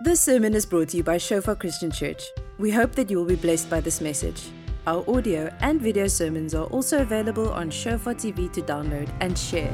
This 0.00 0.20
sermon 0.22 0.54
is 0.54 0.64
brought 0.64 0.90
to 0.90 0.96
you 0.96 1.02
by 1.02 1.18
Shofar 1.18 1.56
Christian 1.56 1.90
Church. 1.90 2.22
We 2.56 2.70
hope 2.70 2.92
that 2.92 3.10
you 3.10 3.16
will 3.16 3.24
be 3.24 3.34
blessed 3.34 3.68
by 3.68 3.80
this 3.80 4.00
message. 4.00 4.50
Our 4.86 5.04
audio 5.10 5.52
and 5.58 5.82
video 5.82 6.06
sermons 6.06 6.54
are 6.54 6.66
also 6.66 7.02
available 7.02 7.50
on 7.50 7.68
Shofar 7.68 8.14
TV 8.14 8.48
to 8.52 8.62
download 8.62 9.10
and 9.20 9.36
share. 9.36 9.72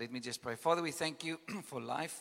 Let 0.00 0.10
me 0.10 0.20
just 0.20 0.40
pray. 0.40 0.56
Father, 0.56 0.80
we 0.80 0.90
thank 0.90 1.22
you 1.22 1.38
for 1.64 1.82
life. 1.82 2.18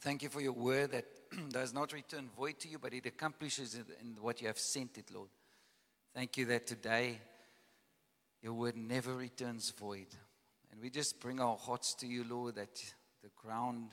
Thank 0.00 0.24
you 0.24 0.28
for 0.28 0.40
your 0.40 0.54
word 0.54 0.90
that 0.90 1.04
does 1.50 1.72
not 1.72 1.92
return 1.92 2.28
void 2.36 2.58
to 2.58 2.68
you, 2.68 2.80
but 2.80 2.92
it 2.92 3.06
accomplishes 3.06 3.76
it 3.76 3.86
in 4.00 4.16
what 4.20 4.40
you 4.40 4.48
have 4.48 4.58
sent 4.58 4.98
it, 4.98 5.14
Lord. 5.14 5.28
Thank 6.12 6.36
you 6.36 6.46
that 6.46 6.66
today 6.66 7.20
your 8.42 8.54
word 8.54 8.76
never 8.76 9.14
returns 9.14 9.70
void. 9.70 10.08
And 10.72 10.80
we 10.80 10.90
just 10.90 11.20
bring 11.20 11.38
our 11.38 11.56
hearts 11.56 11.94
to 11.96 12.06
you, 12.06 12.24
Lord, 12.28 12.56
that 12.56 12.82
the 13.22 13.30
ground 13.36 13.90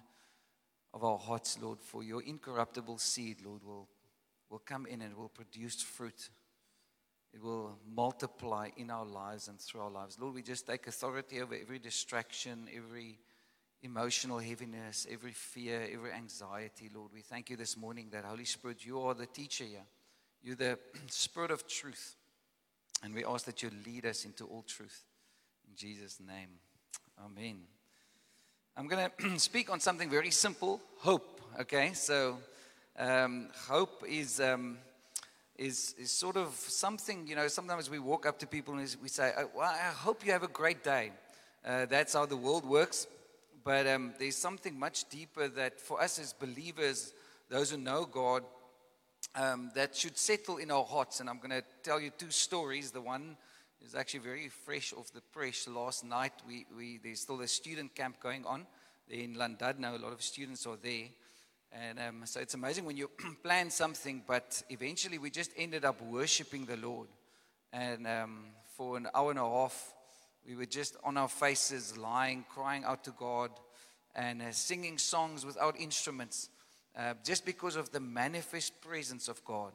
of 0.94 1.04
our 1.04 1.18
hearts, 1.18 1.60
Lord, 1.62 1.80
for 1.80 2.04
your 2.04 2.24
incorruptible 2.24 2.98
seed, 2.98 3.38
Lord, 3.46 3.64
will, 3.64 3.88
will 4.50 4.60
come 4.60 4.86
in 4.86 5.02
and 5.02 5.16
will 5.16 5.30
produce 5.30 5.82
fruit. 5.82 6.30
It 7.34 7.44
will 7.44 7.78
multiply 7.94 8.70
in 8.78 8.90
our 8.90 9.06
lives 9.06 9.50
and 9.50 9.60
through 9.60 9.82
our 9.82 9.92
lives. 9.92 10.18
Lord, 10.20 10.34
we 10.34 10.42
just 10.42 10.66
take 10.66 10.88
authority 10.88 11.42
over 11.42 11.54
every 11.54 11.78
distraction, 11.78 12.68
every 12.76 13.20
emotional 13.84 14.40
heaviness, 14.40 15.06
every 15.12 15.34
fear, 15.34 15.88
every 15.94 16.12
anxiety, 16.12 16.90
Lord. 16.94 17.12
We 17.14 17.22
thank 17.22 17.50
you 17.50 17.56
this 17.56 17.78
morning 17.78 18.08
that, 18.12 18.26
Holy 18.26 18.46
Spirit, 18.46 18.86
you 18.86 19.00
are 19.02 19.14
the 19.14 19.28
teacher 19.28 19.66
here. 19.66 19.86
You're 20.42 20.56
the 20.56 20.80
Spirit 21.08 21.52
of 21.52 21.68
truth. 21.68 22.16
And 23.04 23.14
we 23.14 23.24
ask 23.24 23.46
that 23.46 23.62
you 23.62 23.70
lead 23.86 24.06
us 24.06 24.26
into 24.26 24.46
all 24.46 24.64
truth. 24.64 25.04
In 25.68 25.76
Jesus' 25.76 26.20
name. 26.20 26.50
Amen. 27.26 27.58
I'm 28.78 28.88
going 28.88 29.10
to 29.10 29.40
speak 29.40 29.70
on 29.70 29.82
something 29.82 30.10
very 30.10 30.32
simple 30.32 30.80
hope. 31.00 31.42
Okay, 31.60 31.92
so 31.94 32.38
um, 32.98 33.50
hope 33.68 34.04
is, 34.08 34.40
um, 34.40 34.78
is, 35.58 35.96
is 36.00 36.12
sort 36.12 36.38
of 36.38 36.54
something, 36.54 37.28
you 37.28 37.36
know, 37.36 37.50
sometimes 37.50 37.90
we 37.90 38.00
walk 38.00 38.26
up 38.26 38.40
to 38.40 38.48
people 38.48 38.74
and 38.74 38.96
we 39.02 39.10
say, 39.10 39.34
oh, 39.38 39.50
well, 39.54 39.70
I 39.70 39.92
hope 39.92 40.26
you 40.26 40.32
have 40.32 40.44
a 40.44 40.48
great 40.48 40.82
day. 40.82 41.12
Uh, 41.66 41.88
that's 41.88 42.14
how 42.14 42.26
the 42.26 42.38
world 42.38 42.66
works. 42.66 43.06
But 43.66 43.86
um, 43.86 44.14
there's 44.18 44.38
something 44.38 44.80
much 44.80 45.10
deeper 45.10 45.50
that 45.50 45.82
for 45.82 46.02
us 46.02 46.20
as 46.20 46.32
believers, 46.32 47.14
those 47.50 47.72
who 47.72 47.78
know 47.78 48.06
God, 48.06 48.44
um, 49.36 49.72
that 49.76 49.94
should 49.94 50.18
settle 50.18 50.56
in 50.56 50.72
our 50.72 50.86
hearts. 50.86 51.20
And 51.20 51.30
I'm 51.30 51.40
going 51.40 51.50
to 51.50 51.64
tell 51.84 52.00
you 52.00 52.12
two 52.18 52.32
stories. 52.32 52.92
The 52.92 53.02
one 53.02 53.36
is 53.86 53.96
actually 53.96 54.20
very 54.22 54.50
fresh 54.50 54.94
off 54.94 55.12
the 55.14 55.22
press. 55.22 55.68
Last 55.68 56.04
night, 56.04 56.34
we, 56.48 56.66
we, 56.76 57.00
there's 57.02 57.22
still 57.22 57.42
a 57.42 57.48
student 57.48 57.96
camp 57.96 58.20
going 58.22 58.46
on 58.46 58.66
in 59.10 59.36
Llandudno. 59.36 59.96
A 59.96 60.04
lot 60.04 60.14
of 60.14 60.22
students 60.22 60.66
are 60.66 60.78
there. 60.82 61.08
And 61.72 62.00
um, 62.00 62.22
so 62.26 62.40
it's 62.40 62.56
amazing 62.56 62.86
when 62.86 62.98
you 62.98 63.10
plan 63.44 63.70
something, 63.70 64.24
but 64.28 64.62
eventually 64.70 65.18
we 65.18 65.30
just 65.30 65.52
ended 65.56 65.86
up 65.86 66.02
worshiping 66.02 66.66
the 66.66 66.78
Lord. 66.78 67.08
And 67.72 68.08
um, 68.08 68.46
for 68.76 68.98
an 68.98 69.08
hour 69.14 69.30
and 69.30 69.40
a 69.40 69.44
half, 69.44 69.94
we 70.48 70.56
were 70.56 70.66
just 70.66 70.98
on 71.04 71.18
our 71.18 71.28
faces, 71.28 71.98
lying, 71.98 72.46
crying 72.50 72.84
out 72.84 73.04
to 73.04 73.12
God, 73.12 73.52
and 74.16 74.42
uh, 74.42 74.52
singing 74.52 74.98
songs 74.98 75.46
without 75.46 75.80
instruments, 75.80 76.50
uh, 76.98 77.14
just 77.24 77.46
because 77.46 77.76
of 77.76 77.92
the 77.92 78.00
manifest 78.00 78.82
presence 78.82 79.28
of 79.28 79.44
God. 79.46 79.72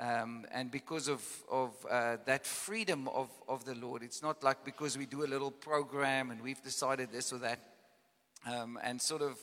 Um, 0.00 0.46
and 0.50 0.70
because 0.70 1.08
of, 1.08 1.22
of 1.50 1.74
uh, 1.90 2.16
that 2.24 2.46
freedom 2.46 3.06
of, 3.08 3.28
of 3.46 3.66
the 3.66 3.74
Lord, 3.74 4.02
it's 4.02 4.22
not 4.22 4.42
like 4.42 4.64
because 4.64 4.96
we 4.96 5.04
do 5.04 5.24
a 5.24 5.28
little 5.28 5.50
program 5.50 6.30
and 6.30 6.40
we've 6.40 6.62
decided 6.62 7.12
this 7.12 7.34
or 7.34 7.38
that. 7.40 7.58
Um, 8.50 8.78
and 8.82 9.00
sort 9.00 9.20
of 9.20 9.38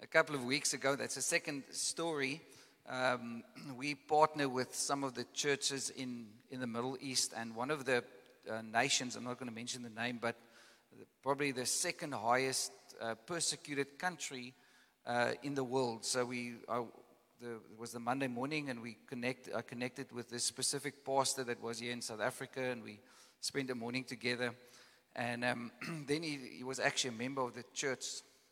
a 0.00 0.06
couple 0.08 0.34
of 0.34 0.44
weeks 0.44 0.74
ago, 0.74 0.96
that's 0.96 1.16
a 1.16 1.22
second 1.22 1.62
story. 1.70 2.42
Um, 2.88 3.44
we 3.76 3.94
partner 3.94 4.48
with 4.48 4.74
some 4.74 5.04
of 5.04 5.14
the 5.14 5.24
churches 5.32 5.90
in, 5.90 6.26
in 6.50 6.58
the 6.58 6.66
Middle 6.66 6.98
East, 7.00 7.32
and 7.36 7.54
one 7.54 7.70
of 7.70 7.84
the 7.84 8.02
uh, 8.50 8.60
nations, 8.60 9.14
I'm 9.14 9.22
not 9.22 9.38
going 9.38 9.48
to 9.48 9.54
mention 9.54 9.84
the 9.84 10.02
name, 10.02 10.18
but 10.20 10.34
probably 11.22 11.52
the 11.52 11.64
second 11.64 12.12
highest 12.12 12.72
uh, 13.00 13.14
persecuted 13.26 14.00
country 14.00 14.52
uh, 15.06 15.32
in 15.44 15.54
the 15.54 15.62
world. 15.62 16.04
So 16.04 16.24
we 16.24 16.54
are 16.66 16.84
the, 17.42 17.54
it 17.54 17.78
was 17.78 17.90
the 17.90 17.98
Monday 17.98 18.28
morning, 18.28 18.70
and 18.70 18.80
we 18.80 18.96
connect, 19.08 19.48
I 19.52 19.62
connected 19.62 20.12
with 20.12 20.30
this 20.30 20.44
specific 20.44 21.04
pastor 21.04 21.42
that 21.44 21.60
was 21.60 21.80
here 21.80 21.92
in 21.92 22.00
South 22.00 22.20
Africa, 22.20 22.62
and 22.62 22.84
we 22.84 23.00
spent 23.40 23.68
a 23.70 23.74
morning 23.74 24.04
together. 24.04 24.54
And 25.16 25.44
um, 25.44 25.72
then 26.06 26.22
he, 26.22 26.38
he, 26.58 26.62
was 26.62 26.78
actually 26.78 27.16
a 27.16 27.18
member 27.18 27.42
of 27.42 27.54
the 27.54 27.64
church 27.74 28.04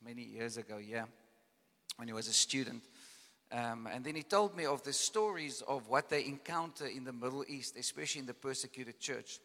many 0.05 0.23
years 0.23 0.57
ago, 0.57 0.79
yeah, 0.79 1.05
when 1.97 2.09
he 2.09 2.15
was 2.15 2.27
a 2.27 2.33
student. 2.33 2.83
Um, 3.53 3.89
and 3.93 4.05
then 4.05 4.17
he 4.17 4.25
told 4.25 4.57
me 4.57 4.65
of 4.65 4.83
the 4.83 4.93
stories 4.93 5.63
of 5.69 5.87
what 5.89 6.09
they 6.09 6.25
encounter 6.25 6.87
in 6.87 7.05
the 7.05 7.13
Middle 7.13 7.45
East, 7.47 7.77
especially 7.79 8.23
in 8.23 8.27
the 8.27 8.35
persecuted 8.35 8.99
church. 8.99 9.39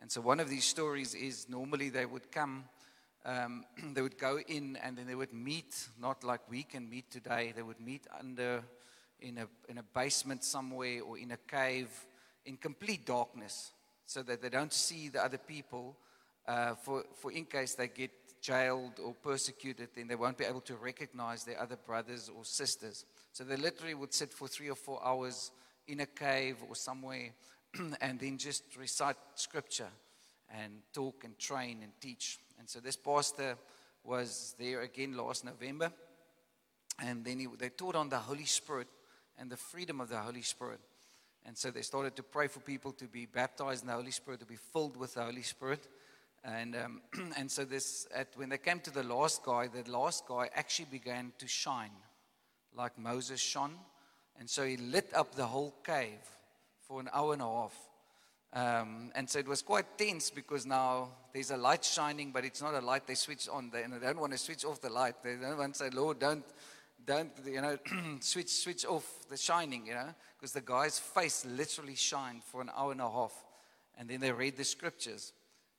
And 0.00 0.10
so 0.10 0.20
one 0.20 0.38
of 0.38 0.48
these 0.48 0.64
stories 0.64 1.16
is 1.16 1.48
normally 1.48 1.88
they 1.88 2.06
would 2.06 2.30
come 2.30 2.64
um, 3.24 3.64
they 3.94 4.02
would 4.02 4.18
go 4.18 4.38
in 4.38 4.76
and 4.82 4.96
then 4.96 5.06
they 5.06 5.14
would 5.14 5.32
meet, 5.32 5.88
not 6.00 6.24
like 6.24 6.40
we 6.50 6.62
can 6.62 6.88
meet 6.88 7.10
today. 7.10 7.52
They 7.54 7.62
would 7.62 7.80
meet 7.80 8.06
under 8.18 8.62
in 9.20 9.38
a, 9.38 9.46
in 9.68 9.78
a 9.78 9.82
basement 9.82 10.44
somewhere 10.44 11.00
or 11.02 11.18
in 11.18 11.30
a 11.30 11.36
cave 11.36 11.88
in 12.44 12.56
complete 12.56 13.06
darkness 13.06 13.72
so 14.06 14.22
that 14.22 14.42
they 14.42 14.50
don't 14.50 14.72
see 14.72 15.08
the 15.08 15.24
other 15.24 15.38
people. 15.38 15.96
Uh, 16.46 16.74
for, 16.74 17.04
for 17.16 17.32
in 17.32 17.46
case 17.46 17.74
they 17.74 17.88
get 17.88 18.10
jailed 18.42 19.00
or 19.02 19.14
persecuted, 19.14 19.88
then 19.96 20.06
they 20.06 20.14
won't 20.14 20.36
be 20.36 20.44
able 20.44 20.60
to 20.60 20.76
recognize 20.76 21.44
their 21.44 21.60
other 21.60 21.76
brothers 21.76 22.30
or 22.34 22.44
sisters. 22.44 23.06
So 23.32 23.44
they 23.44 23.56
literally 23.56 23.94
would 23.94 24.12
sit 24.12 24.32
for 24.32 24.46
three 24.46 24.68
or 24.68 24.74
four 24.74 25.00
hours 25.02 25.50
in 25.88 26.00
a 26.00 26.06
cave 26.06 26.56
or 26.68 26.76
somewhere 26.76 27.30
and 28.00 28.20
then 28.20 28.36
just 28.36 28.64
recite 28.78 29.16
scripture 29.34 29.88
and 30.50 30.82
talk 30.92 31.24
and 31.24 31.38
train 31.38 31.78
and 31.82 31.92
teach. 32.00 32.38
And 32.58 32.68
so 32.68 32.80
this 32.80 32.96
pastor 32.96 33.56
was 34.02 34.54
there 34.58 34.82
again 34.82 35.16
last 35.16 35.44
November. 35.44 35.92
And 37.02 37.24
then 37.24 37.38
he, 37.38 37.48
they 37.58 37.70
taught 37.70 37.96
on 37.96 38.08
the 38.08 38.18
Holy 38.18 38.44
Spirit 38.44 38.88
and 39.38 39.50
the 39.50 39.56
freedom 39.56 40.00
of 40.00 40.08
the 40.08 40.18
Holy 40.18 40.42
Spirit. 40.42 40.80
And 41.46 41.56
so 41.56 41.70
they 41.70 41.82
started 41.82 42.16
to 42.16 42.22
pray 42.22 42.46
for 42.46 42.60
people 42.60 42.92
to 42.92 43.04
be 43.04 43.26
baptized 43.26 43.82
in 43.82 43.88
the 43.88 43.94
Holy 43.94 44.10
Spirit, 44.10 44.40
to 44.40 44.46
be 44.46 44.56
filled 44.56 44.96
with 44.96 45.14
the 45.14 45.22
Holy 45.22 45.42
Spirit. 45.42 45.88
And, 46.44 46.76
um, 46.76 47.00
and 47.38 47.50
so 47.50 47.64
this, 47.64 48.06
at, 48.14 48.28
when 48.36 48.48
they 48.48 48.58
came 48.58 48.80
to 48.80 48.90
the 48.90 49.02
last 49.02 49.42
guy, 49.42 49.68
the 49.68 49.90
last 49.90 50.26
guy 50.26 50.48
actually 50.54 50.88
began 50.90 51.32
to 51.38 51.48
shine 51.48 51.90
like 52.76 52.98
Moses 52.98 53.40
shone. 53.40 53.74
And 54.38 54.48
so 54.48 54.64
he 54.64 54.76
lit 54.76 55.10
up 55.14 55.34
the 55.34 55.46
whole 55.46 55.74
cave 55.84 56.20
for 56.86 57.00
an 57.00 57.08
hour 57.12 57.32
and 57.32 57.42
a 57.42 57.46
half. 57.46 57.74
Um, 58.54 59.10
and 59.16 59.28
so 59.28 59.40
it 59.40 59.48
was 59.48 59.62
quite 59.62 59.98
tense 59.98 60.30
because 60.30 60.64
now 60.64 61.08
there's 61.32 61.50
a 61.50 61.56
light 61.56 61.84
shining, 61.84 62.30
but 62.30 62.44
it's 62.44 62.62
not 62.62 62.74
a 62.74 62.80
light 62.80 63.04
they 63.06 63.16
switch 63.16 63.48
on. 63.48 63.70
They, 63.70 63.82
and 63.82 63.92
they 63.92 63.98
don't 63.98 64.20
want 64.20 64.32
to 64.32 64.38
switch 64.38 64.64
off 64.64 64.80
the 64.80 64.90
light. 64.90 65.16
They 65.24 65.34
don't 65.34 65.58
want 65.58 65.74
to 65.74 65.78
say, 65.78 65.90
Lord, 65.90 66.20
don't 66.20 66.44
don't 67.06 67.30
you 67.46 67.60
know 67.60 67.76
switch 68.20 68.48
switch 68.48 68.84
off 68.86 69.04
the 69.28 69.36
shining 69.36 69.86
you 69.86 69.94
know 69.94 70.08
because 70.38 70.52
the 70.52 70.60
guy's 70.60 70.98
face 70.98 71.44
literally 71.44 71.94
shined 71.94 72.42
for 72.42 72.60
an 72.60 72.70
hour 72.76 72.92
and 72.92 73.00
a 73.00 73.10
half 73.10 73.32
and 73.98 74.08
then 74.08 74.20
they 74.20 74.32
read 74.32 74.56
the 74.56 74.64
scriptures 74.64 75.32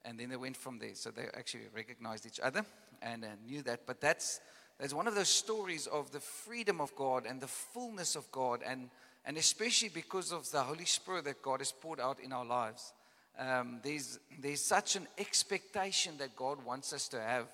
and 0.04 0.20
then 0.20 0.30
they 0.30 0.36
went 0.36 0.56
from 0.56 0.78
there 0.78 0.94
so 0.94 1.10
they 1.10 1.26
actually 1.36 1.64
recognized 1.74 2.26
each 2.26 2.40
other 2.40 2.64
and 3.02 3.24
uh, 3.24 3.28
knew 3.46 3.62
that 3.62 3.82
but 3.86 4.00
that's 4.00 4.40
that's 4.80 4.94
one 4.94 5.08
of 5.08 5.16
those 5.16 5.30
stories 5.30 5.88
of 5.88 6.12
the 6.12 6.20
freedom 6.20 6.80
of 6.80 6.96
god 6.96 7.26
and 7.26 7.42
the 7.42 7.48
fullness 7.48 8.16
of 8.16 8.30
god 8.32 8.62
and 8.66 8.90
and 9.26 9.38
especially 9.38 9.90
because 9.90 10.32
of 10.32 10.50
the 10.52 10.62
holy 10.62 10.86
spirit 10.86 11.26
that 11.26 11.42
god 11.42 11.60
has 11.60 11.72
poured 11.72 12.00
out 12.00 12.20
in 12.20 12.32
our 12.32 12.46
lives 12.46 12.94
um, 13.38 13.80
there's 13.84 14.20
there's 14.42 14.62
such 14.62 14.96
an 14.96 15.08
expectation 15.18 16.14
that 16.18 16.36
god 16.36 16.64
wants 16.64 16.94
us 16.94 17.08
to 17.10 17.22
have. 17.22 17.48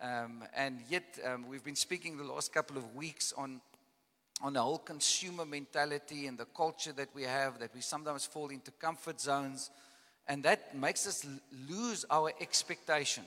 Um, 0.00 0.44
and 0.54 0.80
yet, 0.88 1.18
um, 1.24 1.48
we've 1.48 1.64
been 1.64 1.74
speaking 1.74 2.16
the 2.16 2.24
last 2.24 2.52
couple 2.52 2.76
of 2.76 2.94
weeks 2.94 3.32
on, 3.36 3.62
on 4.42 4.52
the 4.52 4.60
whole 4.60 4.78
consumer 4.78 5.46
mentality 5.46 6.26
and 6.26 6.36
the 6.36 6.44
culture 6.44 6.92
that 6.92 7.08
we 7.14 7.22
have, 7.22 7.58
that 7.60 7.74
we 7.74 7.80
sometimes 7.80 8.26
fall 8.26 8.48
into 8.48 8.70
comfort 8.72 9.20
zones, 9.20 9.70
and 10.28 10.42
that 10.42 10.76
makes 10.76 11.06
us 11.06 11.26
lose 11.68 12.04
our 12.10 12.30
expectation. 12.40 13.24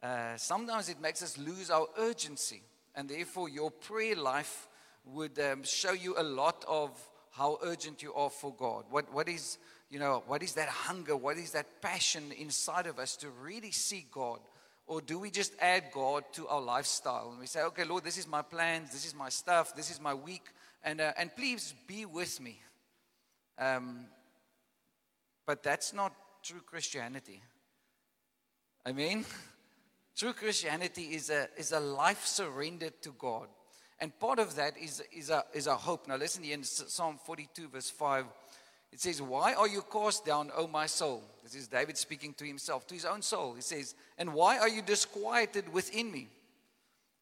Uh, 0.00 0.36
sometimes 0.36 0.88
it 0.88 1.00
makes 1.00 1.24
us 1.24 1.36
lose 1.36 1.70
our 1.70 1.88
urgency, 1.98 2.62
and 2.94 3.08
therefore, 3.08 3.48
your 3.48 3.72
prayer 3.72 4.14
life 4.14 4.68
would 5.04 5.38
um, 5.38 5.64
show 5.64 5.92
you 5.92 6.14
a 6.18 6.22
lot 6.22 6.64
of 6.68 6.90
how 7.30 7.58
urgent 7.62 8.02
you 8.02 8.12
are 8.14 8.30
for 8.30 8.52
God. 8.54 8.84
What, 8.90 9.12
what 9.12 9.28
is, 9.28 9.58
you 9.90 9.98
know, 9.98 10.22
what 10.26 10.42
is 10.42 10.54
that 10.54 10.68
hunger? 10.68 11.16
What 11.16 11.36
is 11.36 11.52
that 11.52 11.80
passion 11.80 12.32
inside 12.38 12.86
of 12.86 12.98
us 12.98 13.16
to 13.16 13.28
really 13.42 13.70
seek 13.70 14.10
God? 14.10 14.40
Or 14.86 15.00
do 15.00 15.18
we 15.18 15.30
just 15.30 15.52
add 15.60 15.84
God 15.92 16.24
to 16.32 16.48
our 16.48 16.60
lifestyle 16.60 17.28
and 17.30 17.38
we 17.38 17.46
say, 17.46 17.62
okay, 17.62 17.84
Lord, 17.84 18.04
this 18.04 18.18
is 18.18 18.26
my 18.26 18.42
plans, 18.42 18.90
this 18.92 19.06
is 19.06 19.14
my 19.14 19.28
stuff, 19.28 19.76
this 19.76 19.90
is 19.90 20.00
my 20.00 20.14
week, 20.14 20.46
and, 20.82 21.00
uh, 21.00 21.12
and 21.16 21.34
please 21.34 21.74
be 21.86 22.06
with 22.06 22.40
me? 22.40 22.60
Um, 23.58 24.06
but 25.46 25.62
that's 25.62 25.92
not 25.92 26.12
true 26.42 26.60
Christianity. 26.60 27.40
I 28.84 28.92
mean, 28.92 29.24
True 30.20 30.34
Christianity 30.34 31.14
is 31.14 31.30
a, 31.30 31.48
is 31.56 31.72
a 31.72 31.80
life 31.80 32.26
surrendered 32.26 33.00
to 33.00 33.14
God. 33.18 33.48
And 34.00 34.18
part 34.18 34.38
of 34.38 34.56
that 34.56 34.78
is, 34.78 35.02
is, 35.12 35.28
a, 35.30 35.44
is 35.52 35.66
a 35.66 35.76
hope. 35.76 36.08
Now, 36.08 36.16
listen 36.16 36.42
in 36.44 36.64
Psalm 36.64 37.18
42, 37.24 37.68
verse 37.68 37.90
5. 37.90 38.24
It 38.92 39.00
says, 39.00 39.20
Why 39.20 39.54
are 39.54 39.68
you 39.68 39.82
cast 39.92 40.24
down, 40.24 40.50
O 40.56 40.66
my 40.66 40.86
soul? 40.86 41.22
This 41.42 41.54
is 41.54 41.68
David 41.68 41.98
speaking 41.98 42.32
to 42.34 42.44
himself, 42.44 42.86
to 42.88 42.94
his 42.94 43.04
own 43.04 43.22
soul. 43.22 43.54
He 43.54 43.60
says, 43.60 43.94
And 44.18 44.32
why 44.32 44.58
are 44.58 44.68
you 44.68 44.82
disquieted 44.82 45.72
within 45.72 46.10
me? 46.10 46.28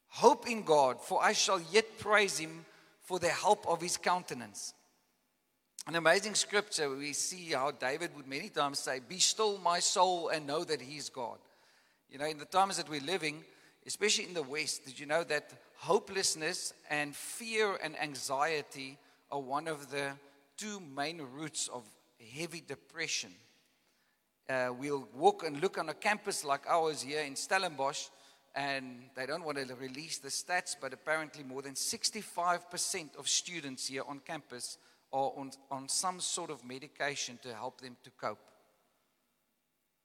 Hope 0.08 0.48
in 0.48 0.62
God, 0.62 1.00
for 1.02 1.22
I 1.22 1.32
shall 1.32 1.60
yet 1.70 1.98
praise 1.98 2.38
him 2.38 2.64
for 3.02 3.18
the 3.18 3.28
help 3.28 3.66
of 3.66 3.80
his 3.80 3.96
countenance. 3.96 4.72
An 5.86 5.96
amazing 5.96 6.34
scripture, 6.34 6.94
we 6.94 7.12
see 7.12 7.52
how 7.52 7.70
David 7.70 8.14
would 8.14 8.26
many 8.26 8.50
times 8.50 8.78
say, 8.78 9.00
Be 9.06 9.18
still, 9.18 9.58
my 9.58 9.80
soul, 9.80 10.28
and 10.28 10.46
know 10.46 10.62
that 10.64 10.80
he 10.80 10.96
is 10.96 11.08
God. 11.08 11.38
You 12.10 12.18
know, 12.18 12.26
in 12.26 12.38
the 12.38 12.44
times 12.44 12.76
that 12.76 12.88
we're 12.88 13.00
living, 13.00 13.44
especially 13.88 14.26
in 14.26 14.34
the 14.34 14.42
West, 14.42 14.84
did 14.84 15.00
you 15.00 15.06
know 15.06 15.24
that 15.24 15.50
hopelessness 15.78 16.74
and 16.90 17.16
fear 17.16 17.78
and 17.82 17.98
anxiety 17.98 18.98
are 19.30 19.40
one 19.40 19.66
of 19.66 19.90
the 19.90 20.10
two 20.58 20.78
main 20.94 21.22
roots 21.34 21.68
of 21.72 21.84
heavy 22.34 22.60
depression? 22.60 23.30
Uh, 24.46 24.74
we'll 24.78 25.08
walk 25.14 25.42
and 25.42 25.62
look 25.62 25.78
on 25.78 25.88
a 25.88 25.94
campus 25.94 26.44
like 26.44 26.66
ours 26.68 27.00
here 27.00 27.22
in 27.22 27.34
Stellenbosch, 27.34 28.08
and 28.54 29.04
they 29.16 29.24
don't 29.24 29.42
want 29.42 29.56
to 29.56 29.74
release 29.76 30.18
the 30.18 30.28
stats, 30.28 30.76
but 30.78 30.92
apparently 30.92 31.42
more 31.42 31.62
than 31.62 31.72
65% 31.72 33.16
of 33.18 33.26
students 33.26 33.86
here 33.86 34.02
on 34.06 34.20
campus 34.20 34.76
are 35.14 35.32
on, 35.34 35.50
on 35.70 35.88
some 35.88 36.20
sort 36.20 36.50
of 36.50 36.62
medication 36.62 37.38
to 37.42 37.54
help 37.54 37.80
them 37.80 37.96
to 38.04 38.10
cope, 38.20 38.50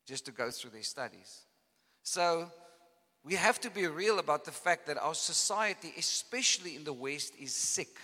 just 0.08 0.26
to 0.26 0.32
go 0.32 0.52
through 0.52 0.70
their 0.70 0.84
studies. 0.84 1.42
So 2.02 2.50
we 3.26 3.36
have 3.36 3.60
to 3.62 3.70
be 3.70 3.88
real 3.88 4.20
about 4.20 4.44
the 4.44 4.52
fact 4.52 4.88
that 4.88 4.98
our 4.98 5.16
society, 5.16 5.94
especially 5.98 6.76
in 6.76 6.84
the 6.84 6.94
West, 6.94 7.34
is 7.40 7.54
sick. 7.54 7.98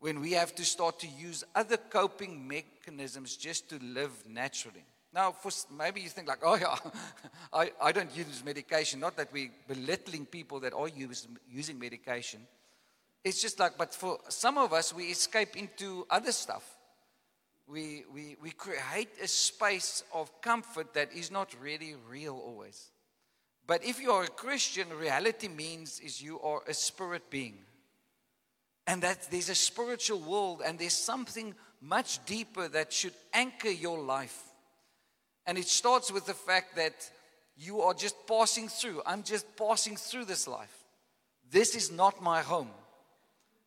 When 0.00 0.20
we 0.20 0.32
have 0.32 0.54
to 0.56 0.64
start 0.64 1.00
to 1.00 1.08
use 1.08 1.42
other 1.54 1.76
coping 1.76 2.46
mechanisms 2.46 3.36
just 3.36 3.68
to 3.70 3.78
live 3.82 4.12
naturally. 4.28 4.84
Now, 5.12 5.32
for, 5.32 5.50
maybe 5.74 6.02
you 6.02 6.08
think 6.10 6.28
like, 6.28 6.40
oh 6.42 6.56
yeah, 6.56 6.76
I, 7.52 7.72
I 7.82 7.92
don't 7.92 8.14
use 8.14 8.42
medication. 8.44 9.00
Not 9.00 9.16
that 9.16 9.32
we're 9.32 9.50
belittling 9.66 10.26
people 10.26 10.60
that 10.60 10.74
are 10.74 10.88
use, 10.88 11.26
using 11.50 11.78
medication. 11.78 12.40
It's 13.24 13.40
just 13.40 13.58
like, 13.58 13.78
but 13.78 13.94
for 13.94 14.18
some 14.28 14.58
of 14.58 14.72
us, 14.72 14.94
we 14.94 15.04
escape 15.04 15.56
into 15.56 16.06
other 16.10 16.32
stuff. 16.32 16.76
We, 17.66 18.04
we, 18.14 18.36
we 18.40 18.50
create 18.50 19.08
a 19.22 19.28
space 19.28 20.04
of 20.14 20.40
comfort 20.40 20.94
that 20.94 21.12
is 21.12 21.30
not 21.30 21.54
really 21.60 21.96
real 22.08 22.36
always. 22.36 22.90
But 23.68 23.84
if 23.84 24.00
you 24.00 24.12
are 24.12 24.24
a 24.24 24.28
Christian, 24.28 24.88
reality 24.88 25.46
means 25.46 26.00
is 26.00 26.22
you 26.22 26.40
are 26.40 26.62
a 26.66 26.72
spirit 26.72 27.28
being. 27.28 27.58
And 28.86 29.02
that 29.02 29.30
there's 29.30 29.50
a 29.50 29.54
spiritual 29.54 30.20
world 30.20 30.62
and 30.64 30.78
there's 30.78 30.94
something 30.94 31.54
much 31.82 32.24
deeper 32.24 32.66
that 32.68 32.94
should 32.94 33.12
anchor 33.34 33.70
your 33.70 34.00
life. 34.00 34.42
And 35.46 35.58
it 35.58 35.68
starts 35.68 36.10
with 36.10 36.24
the 36.24 36.32
fact 36.32 36.76
that 36.76 36.94
you 37.58 37.82
are 37.82 37.92
just 37.92 38.16
passing 38.26 38.68
through. 38.68 39.02
I'm 39.04 39.22
just 39.22 39.44
passing 39.54 39.96
through 39.96 40.24
this 40.24 40.48
life. 40.48 40.84
This 41.50 41.74
is 41.74 41.92
not 41.92 42.22
my 42.22 42.40
home. 42.40 42.70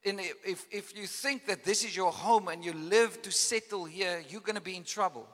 And 0.03 0.19
if, 0.19 0.65
if 0.71 0.97
you 0.97 1.05
think 1.05 1.45
that 1.45 1.63
this 1.63 1.83
is 1.83 1.95
your 1.95 2.11
home 2.11 2.47
and 2.47 2.65
you 2.65 2.73
live 2.73 3.21
to 3.21 3.31
settle 3.31 3.85
here, 3.85 4.23
you're 4.29 4.41
going 4.41 4.55
to 4.55 4.61
be 4.61 4.75
in 4.75 4.83
trouble 4.83 5.27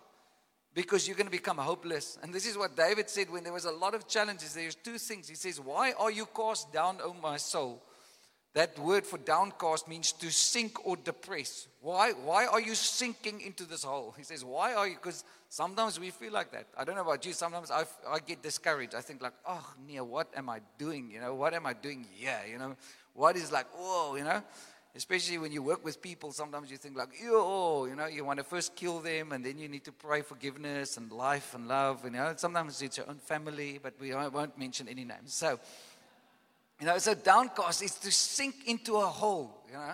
because 0.77 1.07
you're 1.07 1.17
going 1.17 1.25
to 1.25 1.31
become 1.31 1.57
hopeless. 1.57 2.19
And 2.21 2.31
this 2.31 2.45
is 2.45 2.55
what 2.55 2.77
David 2.77 3.09
said 3.09 3.31
when 3.31 3.43
there 3.43 3.51
was 3.51 3.65
a 3.65 3.71
lot 3.71 3.95
of 3.95 4.07
challenges. 4.07 4.53
There's 4.53 4.75
two 4.75 4.99
things. 4.99 5.27
He 5.27 5.33
says, 5.33 5.59
Why 5.59 5.93
are 5.93 6.11
you 6.11 6.27
cast 6.27 6.71
down, 6.71 6.99
O 7.03 7.15
my 7.19 7.37
soul? 7.37 7.81
That 8.53 8.77
word 8.77 9.03
for 9.03 9.17
downcast 9.17 9.87
means 9.87 10.11
to 10.11 10.29
sink 10.29 10.85
or 10.85 10.95
depress. 10.95 11.67
Why, 11.81 12.11
why 12.11 12.45
are 12.45 12.61
you 12.61 12.75
sinking 12.75 13.41
into 13.41 13.63
this 13.63 13.83
hole? 13.83 14.13
He 14.15 14.23
says, 14.23 14.45
Why 14.45 14.75
are 14.75 14.87
you? 14.87 14.93
Because 14.93 15.23
sometimes 15.49 15.99
we 15.99 16.11
feel 16.11 16.31
like 16.31 16.51
that. 16.51 16.67
I 16.77 16.83
don't 16.83 16.93
know 16.93 17.01
about 17.01 17.25
you. 17.25 17.33
Sometimes 17.33 17.71
I, 17.71 17.85
I 18.07 18.19
get 18.19 18.43
discouraged. 18.43 18.93
I 18.93 19.01
think, 19.01 19.23
like, 19.23 19.33
oh, 19.47 19.67
Nia, 19.87 20.03
what 20.03 20.27
am 20.37 20.47
I 20.47 20.59
doing? 20.77 21.09
You 21.09 21.21
know, 21.21 21.33
what 21.33 21.55
am 21.55 21.65
I 21.65 21.73
doing 21.73 22.05
here? 22.13 22.39
You 22.47 22.59
know, 22.59 22.75
what 23.15 23.35
is 23.35 23.51
like, 23.51 23.65
whoa, 23.75 24.15
you 24.15 24.23
know? 24.23 24.43
Especially 24.97 25.37
when 25.37 25.51
you 25.51 25.61
work 25.61 25.85
with 25.85 26.01
people, 26.01 26.31
sometimes 26.31 26.71
you 26.71 26.77
think 26.77 26.97
like, 26.97 27.09
yo, 27.23 27.85
you 27.85 27.95
know, 27.95 28.07
you 28.07 28.25
want 28.25 28.39
to 28.39 28.43
first 28.43 28.75
kill 28.75 28.99
them 28.99 29.31
and 29.31 29.45
then 29.45 29.59
you 29.59 29.69
need 29.69 29.83
to 29.83 29.91
pray 29.91 30.23
forgiveness 30.23 30.97
and 30.97 31.11
life 31.11 31.53
and 31.53 31.67
love. 31.67 32.03
You 32.03 32.09
know, 32.09 32.33
sometimes 32.35 32.81
it's 32.81 32.97
your 32.97 33.07
own 33.07 33.19
family, 33.19 33.79
but 33.81 33.93
we 34.01 34.15
won't 34.15 34.57
mention 34.57 34.87
any 34.87 35.05
names. 35.05 35.35
So, 35.35 35.59
you 36.79 36.87
know, 36.87 36.97
so 36.97 37.13
downcast 37.13 37.83
is 37.83 37.93
to 37.99 38.11
sink 38.11 38.55
into 38.65 38.95
a 38.95 39.05
hole, 39.05 39.63
you 39.67 39.73
know. 39.73 39.93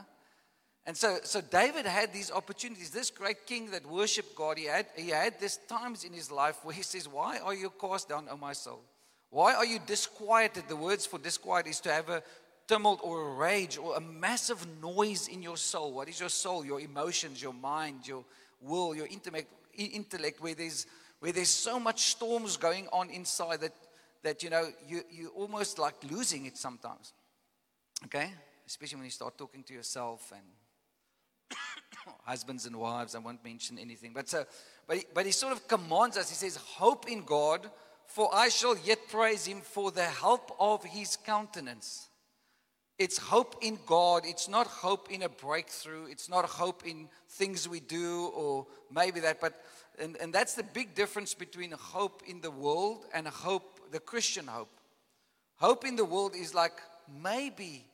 And 0.85 0.95
so, 0.95 1.17
so 1.23 1.41
David 1.41 1.85
had 1.85 2.13
these 2.13 2.31
opportunities. 2.31 2.89
This 2.89 3.09
great 3.09 3.45
king 3.45 3.71
that 3.71 3.85
worshiped 3.85 4.33
God, 4.35 4.57
he 4.57 4.65
had, 4.65 4.85
he 4.95 5.09
had 5.09 5.38
these 5.38 5.59
times 5.67 6.05
in 6.05 6.13
his 6.13 6.31
life 6.31 6.63
where 6.63 6.73
he 6.73 6.81
says, 6.81 7.09
Why 7.09 7.39
are 7.39 7.53
you 7.53 7.73
cast 7.79 8.07
down, 8.07 8.27
O 8.31 8.38
my 8.38 8.53
soul? 8.53 8.79
Why 9.33 9.53
are 9.53 9.65
you 9.65 9.79
disquieted? 9.85 10.65
The 10.69 10.75
words 10.75 11.05
for 11.05 11.19
disquiet 11.19 11.67
is 11.67 11.79
to 11.81 11.91
have 11.91 12.07
a 12.07 12.23
tumult 12.68 13.00
or 13.04 13.21
a 13.21 13.33
rage 13.36 13.77
or 13.77 13.95
a 13.95 14.01
massive 14.01 14.65
noise 14.81 15.27
in 15.27 15.42
your 15.42 15.57
soul. 15.57 15.94
What 15.94 16.10
is 16.10 16.19
your 16.19 16.30
soul? 16.30 16.65
Your 16.65 16.80
emotions, 16.80 17.42
your 17.42 17.54
mind, 17.54 18.07
your 18.07 18.24
will, 18.62 18.95
your 18.95 19.07
intellect, 19.07 19.51
intellect 19.75 20.42
where 20.42 20.56
there's 20.56 20.86
where 21.19 21.31
there's 21.31 21.50
so 21.50 21.80
much 21.80 22.07
storms 22.07 22.57
going 22.57 22.88
on 22.92 23.10
inside 23.10 23.62
that 23.62 23.74
that 24.24 24.44
you 24.44 24.50
know 24.50 24.68
you 24.88 25.01
you 25.10 25.30
almost 25.36 25.80
like 25.80 25.95
losing 26.10 26.45
it 26.45 26.57
sometimes. 26.57 27.13
Okay? 28.06 28.31
Especially 28.65 28.98
when 28.98 29.06
you 29.06 29.12
start 29.12 29.38
talking 29.38 29.63
to 29.63 29.74
yourself 29.74 30.31
and 30.31 31.57
husbands 32.25 32.65
and 32.65 32.75
wives, 32.75 33.15
I 33.15 33.19
won't 33.19 33.44
mention 33.44 33.77
anything. 33.77 34.12
But 34.13 34.27
so 34.30 34.45
but 34.88 34.98
he, 34.98 35.04
but 35.13 35.25
he 35.25 35.31
sort 35.31 35.54
of 35.54 35.68
commands 35.68 36.18
us, 36.18 36.30
he 36.30 36.36
says, 36.36 36.56
Hope 36.57 37.10
in 37.10 37.24
God, 37.24 37.69
for 38.06 38.30
I 38.33 38.50
shall 38.50 38.77
yet 38.77 39.00
praise 39.10 39.45
him 39.45 39.62
for 39.62 39.92
the 39.92 40.04
help 40.04 40.51
of 40.60 40.83
his 40.83 41.15
countenance. 41.15 42.10
It's 42.99 43.17
hope 43.17 43.55
in 43.61 43.79
God. 43.85 44.23
It's 44.25 44.47
not 44.47 44.67
hope 44.67 45.11
in 45.11 45.23
a 45.23 45.29
breakthrough. 45.29 46.05
It's 46.05 46.29
not 46.29 46.45
hope 46.45 46.83
in 46.85 47.09
things 47.29 47.67
we 47.67 47.79
do 47.79 48.27
or 48.35 48.67
maybe 48.91 49.19
that. 49.21 49.41
But, 49.41 49.53
and, 49.99 50.15
and 50.17 50.33
that's 50.33 50.53
the 50.53 50.63
big 50.63 50.93
difference 50.93 51.33
between 51.33 51.71
hope 51.71 52.21
in 52.27 52.41
the 52.41 52.51
world 52.51 53.05
and 53.13 53.27
hope, 53.27 53.91
the 53.91 53.99
Christian 53.99 54.47
hope. 54.47 54.69
Hope 55.57 55.85
in 55.85 55.95
the 55.95 56.05
world 56.05 56.35
is 56.35 56.53
like, 56.53 56.73
maybe 57.21 57.85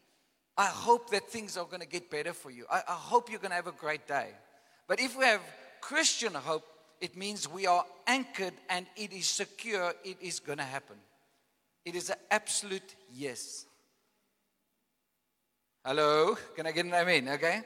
I 0.57 0.65
hope 0.65 1.11
that 1.11 1.29
things 1.29 1.55
are 1.55 1.65
going 1.65 1.81
to 1.81 1.87
get 1.87 2.11
better 2.11 2.33
for 2.33 2.51
you. 2.51 2.65
I, 2.69 2.81
I 2.87 2.93
hope 2.93 3.29
you're 3.29 3.39
going 3.39 3.51
to 3.51 3.55
have 3.55 3.67
a 3.67 3.71
great 3.71 4.07
day. 4.07 4.27
But 4.87 4.99
if 4.99 5.17
we 5.17 5.23
have 5.23 5.41
Christian 5.79 6.33
hope, 6.33 6.65
it 6.99 7.15
means 7.15 7.47
we 7.47 7.65
are 7.67 7.85
anchored 8.05 8.53
and 8.69 8.85
it 8.97 9.13
is 9.13 9.27
secure, 9.27 9.93
it 10.03 10.17
is 10.19 10.41
going 10.41 10.57
to 10.57 10.65
happen. 10.65 10.97
It 11.85 11.95
is 11.95 12.09
an 12.09 12.17
absolute 12.29 12.95
yes. 13.13 13.65
Hello? 15.89 16.37
Can 16.55 16.67
I 16.67 16.71
get 16.71 16.85
an 16.85 16.93
amen? 16.93 17.27
Okay? 17.29 17.61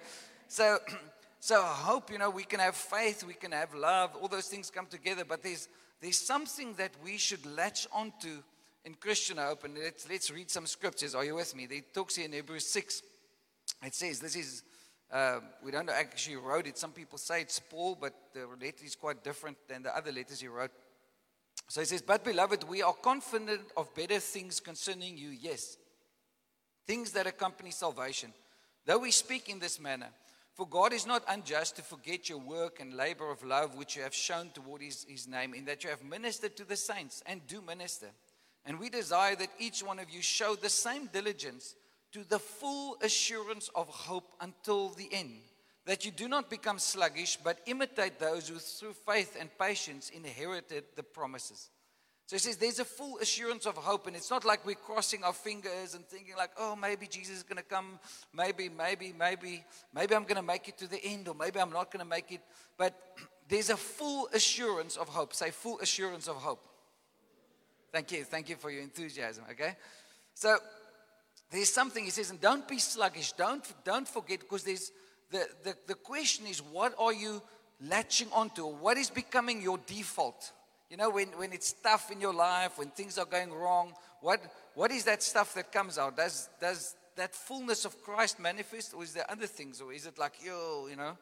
So, 0.48 0.78
so 1.42 1.62
I 1.62 1.74
hope, 1.74 2.10
you 2.10 2.18
know, 2.18 2.30
we 2.30 2.46
can 2.46 2.62
have 2.62 2.74
faith, 2.74 3.26
we 3.26 3.34
can 3.34 3.52
have 3.52 3.74
love, 3.74 4.12
all 4.16 4.30
those 4.30 4.48
things 4.48 4.70
come 4.70 4.86
together, 4.86 5.26
but 5.26 5.44
there's, 5.44 5.68
there's 6.00 6.20
something 6.20 6.74
that 6.76 6.92
we 7.04 7.18
should 7.18 7.46
latch 7.46 7.86
onto 7.92 8.42
in 8.86 8.94
Christian 8.94 9.40
hope. 9.40 9.66
And 9.66 9.78
let's, 9.78 10.10
let's 10.10 10.32
read 10.32 10.50
some 10.50 10.68
scriptures. 10.68 11.16
Are 11.16 11.26
you 11.26 11.36
with 11.36 11.54
me? 11.54 11.68
It 11.70 11.94
talks 11.94 12.16
here 12.16 12.24
in 12.24 12.32
Hebrews 12.32 12.66
6. 12.68 13.02
It 13.86 13.94
says, 13.94 14.22
this 14.22 14.38
is, 14.38 14.64
uh, 15.12 15.42
we 15.62 15.72
don't 15.72 15.90
actually 15.90 16.38
wrote 16.38 16.66
it. 16.66 16.78
Some 16.78 16.94
people 16.94 17.18
say 17.18 17.42
it's 17.42 17.60
Paul, 17.60 17.98
but 18.00 18.14
the 18.34 18.48
letter 18.48 18.86
is 18.86 18.96
quite 18.96 19.22
different 19.22 19.58
than 19.68 19.84
the 19.84 19.94
other 19.94 20.14
letters 20.14 20.40
he 20.40 20.48
wrote. 20.48 20.72
So 21.68 21.82
he 21.82 21.86
says, 21.86 22.02
But 22.02 22.24
beloved, 22.24 22.64
we 22.70 22.84
are 22.84 22.94
confident 22.94 23.64
of 23.76 23.94
better 23.94 24.20
things 24.20 24.62
concerning 24.62 25.18
you, 25.18 25.28
yes 25.28 25.76
things 26.86 27.12
that 27.12 27.28
accompany 27.28 27.72
salvation. 27.72 28.34
Though 28.86 29.00
we 29.00 29.12
speak 29.12 29.50
in 29.50 29.60
this 29.60 29.80
manner, 29.80 30.10
for 30.54 30.68
God 30.68 30.94
is 30.94 31.08
not 31.08 31.24
unjust 31.28 31.78
to 31.78 31.82
forget 31.82 32.30
your 32.30 32.38
work 32.38 32.80
and 32.80 32.94
labor 32.94 33.32
of 33.32 33.44
love 33.44 33.76
which 33.76 33.96
you 33.96 34.04
have 34.04 34.14
shown 34.14 34.50
toward 34.54 34.82
his, 34.82 35.06
his 35.10 35.28
name, 35.28 35.54
in 35.54 35.66
that 35.66 35.84
you 35.84 35.90
have 35.90 36.04
ministered 36.04 36.56
to 36.58 36.66
the 36.66 36.76
saints 36.76 37.24
and 37.26 37.46
do 37.48 37.62
minister. 37.62 38.10
And 38.66 38.80
we 38.80 38.90
desire 38.90 39.36
that 39.36 39.50
each 39.58 39.82
one 39.82 40.00
of 40.00 40.10
you 40.12 40.22
show 40.22 40.56
the 40.56 40.70
same 40.70 41.08
diligence 41.08 41.76
to 42.12 42.24
the 42.24 42.40
full 42.40 42.98
assurance 43.02 43.70
of 43.74 43.88
hope 43.88 44.32
until 44.40 44.90
the 44.90 45.10
end, 45.12 45.40
that 45.86 46.06
you 46.06 46.12
do 46.12 46.28
not 46.28 46.50
become 46.50 46.78
sluggish, 46.78 47.38
but 47.44 47.60
imitate 47.66 48.20
those 48.20 48.48
who 48.48 48.60
through 48.60 48.94
faith 48.94 49.36
and 49.40 49.50
patience 49.58 50.12
inherited 50.12 50.84
the 50.96 51.04
promises. 51.04 51.70
So 52.26 52.36
he 52.36 52.40
says 52.40 52.58
there's 52.58 52.80
a 52.80 52.86
full 52.86 53.18
assurance 53.20 53.66
of 53.66 53.76
hope, 53.76 54.08
and 54.08 54.16
it's 54.16 54.30
not 54.30 54.46
like 54.46 54.66
we're 54.66 54.76
crossing 54.76 55.24
our 55.24 55.34
fingers 55.34 55.94
and 55.94 56.06
thinking 56.06 56.36
like, 56.38 56.52
oh, 56.58 56.76
maybe 56.76 57.06
Jesus 57.06 57.38
is 57.38 57.44
going 57.44 57.58
to 57.58 57.64
come, 57.64 58.00
maybe, 58.34 58.70
maybe, 58.70 59.14
maybe, 59.18 59.64
maybe 59.94 60.16
I'm 60.16 60.24
going 60.24 60.38
to 60.38 60.42
make 60.42 60.68
it 60.70 60.78
to 60.78 60.88
the 60.88 61.04
end, 61.04 61.28
or 61.28 61.36
maybe 61.36 61.60
I'm 61.60 61.72
not 61.72 61.92
going 61.92 62.04
to 62.04 62.10
make 62.10 62.32
it. 62.32 62.42
But 62.78 62.98
there's 63.50 63.70
a 63.70 63.78
full 63.78 64.30
assurance 64.34 64.96
of 64.96 65.10
hope. 65.10 65.34
Say, 65.34 65.52
full 65.52 65.80
assurance 65.80 66.28
of 66.28 66.38
hope. 66.38 66.66
Thank 67.92 68.12
you. 68.12 68.24
Thank 68.24 68.50
you 68.50 68.56
for 68.56 68.72
your 68.72 68.82
enthusiasm. 68.82 69.44
Okay. 69.52 69.76
So 70.34 70.58
there's 71.52 71.72
something 71.72 72.04
he 72.04 72.10
says, 72.10 72.32
and 72.32 72.42
don't 72.42 72.68
be 72.68 72.80
sluggish. 72.80 73.34
Don't, 73.34 73.64
don't 73.84 74.08
forget, 74.08 74.40
because 74.40 74.64
there's 74.64 74.92
the, 75.30 75.48
the, 75.64 75.76
the 75.88 75.96
question 75.96 76.48
is, 76.48 76.60
what 76.60 76.96
are 76.98 77.14
you 77.14 77.42
latching 77.82 78.30
onto? 78.32 78.66
What 78.66 78.98
is 78.98 79.10
becoming 79.10 79.62
your 79.62 79.78
default? 79.86 80.52
You 80.90 80.98
know, 80.98 81.10
when, 81.10 81.28
when 81.30 81.54
it's 81.54 81.74
tough 81.74 82.12
in 82.12 82.22
your 82.22 82.34
life, 82.34 82.78
when 82.78 82.90
things 82.90 83.18
are 83.18 83.26
going 83.26 83.52
wrong, 83.52 83.94
what, 84.22 84.42
what 84.76 84.92
is 84.92 85.06
that 85.06 85.24
stuff 85.24 85.54
that 85.56 85.72
comes 85.72 85.98
out? 85.98 86.18
Does, 86.18 86.50
does 86.62 86.96
that 87.16 87.34
fullness 87.34 87.86
of 87.86 88.02
Christ 88.04 88.40
manifest, 88.40 88.94
or 88.94 89.04
is 89.04 89.14
there 89.14 89.30
other 89.30 89.48
things? 89.48 89.82
Or 89.82 89.94
is 89.94 90.06
it 90.06 90.18
like, 90.18 90.34
yo, 90.44 90.88
you 90.90 90.96
know, 90.96 91.18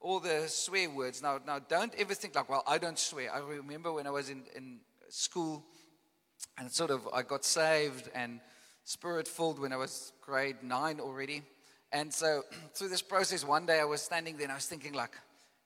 all 0.00 0.20
the 0.20 0.44
swear 0.46 0.88
words? 0.90 1.22
Now, 1.22 1.40
now 1.46 1.58
don't 1.58 1.94
ever 1.96 2.14
think 2.14 2.34
like, 2.34 2.48
well, 2.48 2.64
I 2.66 2.78
don't 2.78 2.98
swear. 2.98 3.34
I 3.34 3.38
remember 3.38 3.92
when 3.92 4.06
I 4.06 4.10
was 4.10 4.30
in, 4.30 4.42
in 4.54 4.80
school 5.08 5.64
and 6.56 6.70
sort 6.70 6.90
of 6.90 7.08
I 7.12 7.22
got 7.22 7.44
saved 7.44 8.10
and 8.14 8.40
spirit 8.84 9.28
filled 9.28 9.58
when 9.58 9.72
I 9.72 9.76
was 9.76 10.12
grade 10.20 10.56
nine 10.62 11.00
already. 11.00 11.42
And 11.92 12.12
so 12.12 12.42
through 12.74 12.88
this 12.88 13.02
process, 13.02 13.44
one 13.44 13.66
day 13.66 13.80
I 13.80 13.84
was 13.84 14.02
standing 14.02 14.36
there 14.36 14.44
and 14.44 14.52
I 14.52 14.56
was 14.56 14.66
thinking, 14.66 14.92
like, 14.92 15.12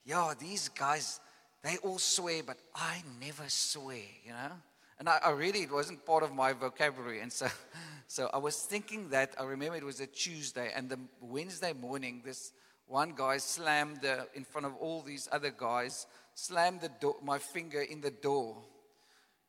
yo, 0.04 0.32
these 0.38 0.68
guys, 0.68 1.20
they 1.62 1.76
all 1.78 1.99
swear, 1.99 2.42
but 2.42 2.59
I 2.75 3.02
never 3.21 3.45
swear, 3.49 4.02
you 4.25 4.33
know? 4.33 4.52
And 4.99 5.09
I, 5.09 5.19
I, 5.25 5.31
really, 5.31 5.61
it 5.62 5.73
wasn't 5.73 6.04
part 6.04 6.23
of 6.23 6.35
my 6.35 6.52
vocabulary. 6.52 7.21
And 7.21 7.33
so, 7.33 7.47
so 8.09 8.31
I 8.33 8.38
was 8.38 8.57
thinking 8.57 9.11
that, 9.11 9.35
I 9.38 9.45
remember 9.45 9.76
it 9.76 9.85
was 9.85 10.00
a 10.00 10.07
Tuesday, 10.07 10.71
and 10.75 10.88
the 10.88 10.99
Wednesday 11.21 11.73
morning, 11.73 12.23
this 12.25 12.52
one 12.87 13.14
guy 13.16 13.38
slammed 13.38 14.02
the, 14.02 14.26
in 14.35 14.45
front 14.45 14.66
of 14.66 14.75
all 14.76 15.02
these 15.02 15.28
other 15.33 15.50
guys, 15.50 16.07
slammed 16.35 16.83
the 16.83 16.90
door, 17.00 17.16
my 17.23 17.38
finger 17.38 17.81
in 17.81 18.00
the 18.00 18.11
door. 18.11 18.57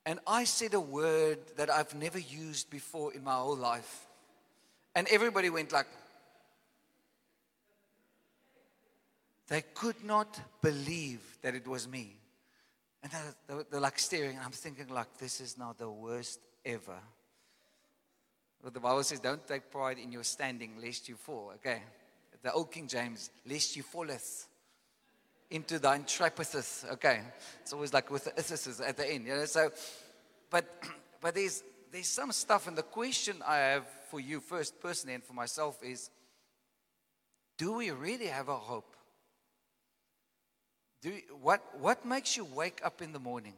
And 0.05 0.19
I 0.27 0.43
said 0.43 0.73
a 0.73 0.79
word 0.79 1.39
that 1.57 1.69
I've 1.69 1.95
never 1.95 2.19
used 2.19 2.69
before 2.69 3.13
in 3.13 3.23
my 3.23 3.35
whole 3.35 3.55
life. 3.55 4.05
And 4.95 5.07
everybody 5.09 5.49
went 5.49 5.71
like, 5.71 5.87
they 9.47 9.61
could 9.61 10.03
not 10.03 10.39
believe 10.61 11.21
that 11.41 11.55
it 11.55 11.67
was 11.67 11.87
me. 11.87 12.15
And 13.01 13.11
they're, 13.11 13.63
they're, 13.69 13.81
like 13.81 13.99
staring. 13.99 14.39
I'm 14.43 14.51
thinking, 14.51 14.87
like, 14.87 15.17
this 15.17 15.41
is 15.41 15.57
now 15.57 15.75
the 15.77 15.89
worst 15.89 16.39
ever. 16.65 16.99
But 18.63 18.73
the 18.73 18.79
Bible 18.79 19.03
says, 19.03 19.19
don't 19.19 19.45
take 19.45 19.69
pride 19.69 19.97
in 19.99 20.11
your 20.11 20.23
standing, 20.23 20.75
lest 20.81 21.09
you 21.09 21.15
fall. 21.15 21.51
Okay. 21.55 21.81
The 22.41 22.53
old 22.53 22.71
King 22.71 22.87
James, 22.87 23.29
lest 23.45 23.75
you 23.75 23.83
falleth 23.83 24.47
into 25.51 25.79
thine 25.79 26.03
trapezeth. 26.05 26.89
Okay. 26.93 27.21
It's 27.61 27.73
always 27.73 27.93
like 27.93 28.09
with 28.09 28.23
the 28.25 28.31
ithis 28.31 28.81
at 28.87 28.95
the 28.95 29.09
end. 29.09 29.27
You 29.27 29.35
know? 29.35 29.45
So, 29.45 29.71
but, 30.49 30.65
but 31.21 31.35
there's, 31.35 31.61
there's 31.91 32.07
some 32.07 32.31
stuff. 32.31 32.67
And 32.67 32.77
the 32.77 32.83
question 32.83 33.41
I 33.45 33.57
have 33.57 33.85
for 34.09 34.21
you 34.21 34.39
first, 34.39 34.79
personally, 34.79 35.15
and 35.15 35.23
for 35.23 35.33
myself 35.33 35.83
is, 35.83 36.09
do 37.57 37.73
we 37.73 37.91
really 37.91 38.27
have 38.27 38.47
a 38.47 38.55
hope? 38.55 38.92
Do, 41.03 41.11
what, 41.41 41.61
what 41.81 42.05
makes 42.05 42.37
you 42.37 42.45
wake 42.45 42.79
up 42.81 43.01
in 43.01 43.11
the 43.11 43.19
morning? 43.19 43.53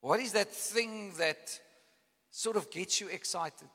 What 0.00 0.20
is 0.20 0.32
that 0.32 0.48
thing 0.48 1.12
that 1.18 1.60
sort 2.30 2.56
of 2.56 2.70
gets 2.70 2.98
you 2.98 3.08
excited? 3.08 3.68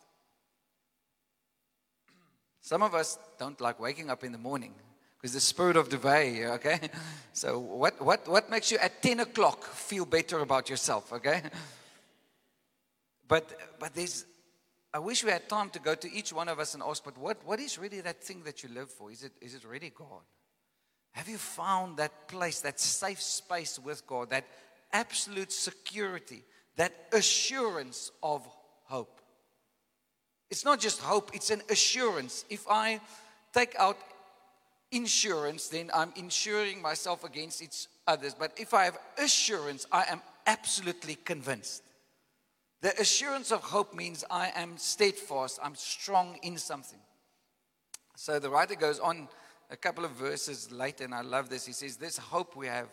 Some 2.62 2.82
of 2.82 2.96
us 2.96 3.20
don't 3.38 3.62
like 3.62 3.80
waking 3.80 4.10
up 4.10 4.24
in 4.24 4.32
the 4.32 4.40
morning 4.40 4.74
because 5.16 5.34
the 5.34 5.40
spirit 5.40 5.78
of 5.78 5.90
Duvet, 5.90 6.44
okay? 6.56 6.80
So, 7.34 7.60
what, 7.60 8.02
what, 8.02 8.28
what 8.28 8.50
makes 8.50 8.72
you 8.72 8.80
at 8.80 9.02
10 9.02 9.20
o'clock 9.22 9.64
feel 9.64 10.06
better 10.06 10.40
about 10.40 10.70
yourself, 10.70 11.14
okay? 11.14 11.42
But, 13.28 13.48
but 13.80 13.94
there's, 13.94 14.26
I 14.92 15.00
wish 15.00 15.24
we 15.24 15.30
had 15.30 15.48
time 15.48 15.70
to 15.70 15.80
go 15.80 15.94
to 15.94 16.12
each 16.12 16.34
one 16.34 16.50
of 16.50 16.60
us 16.60 16.74
and 16.74 16.82
ask, 16.84 17.04
but 17.04 17.18
what, 17.18 17.38
what 17.46 17.60
is 17.60 17.78
really 17.78 18.02
that 18.02 18.24
thing 18.24 18.42
that 18.44 18.64
you 18.64 18.70
live 18.70 18.90
for? 18.90 19.12
Is 19.12 19.24
it, 19.24 19.34
is 19.40 19.54
it 19.54 19.64
really 19.64 19.92
God? 19.96 20.24
Have 21.20 21.28
you 21.28 21.38
found 21.38 21.98
that 21.98 22.30
place, 22.30 22.62
that 22.62 22.80
safe 22.80 23.22
space 23.22 23.78
with 23.78 24.08
God, 24.08 24.30
that 24.30 24.46
absolute 24.94 25.52
security, 25.52 26.46
that 26.78 26.94
assurance 27.12 28.14
of 28.24 28.48
hope? 28.86 29.20
It's 30.50 30.64
not 30.64 30.80
just 30.80 31.02
hope, 31.02 31.32
it's 31.34 31.50
an 31.50 31.62
assurance. 31.70 32.46
If 32.50 32.66
I 32.70 33.02
take 33.54 33.76
out 33.78 33.98
insurance, 34.94 35.68
then 35.68 35.92
I'm 35.94 36.14
insuring 36.16 36.82
myself 36.82 37.26
against 37.26 37.62
each 37.62 37.88
others. 38.08 38.34
But 38.34 38.54
if 38.56 38.74
I 38.74 38.86
have 38.86 38.98
assurance, 39.18 39.86
I 39.92 40.06
am 40.08 40.22
absolutely 40.48 41.16
convinced. 41.16 41.84
The 42.80 42.98
assurance 42.98 43.52
of 43.52 43.60
hope 43.60 43.94
means 43.94 44.24
I 44.32 44.54
am 44.56 44.78
steadfast, 44.78 45.60
I'm 45.62 45.76
strong 45.76 46.40
in 46.44 46.58
something. 46.58 47.00
So 48.16 48.40
the 48.40 48.50
writer 48.50 48.76
goes 48.76 49.02
on 49.02 49.28
a 49.70 49.78
couple 49.78 50.06
of 50.06 50.12
verses 50.12 50.72
later, 50.72 51.04
and 51.04 51.14
I 51.14 51.22
love 51.22 51.50
this. 51.50 51.66
He 51.66 51.74
says, 51.74 51.98
This 51.98 52.18
hope 52.18 52.56
we 52.56 52.68
have, 52.68 52.90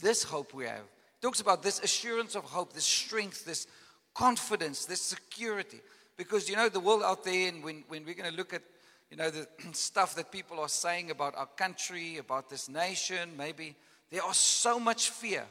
this 0.00 0.22
hope 0.22 0.54
we 0.54 0.64
have. 0.64 0.82
He 1.20 1.26
talks 1.26 1.40
about 1.40 1.62
this 1.62 1.80
assurance 1.80 2.34
of 2.34 2.44
hope, 2.44 2.72
this 2.72 2.84
strength, 2.84 3.44
this 3.44 3.66
confidence, 4.14 4.86
this 4.86 5.00
security. 5.00 5.80
Because 6.16 6.48
you 6.48 6.56
know, 6.56 6.68
the 6.68 6.80
world 6.80 7.02
out 7.02 7.24
there, 7.24 7.48
and 7.48 7.64
when, 7.64 7.84
when 7.88 8.04
we're 8.04 8.14
going 8.14 8.30
to 8.30 8.36
look 8.36 8.54
at 8.54 8.62
you 9.10 9.16
know, 9.16 9.30
the 9.30 9.46
stuff 9.72 10.14
that 10.14 10.30
people 10.30 10.60
are 10.60 10.68
saying 10.68 11.10
about 11.10 11.34
our 11.36 11.48
country, 11.56 12.18
about 12.18 12.48
this 12.48 12.68
nation, 12.68 13.30
maybe 13.36 13.74
there 14.10 14.22
are 14.22 14.34
so 14.34 14.78
much 14.78 15.10
fear 15.10 15.44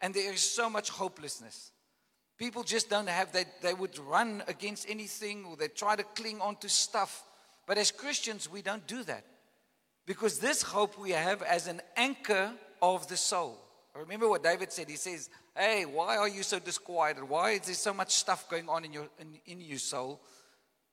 and 0.00 0.12
there 0.12 0.32
is 0.32 0.40
so 0.40 0.68
much 0.68 0.90
hopelessness. 0.90 1.70
People 2.38 2.62
just 2.62 2.90
don't 2.90 3.08
have 3.08 3.32
that, 3.32 3.62
they 3.62 3.72
would 3.72 3.98
run 3.98 4.42
against 4.46 4.88
anything 4.90 5.44
or 5.46 5.56
they 5.56 5.68
try 5.68 5.96
to 5.96 6.02
cling 6.02 6.40
on 6.40 6.56
to 6.56 6.68
stuff. 6.68 7.24
But 7.66 7.78
as 7.78 7.90
Christians, 7.90 8.50
we 8.50 8.60
don't 8.60 8.86
do 8.86 9.02
that. 9.04 9.24
Because 10.06 10.38
this 10.38 10.62
hope 10.62 10.98
we 10.98 11.10
have 11.10 11.42
as 11.42 11.66
an 11.66 11.82
anchor 11.96 12.52
of 12.80 13.08
the 13.08 13.16
soul. 13.16 13.58
Remember 13.94 14.28
what 14.28 14.42
David 14.42 14.72
said? 14.72 14.88
He 14.88 14.96
says, 14.96 15.28
Hey, 15.56 15.84
why 15.84 16.16
are 16.16 16.28
you 16.28 16.42
so 16.42 16.58
disquieted? 16.58 17.24
Why 17.24 17.52
is 17.52 17.62
there 17.62 17.74
so 17.74 17.94
much 17.94 18.14
stuff 18.14 18.48
going 18.48 18.68
on 18.68 18.84
in 18.84 18.92
your, 18.92 19.08
in, 19.18 19.38
in 19.46 19.60
your 19.60 19.78
soul? 19.78 20.20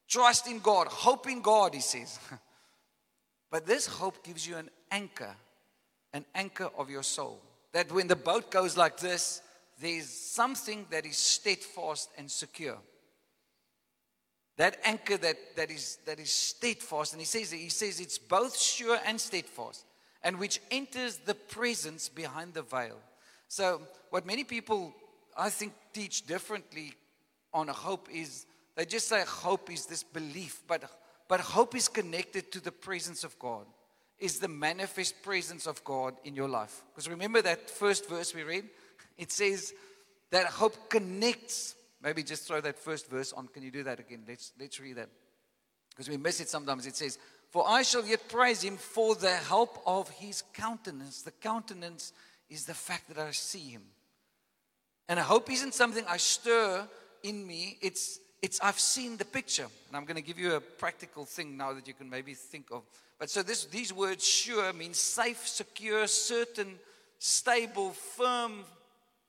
Trust 0.07 0.47
in 0.47 0.59
God, 0.59 0.87
hope 0.87 1.27
in 1.27 1.41
God, 1.41 1.73
he 1.73 1.81
says. 1.81 2.17
but 3.51 3.65
this 3.65 3.85
hope 3.85 4.23
gives 4.23 4.47
you 4.47 4.55
an 4.55 4.69
anchor, 4.89 5.35
an 6.13 6.25
anchor 6.33 6.69
of 6.77 6.89
your 6.89 7.03
soul. 7.03 7.41
That 7.73 7.91
when 7.91 8.07
the 8.07 8.15
boat 8.15 8.51
goes 8.51 8.77
like 8.77 8.97
this, 8.97 9.41
there's 9.81 10.07
something 10.07 10.85
that 10.91 11.05
is 11.05 11.17
steadfast 11.17 12.09
and 12.17 12.31
secure. 12.31 12.77
That 14.57 14.77
anchor 14.83 15.17
that, 15.17 15.55
that, 15.55 15.71
is, 15.71 15.97
that 16.05 16.19
is 16.19 16.31
steadfast. 16.31 17.13
And 17.13 17.21
he 17.21 17.25
says, 17.25 17.51
he 17.51 17.69
says 17.69 17.99
it's 17.99 18.17
both 18.17 18.57
sure 18.57 18.99
and 19.05 19.19
steadfast, 19.19 19.85
and 20.23 20.39
which 20.39 20.59
enters 20.69 21.17
the 21.17 21.33
presence 21.33 22.07
behind 22.09 22.53
the 22.53 22.61
veil. 22.61 22.97
So, 23.47 23.81
what 24.09 24.25
many 24.25 24.43
people, 24.43 24.93
I 25.37 25.49
think, 25.49 25.73
teach 25.91 26.25
differently 26.25 26.93
on 27.53 27.67
hope 27.67 28.07
is 28.11 28.45
they 28.75 28.85
just 28.85 29.07
say 29.07 29.23
hope 29.27 29.71
is 29.71 29.85
this 29.85 30.03
belief, 30.03 30.61
but, 30.67 30.83
but 31.27 31.39
hope 31.39 31.75
is 31.75 31.87
connected 31.87 32.51
to 32.51 32.59
the 32.59 32.71
presence 32.71 33.23
of 33.23 33.37
God, 33.37 33.65
is 34.19 34.39
the 34.39 34.47
manifest 34.47 35.21
presence 35.21 35.67
of 35.67 35.83
God 35.83 36.15
in 36.23 36.35
your 36.35 36.49
life. 36.49 36.83
Because 36.91 37.09
remember 37.09 37.41
that 37.41 37.69
first 37.69 38.09
verse 38.09 38.33
we 38.33 38.43
read? 38.43 38.65
It 39.17 39.31
says 39.31 39.73
that 40.31 40.47
hope 40.47 40.89
connects 40.89 41.75
Maybe 42.03 42.21
just 42.21 42.45
throw 42.45 42.59
that 42.61 42.77
first 42.77 43.09
verse 43.09 43.31
on. 43.31 43.47
Can 43.47 43.63
you 43.63 43.71
do 43.71 43.83
that 43.83 43.99
again? 43.99 44.23
Let's, 44.27 44.51
let's 44.59 44.79
read 44.79 44.97
that. 44.97 45.09
Because 45.91 46.09
we 46.09 46.17
miss 46.17 46.41
it 46.41 46.49
sometimes. 46.49 46.85
It 46.85 46.97
says, 46.97 47.17
For 47.49 47.67
I 47.67 47.83
shall 47.83 48.05
yet 48.05 48.27
praise 48.27 48.61
him 48.61 48.75
for 48.75 49.15
the 49.15 49.31
help 49.31 49.81
of 49.85 50.09
his 50.09 50.43
countenance. 50.53 51.21
The 51.21 51.31
countenance 51.31 52.11
is 52.49 52.65
the 52.65 52.73
fact 52.73 53.07
that 53.07 53.17
I 53.17 53.31
see 53.31 53.69
him. 53.69 53.83
And 55.07 55.19
I 55.19 55.23
hope 55.23 55.49
isn't 55.49 55.73
something 55.73 56.03
I 56.07 56.17
stir 56.17 56.87
in 57.23 57.47
me, 57.47 57.77
it's, 57.81 58.19
it's 58.41 58.59
I've 58.61 58.79
seen 58.79 59.15
the 59.15 59.23
picture. 59.23 59.67
And 59.87 59.95
I'm 59.95 60.03
going 60.03 60.17
to 60.17 60.21
give 60.21 60.37
you 60.37 60.55
a 60.55 60.59
practical 60.59 61.23
thing 61.23 61.55
now 61.55 61.71
that 61.73 61.87
you 61.87 61.93
can 61.93 62.09
maybe 62.09 62.33
think 62.33 62.65
of. 62.69 62.83
But 63.17 63.29
so 63.29 63.43
this, 63.43 63.63
these 63.65 63.93
words, 63.93 64.27
sure, 64.27 64.73
means 64.73 64.97
safe, 64.97 65.47
secure, 65.47 66.05
certain, 66.07 66.75
stable, 67.19 67.91
firm. 67.91 68.65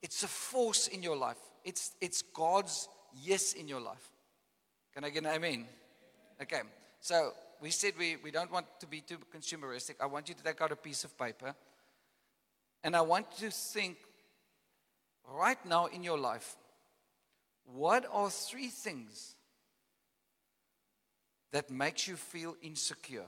It's 0.03 0.25
a 0.25 0.29
force 0.29 0.89
in 0.89 1.05
your 1.05 1.17
life. 1.17 1.39
It's, 1.65 1.93
it's 2.01 2.23
God's 2.23 2.89
yes 3.23 3.55
in 3.55 3.69
your 3.69 3.81
life. 3.81 4.11
Can 4.95 5.05
I 5.05 5.11
get 5.11 5.25
an 5.25 5.31
amen? 5.31 5.67
Okay, 6.41 6.61
so 7.01 7.33
we 7.61 7.71
said 7.71 7.95
we, 7.99 8.17
we 8.23 8.31
don't 8.31 8.53
want 8.53 8.67
to 8.81 8.87
be 8.87 9.01
too 9.01 9.19
consumeristic. 9.35 9.95
I 10.01 10.07
want 10.07 10.29
you 10.29 10.35
to 10.35 10.43
take 10.43 10.61
out 10.61 10.73
a 10.73 10.77
piece 10.77 11.05
of 11.05 11.17
paper 11.19 11.55
and 12.83 12.95
I 12.95 13.01
want 13.01 13.27
you 13.39 13.49
to 13.49 13.55
think 13.55 13.97
right 15.27 15.59
now 15.65 15.87
in 15.87 16.03
your 16.03 16.19
life 16.19 16.57
what 17.65 18.05
are 18.13 18.31
three 18.31 18.69
things 18.69 19.37
that 21.53 21.71
makes 21.71 22.07
you 22.07 22.17
feel 22.17 22.57
insecure? 22.63 23.27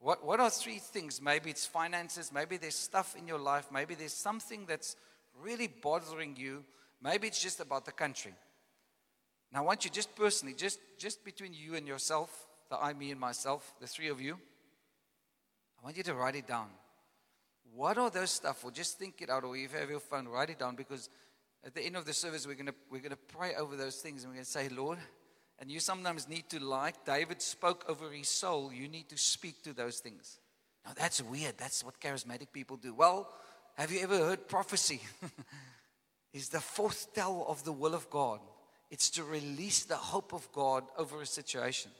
What, 0.00 0.24
what 0.24 0.40
are 0.40 0.50
three 0.50 0.78
things? 0.78 1.22
Maybe 1.22 1.50
it's 1.50 1.64
finances, 1.64 2.32
maybe 2.32 2.56
there's 2.56 2.74
stuff 2.74 3.14
in 3.16 3.28
your 3.28 3.38
life, 3.38 3.68
maybe 3.72 3.94
there's 3.94 4.12
something 4.12 4.64
that's 4.66 4.96
really 5.40 5.68
bothering 5.68 6.36
you. 6.36 6.64
Maybe 7.02 7.26
it's 7.26 7.42
just 7.42 7.60
about 7.60 7.84
the 7.84 7.92
country. 7.92 8.34
Now, 9.52 9.60
I 9.60 9.62
want 9.62 9.84
you 9.84 9.90
just 9.90 10.14
personally, 10.16 10.54
just, 10.54 10.78
just 10.98 11.24
between 11.24 11.52
you 11.52 11.74
and 11.74 11.86
yourself, 11.86 12.46
the 12.70 12.82
I, 12.82 12.92
me, 12.94 13.10
and 13.10 13.20
myself, 13.20 13.74
the 13.80 13.86
three 13.86 14.08
of 14.08 14.20
you, 14.20 14.38
I 15.78 15.84
want 15.84 15.96
you 15.96 16.02
to 16.04 16.14
write 16.14 16.36
it 16.36 16.46
down. 16.46 16.68
What 17.74 17.98
are 17.98 18.10
those 18.10 18.30
stuff? 18.30 18.64
Or 18.64 18.70
just 18.70 18.98
think 18.98 19.20
it 19.20 19.30
out, 19.30 19.44
or 19.44 19.56
if 19.56 19.72
you 19.72 19.78
have 19.78 19.90
your 19.90 20.00
phone, 20.00 20.28
write 20.28 20.50
it 20.50 20.58
down 20.58 20.76
because 20.76 21.10
at 21.64 21.74
the 21.74 21.82
end 21.82 21.96
of 21.96 22.06
the 22.06 22.12
service, 22.12 22.46
we're 22.46 22.54
to 22.54 22.74
we're 22.90 23.00
to 23.02 23.16
pray 23.16 23.54
over 23.54 23.76
those 23.76 23.96
things 23.96 24.24
and 24.24 24.32
we're 24.32 24.40
to 24.40 24.44
say, 24.44 24.68
Lord, 24.68 24.98
and 25.58 25.70
you 25.70 25.80
sometimes 25.80 26.28
need 26.28 26.48
to, 26.50 26.60
like 26.60 27.04
David 27.04 27.40
spoke 27.40 27.84
over 27.88 28.10
his 28.10 28.28
soul, 28.28 28.72
you 28.72 28.88
need 28.88 29.08
to 29.10 29.18
speak 29.18 29.62
to 29.62 29.72
those 29.72 29.98
things. 29.98 30.38
Now, 30.84 30.92
that's 30.96 31.22
weird. 31.22 31.56
That's 31.58 31.84
what 31.84 32.00
charismatic 32.00 32.52
people 32.52 32.76
do. 32.76 32.94
Well, 32.94 33.28
have 33.76 33.90
you 33.90 34.00
ever 34.00 34.18
heard 34.18 34.48
prophecy? 34.48 35.00
is 36.32 36.48
the 36.48 36.60
forth 36.60 37.08
tell 37.14 37.44
of 37.48 37.64
the 37.64 37.72
will 37.72 37.94
of 37.94 38.08
God. 38.10 38.40
It's 38.90 39.10
to 39.10 39.24
release 39.24 39.84
the 39.84 39.96
hope 39.96 40.32
of 40.32 40.50
God 40.52 40.84
over 40.98 41.20
a 41.20 41.26
situation. 41.26 41.90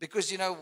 Because, 0.00 0.32
you 0.32 0.38
know, 0.38 0.58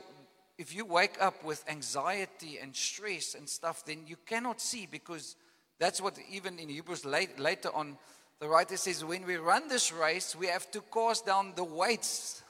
if 0.56 0.74
you 0.74 0.84
wake 0.84 1.16
up 1.20 1.44
with 1.44 1.64
anxiety 1.68 2.58
and 2.60 2.74
stress 2.74 3.34
and 3.34 3.48
stuff, 3.48 3.84
then 3.84 4.02
you 4.06 4.16
cannot 4.26 4.60
see 4.60 4.86
because 4.90 5.36
that's 5.78 6.00
what 6.00 6.18
even 6.30 6.58
in 6.58 6.68
Hebrews 6.68 7.04
late, 7.04 7.38
later 7.38 7.70
on, 7.72 7.96
the 8.40 8.48
writer 8.48 8.76
says, 8.76 9.04
when 9.04 9.24
we 9.24 9.36
run 9.36 9.68
this 9.68 9.92
race, 9.92 10.34
we 10.34 10.46
have 10.48 10.70
to 10.72 10.80
cast 10.92 11.26
down 11.26 11.52
the 11.54 11.64
weights 11.64 12.42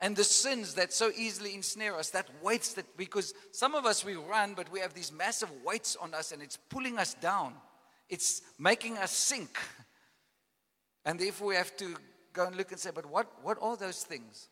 and 0.00 0.14
the 0.14 0.24
sins 0.24 0.74
that 0.74 0.92
so 0.92 1.10
easily 1.16 1.54
ensnare 1.54 1.96
us. 1.96 2.10
That 2.10 2.28
weights 2.42 2.74
that, 2.74 2.96
because 2.96 3.34
some 3.52 3.74
of 3.74 3.84
us 3.84 4.04
we 4.04 4.14
run, 4.14 4.54
but 4.54 4.70
we 4.70 4.80
have 4.80 4.94
these 4.94 5.12
massive 5.12 5.50
weights 5.64 5.96
on 6.00 6.14
us 6.14 6.32
and 6.32 6.42
it's 6.42 6.56
pulling 6.56 6.98
us 6.98 7.14
down, 7.14 7.54
it's 8.08 8.42
making 8.58 8.96
us 8.98 9.10
sink. 9.10 9.58
And 11.04 11.18
therefore, 11.18 11.48
we 11.48 11.54
have 11.54 11.74
to 11.78 11.96
go 12.32 12.46
and 12.46 12.54
look 12.54 12.70
and 12.70 12.78
say, 12.78 12.90
but 12.94 13.06
what, 13.06 13.26
what 13.42 13.56
are 13.62 13.76
those 13.76 14.02
things? 14.02 14.48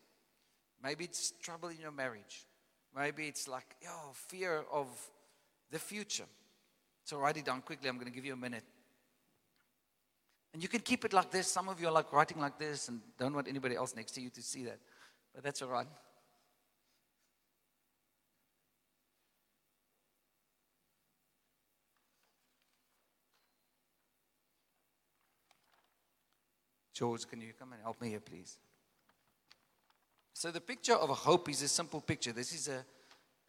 Maybe 0.83 1.03
it's 1.03 1.33
trouble 1.41 1.69
in 1.69 1.79
your 1.79 1.91
marriage. 1.91 2.45
Maybe 2.95 3.27
it's 3.27 3.47
like, 3.47 3.75
oh, 3.87 4.11
fear 4.13 4.63
of 4.71 4.87
the 5.71 5.79
future. 5.79 6.25
So 7.03 7.19
write 7.19 7.37
it 7.37 7.45
down 7.45 7.61
quickly. 7.61 7.89
I'm 7.89 7.95
going 7.95 8.07
to 8.07 8.13
give 8.13 8.25
you 8.25 8.33
a 8.33 8.37
minute. 8.37 8.63
And 10.53 10.63
you 10.63 10.69
can 10.69 10.79
keep 10.79 11.05
it 11.05 11.13
like 11.13 11.29
this. 11.29 11.47
Some 11.51 11.69
of 11.69 11.79
you 11.79 11.87
are 11.87 11.91
like 11.91 12.11
writing 12.11 12.39
like 12.39 12.57
this 12.57 12.87
and 12.87 13.01
don't 13.19 13.35
want 13.35 13.47
anybody 13.47 13.75
else 13.75 13.95
next 13.95 14.13
to 14.13 14.21
you 14.21 14.29
to 14.31 14.41
see 14.41 14.63
that. 14.65 14.79
But 15.37 15.43
that's 15.43 15.61
all 15.61 15.69
right. 15.69 15.85
George, 26.91 27.27
can 27.27 27.39
you 27.39 27.53
come 27.53 27.73
and 27.73 27.83
help 27.83 28.01
me 28.01 28.09
here, 28.09 28.19
please? 28.19 28.57
So 30.33 30.49
the 30.49 30.59
picture 30.59 30.95
of 30.95 31.11
a 31.11 31.13
hope 31.13 31.47
is 31.49 31.61
a 31.61 31.67
simple 31.67 32.01
picture. 32.01 32.31
This 32.31 32.51
is 32.51 32.67
a 32.69 32.83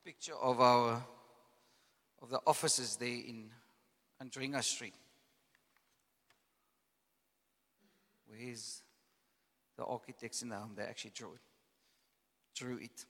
picture 0.04 0.34
of 0.34 0.60
our 0.60 1.02
of 2.20 2.28
the 2.28 2.40
offices 2.46 2.96
there 2.96 3.08
in 3.08 3.48
Andringa 4.22 4.62
Street. 4.62 4.92
Where's 8.26 8.82
the 9.78 9.86
architects 9.86 10.42
in 10.42 10.50
the 10.50 10.56
home? 10.56 10.74
They 10.76 10.82
actually 10.82 11.12
drew 11.14 11.32
it. 11.32 11.47
Drew 12.58 12.76
it. 12.78 13.04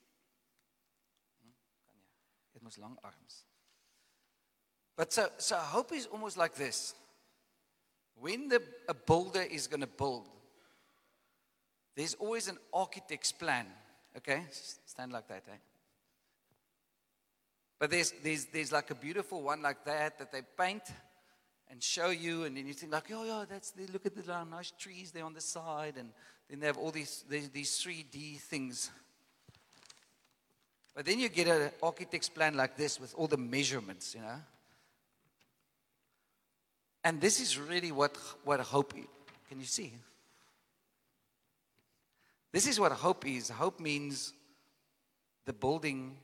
It 2.55 2.63
was 2.63 2.79
long 2.79 2.97
arms. 3.03 3.45
But 4.97 5.13
so, 5.13 5.29
so 5.39 5.57
hope 5.57 5.93
is 5.93 6.07
almost 6.07 6.37
like 6.37 6.55
this. 6.55 6.95
When 8.21 8.49
the, 8.49 8.61
a 8.89 8.95
builder 8.95 9.43
is 9.43 9.69
going 9.69 9.81
to 9.81 9.87
build, 9.87 10.29
there's 11.95 12.15
always 12.15 12.49
an 12.49 12.59
architect's 12.75 13.33
plan. 13.33 13.67
Okay? 14.17 14.43
Stand 14.87 15.13
like 15.13 15.29
that, 15.29 15.45
eh? 15.49 15.57
But 17.79 17.91
there's, 17.91 18.13
there's, 18.23 18.47
there's 18.47 18.73
like 18.73 18.91
a 18.91 18.95
beautiful 18.95 19.43
one 19.43 19.63
like 19.63 19.85
that 19.85 20.19
that 20.19 20.33
they 20.33 20.43
paint 20.59 20.83
and 21.71 21.83
show 21.83 22.11
you, 22.11 22.45
and 22.45 22.57
then 22.57 22.67
you 22.67 22.73
think 22.73 22.93
like, 22.93 23.11
oh 23.13 23.25
yeah, 23.25 23.45
that's 23.49 23.71
the, 23.71 23.87
look 23.93 24.05
at 24.05 24.15
the 24.17 24.45
nice 24.45 24.73
trees 24.73 25.13
there 25.13 25.25
on 25.25 25.35
the 25.35 25.41
side, 25.41 25.95
and 25.97 26.11
then 26.51 26.61
they 26.61 26.67
have 26.67 26.79
all 26.79 26.91
these 26.91 27.25
these, 27.29 27.49
these 27.51 27.71
3D 27.71 28.39
things. 28.41 28.91
But 30.95 31.07
then 31.07 31.21
you 31.21 31.29
get 31.29 31.47
an 31.47 31.71
architect's 31.83 32.29
plan 32.29 32.57
like 32.57 32.77
this 32.77 33.01
with 33.01 33.15
all 33.17 33.27
the 33.27 33.37
measurements, 33.37 34.15
you 34.15 34.21
know. 34.21 34.41
And 37.05 37.21
this 37.21 37.41
is 37.41 37.59
really 37.59 37.93
what 37.93 38.17
what 38.45 38.61
hope. 38.61 38.95
Is. 38.97 39.05
Can 39.49 39.61
you 39.61 39.67
see? 39.67 39.93
This 42.53 42.67
is 42.67 42.81
what 42.81 42.93
hope 42.93 43.27
is. 43.27 43.51
Hope 43.51 43.79
means 43.81 44.33
the 45.45 45.53
building 45.53 46.17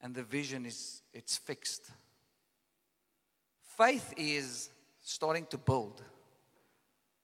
and 0.00 0.14
the 0.14 0.22
vision 0.22 0.66
is 0.66 1.02
it's 1.12 1.36
fixed. 1.36 1.90
Faith 3.76 4.12
is 4.16 4.70
starting 5.02 5.46
to 5.46 5.58
build 5.58 6.02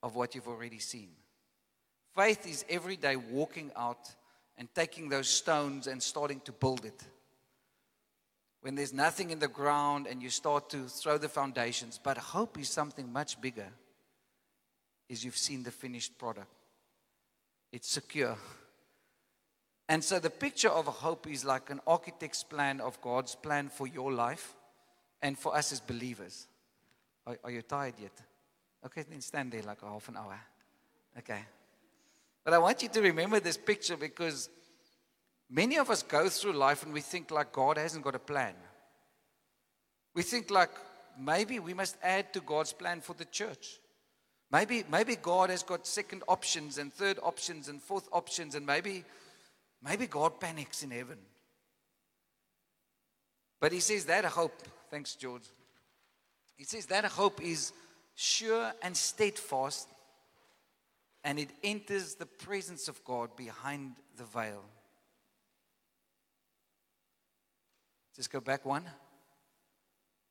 of 0.03 0.15
what 0.15 0.35
you've 0.35 0.49
already 0.49 0.79
seen. 0.79 1.11
Faith 2.17 2.47
is 2.47 2.65
every 2.69 2.97
day 2.97 3.17
walking 3.17 3.71
out 3.77 4.11
and 4.59 4.69
taking 4.75 5.09
those 5.09 5.29
stones 5.29 5.87
and 5.87 6.03
starting 6.03 6.41
to 6.41 6.53
build 6.53 6.85
it. 6.85 7.03
When 8.61 8.75
there's 8.75 8.93
nothing 8.93 9.31
in 9.31 9.39
the 9.39 9.49
ground 9.49 10.07
and 10.07 10.21
you 10.21 10.29
start 10.29 10.69
to 10.71 10.89
throw 10.89 11.17
the 11.17 11.29
foundations, 11.29 11.99
but 12.03 12.19
hope 12.19 12.59
is 12.59 12.69
something 12.69 13.11
much 13.11 13.41
bigger. 13.41 13.69
Is 15.09 15.25
you've 15.25 15.37
seen 15.37 15.63
the 15.63 15.71
finished 15.71 16.19
product 16.19 16.49
it's 17.73 17.91
secure. 17.91 18.37
And 19.89 20.03
so 20.05 20.19
the 20.19 20.31
picture 20.31 20.69
of 20.69 20.87
hope 20.87 21.27
is 21.27 21.45
like 21.45 21.71
an 21.71 21.81
architect's 21.87 22.45
plan 22.45 22.81
of 22.81 23.01
God's 23.01 23.35
plan 23.35 23.69
for 23.69 23.87
your 23.87 24.13
life 24.13 24.55
and 25.23 25.39
for 25.39 25.57
us 25.57 25.73
as 25.73 25.81
believers. 25.81 26.47
Are, 27.27 27.39
are, 27.45 27.51
you 27.51 27.63
tired 27.63 27.95
yet? 28.01 28.13
Okay, 28.85 29.05
then 29.09 29.21
stand 29.21 29.53
there 29.53 29.63
like 29.63 29.83
a 29.83 29.87
half 29.87 30.09
an 30.09 30.17
hour. 30.17 30.39
Okay. 31.19 31.41
But 32.49 32.55
I 32.55 32.61
want 32.61 32.83
you 32.83 32.89
to 32.89 33.03
remember 33.03 33.41
this 33.41 33.59
picture 33.59 33.99
because 33.99 34.49
many 35.51 35.77
of 35.77 35.91
us 35.91 36.03
go 36.03 36.31
through 36.31 36.55
life 36.55 36.83
and 36.83 36.95
we 36.95 37.03
think 37.03 37.31
like 37.31 37.53
God 37.53 37.77
hasn't 37.77 38.03
got 38.03 38.15
a 38.15 38.19
plan. 38.19 38.55
We 40.15 40.23
think 40.23 40.51
like 40.51 40.71
maybe 41.21 41.59
we 41.59 41.75
must 41.75 41.99
add 42.03 42.33
to 42.33 42.41
God's 42.41 42.73
plan 42.73 43.03
for 43.03 43.13
the 43.13 43.27
church. 43.27 43.81
Maybe, 44.51 44.83
maybe 44.91 45.17
God 45.17 45.51
has 45.51 45.63
got 45.63 45.87
second 45.87 46.23
options 46.27 46.79
and 46.79 46.91
third 46.91 47.19
options 47.23 47.69
and 47.69 47.83
fourth 47.83 48.09
options, 48.13 48.55
and 48.55 48.65
maybe, 48.65 49.05
maybe 49.83 50.07
God 50.07 50.41
panics 50.41 50.83
in 50.83 50.91
heaven. 50.91 51.19
But 53.61 53.73
he 53.73 53.81
says 53.81 54.07
that 54.07 54.25
hope, 54.25 54.55
thanks, 54.91 55.17
George. 55.17 55.45
He 56.57 56.65
says 56.65 56.87
that 56.87 57.05
hope 57.05 57.43
is 57.43 57.75
sure 58.15 58.73
and 58.81 58.97
steadfast, 58.97 59.87
and 61.29 61.39
it 61.39 61.51
enters 61.63 62.15
the 62.15 62.25
presence 62.25 62.89
of 62.89 63.05
God 63.05 63.37
behind 63.37 63.97
the 64.17 64.25
veil. 64.25 64.65
Just 68.17 68.33
go 68.33 68.41
back 68.41 68.65
one. 68.65 68.85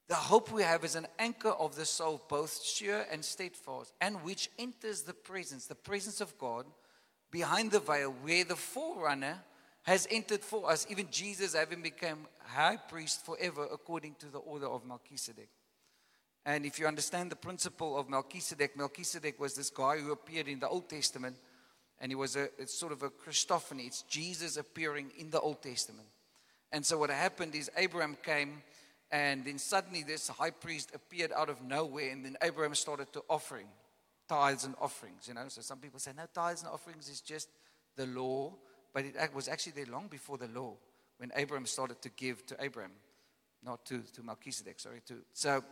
The 0.08 0.16
hope 0.16 0.52
we 0.52 0.64
have 0.64 0.84
is 0.84 0.96
an 0.96 1.06
anchor 1.20 1.52
of 1.52 1.76
the 1.76 1.86
soul, 1.86 2.20
both 2.28 2.64
sure 2.64 3.06
and 3.12 3.24
steadfast, 3.24 3.94
and 4.02 4.24
which 4.24 4.50
enters 4.58 5.04
the 5.04 5.14
presence, 5.14 5.68
the 5.68 5.76
presence 5.76 6.20
of 6.20 6.36
God, 6.40 6.66
behind 7.30 7.70
the 7.70 7.80
veil, 7.80 8.16
where 8.24 8.44
the 8.44 8.56
forerunner 8.56 9.38
has 9.84 10.08
entered 10.10 10.42
for 10.42 10.68
us, 10.68 10.88
even 10.90 11.12
Jesus 11.12 11.54
having 11.54 11.84
become 11.84 12.26
high 12.44 12.78
priest 12.78 13.24
forever 13.24 13.68
according 13.72 14.16
to 14.16 14.30
the 14.32 14.40
order 14.40 14.66
of 14.66 14.84
Melchizedek. 14.84 15.50
And 16.48 16.66
if 16.66 16.80
you 16.80 16.88
understand 16.88 17.30
the 17.30 17.36
principle 17.36 17.98
of 17.98 18.10
Melchizedek, 18.10 18.78
Melchizedek 18.78 19.38
was 19.38 19.54
this 19.54 19.70
guy 19.70 19.98
who 19.98 20.14
appeared 20.14 20.48
in 20.48 20.62
the 20.62 20.70
Old 20.70 20.88
Testament, 20.88 21.36
and 22.00 22.10
he 22.10 22.16
was 22.16 22.38
a 22.38 22.46
it's 22.58 22.74
sort 22.74 22.94
of 22.94 23.04
a 23.04 23.10
Christophany. 23.10 23.86
It's 23.86 24.04
Jesus 24.04 24.56
appearing 24.56 25.12
in 25.18 25.30
the 25.30 25.42
Old 25.42 25.62
Testament. 25.62 26.08
And 26.72 26.86
so 26.86 26.98
what 26.98 27.10
happened 27.10 27.54
is 27.54 27.70
Abraham 27.76 28.16
came 28.24 28.64
and 29.12 29.44
then 29.44 29.58
suddenly 29.58 30.04
this 30.04 30.30
high 30.30 30.52
priest 30.52 30.92
appeared 30.96 31.34
out 31.34 31.50
of 31.50 31.62
nowhere, 31.62 32.12
and 32.12 32.24
then 32.24 32.38
Abraham 32.42 32.76
started 32.76 33.12
to 33.14 33.24
offering 33.30 33.68
tithes 34.30 34.64
and 34.64 34.74
offerings. 34.80 35.28
You 35.28 35.34
know, 35.34 35.50
so 35.50 35.62
some 35.62 35.80
people 35.80 36.00
say, 36.00 36.12
no, 36.16 36.24
tithes 36.34 36.62
and 36.64 36.72
offerings 36.72 37.10
is 37.10 37.20
just 37.20 37.50
the 37.98 38.06
law, 38.06 38.54
but 38.94 39.04
it 39.04 39.34
was 39.34 39.50
actually 39.50 39.74
there 39.74 39.92
long 39.92 40.08
before 40.08 40.38
the 40.38 40.48
law 40.48 40.76
when 41.18 41.32
Abraham 41.36 41.66
started 41.66 42.02
to 42.02 42.10
give 42.10 42.46
to 42.46 42.56
Abraham, 42.60 42.92
not 43.64 43.86
to, 43.88 44.02
to 44.14 44.24
Melchizedek, 44.24 44.80
sorry. 44.80 45.02
To, 45.08 45.16
so, 45.34 45.64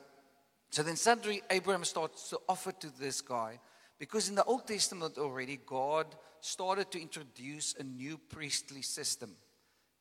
so 0.76 0.84
then 0.84 0.98
suddenly 0.98 1.42
Abraham 1.50 1.86
starts 1.86 2.30
to 2.32 2.40
offer 2.50 2.74
to 2.74 2.90
this 3.00 3.22
guy 3.22 3.62
because 3.98 4.28
in 4.28 4.36
the 4.36 4.44
Old 4.44 4.68
Testament 4.68 5.18
already, 5.18 5.58
God 5.66 6.06
started 6.42 6.92
to 6.92 7.02
introduce 7.02 7.76
a 7.80 7.84
new 7.84 8.18
priestly 8.18 8.82
system. 8.82 9.38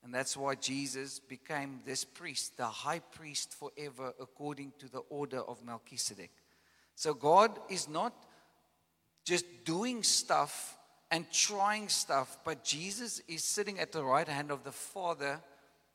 And 0.02 0.12
that's 0.12 0.36
why 0.36 0.56
Jesus 0.56 1.20
became 1.20 1.78
this 1.86 2.04
priest, 2.04 2.56
the 2.56 2.66
high 2.66 2.98
priest 2.98 3.54
forever, 3.54 4.14
according 4.20 4.72
to 4.80 4.90
the 4.90 4.98
order 5.10 5.42
of 5.42 5.64
Melchizedek. 5.64 6.32
So 6.96 7.14
God 7.14 7.56
is 7.70 7.88
not 7.88 8.12
just 9.24 9.44
doing 9.64 10.02
stuff 10.02 10.76
and 11.08 11.30
trying 11.30 11.88
stuff, 11.88 12.36
but 12.44 12.64
Jesus 12.64 13.20
is 13.28 13.44
sitting 13.44 13.78
at 13.78 13.92
the 13.92 14.02
right 14.02 14.26
hand 14.26 14.50
of 14.50 14.64
the 14.64 14.72
Father 14.72 15.40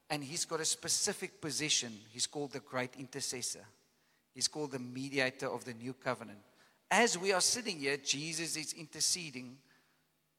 and 0.10 0.24
he's 0.24 0.46
got 0.46 0.62
a 0.62 0.66
specific 0.66 1.42
position. 1.42 1.92
He's 2.14 2.28
called 2.28 2.54
the 2.54 2.62
great 2.62 2.96
intercessor, 2.98 3.66
he's 4.40 4.48
called 4.48 4.72
the 4.72 4.80
mediator 4.80 5.50
of 5.50 5.66
the 5.66 5.74
new 5.74 5.92
covenant. 5.92 6.40
As 6.90 7.18
we 7.18 7.34
are 7.34 7.42
sitting 7.42 7.80
here, 7.80 7.98
Jesus 7.98 8.56
is 8.56 8.72
interceding 8.72 9.58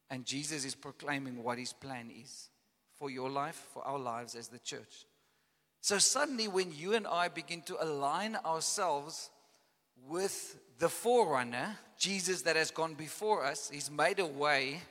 and 0.09 0.25
Jesus 0.25 0.65
is 0.65 0.73
proclaiming 0.73 1.43
what 1.43 1.59
his 1.59 1.71
plan 1.71 2.09
is 2.09 2.49
for 2.97 3.11
your 3.11 3.29
life, 3.29 3.67
for 3.75 3.85
our 3.85 3.99
lives 3.99 4.33
as 4.33 4.47
the 4.47 4.57
church. 4.57 5.05
So 5.81 5.99
suddenly, 5.99 6.47
when 6.47 6.71
you 6.71 6.95
and 6.95 7.05
I 7.05 7.27
begin 7.27 7.61
to 7.67 7.77
align 7.79 8.37
ourselves 8.43 9.29
with 10.09 10.59
the 10.79 10.89
forerunner, 10.89 11.77
Jesus 11.99 12.41
that 12.41 12.55
has 12.55 12.71
gone 12.71 12.95
before 12.95 13.45
us, 13.45 13.69
he's 13.71 13.91
made 13.91 14.17
a 14.17 14.25
way, 14.25 14.81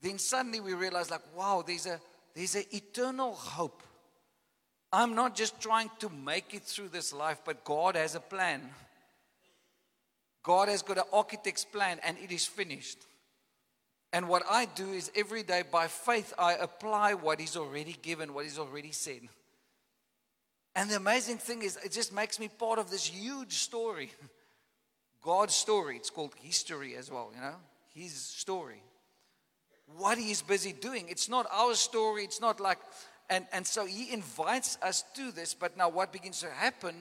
then 0.00 0.18
suddenly 0.18 0.60
we 0.60 0.72
realize, 0.72 1.10
like, 1.10 1.36
wow, 1.36 1.62
there's 1.66 1.84
a 1.84 2.00
there's 2.34 2.54
an 2.54 2.64
eternal 2.72 3.34
hope. 3.34 3.82
I'm 4.92 5.14
not 5.14 5.34
just 5.34 5.60
trying 5.60 5.90
to 6.00 6.08
make 6.08 6.54
it 6.54 6.62
through 6.62 6.88
this 6.88 7.12
life, 7.12 7.40
but 7.44 7.64
God 7.64 7.96
has 7.96 8.14
a 8.14 8.20
plan. 8.20 8.62
God 10.42 10.68
has 10.68 10.82
got 10.82 10.98
an 10.98 11.04
architect's 11.12 11.64
plan, 11.64 11.98
and 12.04 12.16
it 12.18 12.30
is 12.30 12.46
finished. 12.46 12.98
And 14.12 14.28
what 14.28 14.44
I 14.48 14.66
do 14.66 14.92
is 14.92 15.10
every 15.14 15.42
day 15.42 15.62
by 15.70 15.88
faith, 15.88 16.32
I 16.38 16.54
apply 16.54 17.14
what 17.14 17.40
He's 17.40 17.56
already 17.56 17.96
given, 18.00 18.32
what 18.32 18.44
He's 18.44 18.58
already 18.58 18.92
said. 18.92 19.20
And 20.74 20.88
the 20.88 20.96
amazing 20.96 21.38
thing 21.38 21.62
is, 21.62 21.76
it 21.84 21.92
just 21.92 22.14
makes 22.14 22.38
me 22.38 22.48
part 22.48 22.78
of 22.78 22.90
this 22.90 23.06
huge 23.06 23.54
story. 23.54 24.12
God's 25.22 25.54
story. 25.54 25.96
It's 25.96 26.10
called 26.10 26.34
history 26.40 26.94
as 26.94 27.10
well, 27.10 27.32
you 27.34 27.40
know, 27.40 27.56
His 27.92 28.14
story 28.14 28.82
what 29.98 30.18
he 30.18 30.30
is 30.30 30.42
busy 30.42 30.72
doing. 30.72 31.06
It's 31.08 31.28
not 31.28 31.46
our 31.52 31.74
story. 31.74 32.24
It's 32.24 32.40
not 32.40 32.60
like, 32.60 32.78
and, 33.28 33.46
and 33.52 33.66
so 33.66 33.86
he 33.86 34.12
invites 34.12 34.78
us 34.82 35.04
to 35.14 35.32
this. 35.32 35.54
But 35.54 35.76
now 35.76 35.88
what 35.88 36.12
begins 36.12 36.40
to 36.40 36.50
happen, 36.50 36.94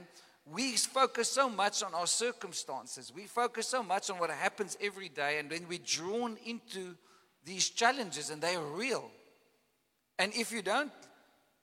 we 0.51 0.73
focus 0.73 1.31
so 1.31 1.49
much 1.49 1.83
on 1.83 1.93
our 1.93 2.07
circumstances. 2.07 3.11
We 3.13 3.25
focus 3.25 3.67
so 3.67 3.83
much 3.83 4.09
on 4.09 4.17
what 4.17 4.29
happens 4.29 4.77
every 4.81 5.09
day. 5.09 5.39
And 5.39 5.49
then 5.49 5.65
we're 5.67 5.79
drawn 5.85 6.38
into 6.45 6.95
these 7.43 7.69
challenges 7.69 8.29
and 8.29 8.41
they 8.41 8.55
are 8.55 8.65
real. 8.65 9.09
And 10.17 10.33
if 10.33 10.51
you 10.51 10.61
don't 10.61 10.91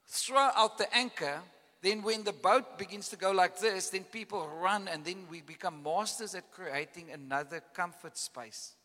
throw 0.07 0.49
out 0.55 0.77
the 0.77 0.93
anchor, 0.95 1.41
then 1.81 2.01
when 2.01 2.23
the 2.23 2.33
boat 2.33 2.77
begins 2.77 3.09
to 3.09 3.17
go 3.17 3.31
like 3.31 3.59
this, 3.59 3.89
then 3.89 4.05
people 4.05 4.47
run 4.61 4.87
and 4.87 5.03
then 5.03 5.25
we 5.29 5.41
become 5.41 5.83
masters 5.83 6.33
at 6.35 6.51
creating 6.51 7.11
another 7.11 7.61
comfort 7.73 8.17
space. 8.17 8.75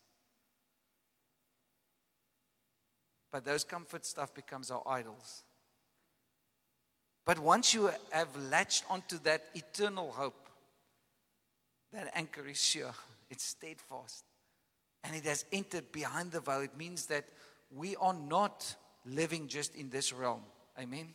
But 3.31 3.45
those 3.45 3.63
comfort 3.63 4.05
stuff 4.07 4.35
becomes 4.35 4.71
our 4.71 4.83
idols. 4.87 5.45
But 7.29 7.41
once 7.41 7.75
you 7.75 7.91
have 8.09 8.35
latched 8.51 8.85
onto 8.89 9.19
that 9.19 9.45
eternal 9.55 10.13
hope, 10.13 10.49
that 11.93 12.11
anchor 12.15 12.47
is 12.49 12.59
sure, 12.59 12.95
it's 13.29 13.45
steadfast, 13.45 14.25
and 15.05 15.15
it 15.15 15.25
has 15.25 15.45
entered 15.53 15.93
behind 15.93 16.33
the 16.33 16.41
veil, 16.41 16.63
it 16.63 16.75
means 16.79 17.05
that 17.09 17.27
we 17.71 17.97
are 17.97 18.15
not 18.15 18.75
living 19.05 19.47
just 19.47 19.77
in 19.77 19.91
this 19.91 20.11
realm. 20.11 20.41
Amen. 20.81 21.09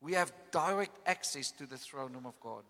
We 0.00 0.12
have 0.12 0.32
direct 0.52 0.96
access 1.04 1.50
to 1.50 1.66
the 1.66 1.78
throne 1.78 2.12
room 2.12 2.26
of 2.26 2.38
God. 2.38 2.62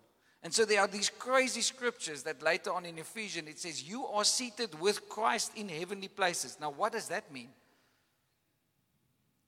And 0.43 0.55
so 0.55 0.65
there 0.65 0.81
are 0.81 0.89
these 0.89 1.11
crazy 1.11 1.61
scriptures 1.61 2.23
that 2.23 2.43
later 2.43 2.73
on 2.73 2.87
in 2.87 2.97
Ephesians 2.97 3.47
it 3.47 3.59
says, 3.59 3.87
You 3.87 4.07
are 4.07 4.25
seated 4.25 4.81
with 4.81 5.07
Christ 5.07 5.53
in 5.55 5.69
heavenly 5.69 6.09
places. 6.09 6.57
Now, 6.59 6.71
what 6.71 6.93
does 6.93 7.09
that 7.09 7.31
mean? 7.31 7.51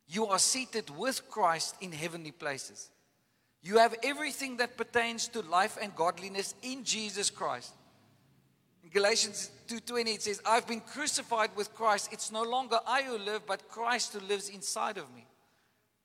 You 0.06 0.26
are 0.26 0.38
seated 0.38 0.90
with 0.90 1.28
Christ 1.30 1.76
in 1.80 1.92
heavenly 1.92 2.32
places. 2.32 2.90
You 3.62 3.78
have 3.78 3.94
everything 4.02 4.58
that 4.58 4.76
pertains 4.76 5.28
to 5.28 5.40
life 5.42 5.78
and 5.80 5.94
godliness 5.96 6.54
in 6.62 6.84
Jesus 6.84 7.30
Christ. 7.30 7.72
In 8.82 8.90
Galatians 8.90 9.50
2:20 9.66 10.14
it 10.14 10.22
says, 10.22 10.42
"I've 10.44 10.66
been 10.66 10.82
crucified 10.82 11.56
with 11.56 11.74
Christ. 11.74 12.10
It's 12.12 12.30
no 12.30 12.42
longer 12.42 12.78
I 12.86 13.02
who 13.02 13.16
live, 13.16 13.46
but 13.46 13.68
Christ 13.70 14.12
who 14.12 14.20
lives 14.20 14.50
inside 14.50 14.98
of 14.98 15.10
me." 15.14 15.26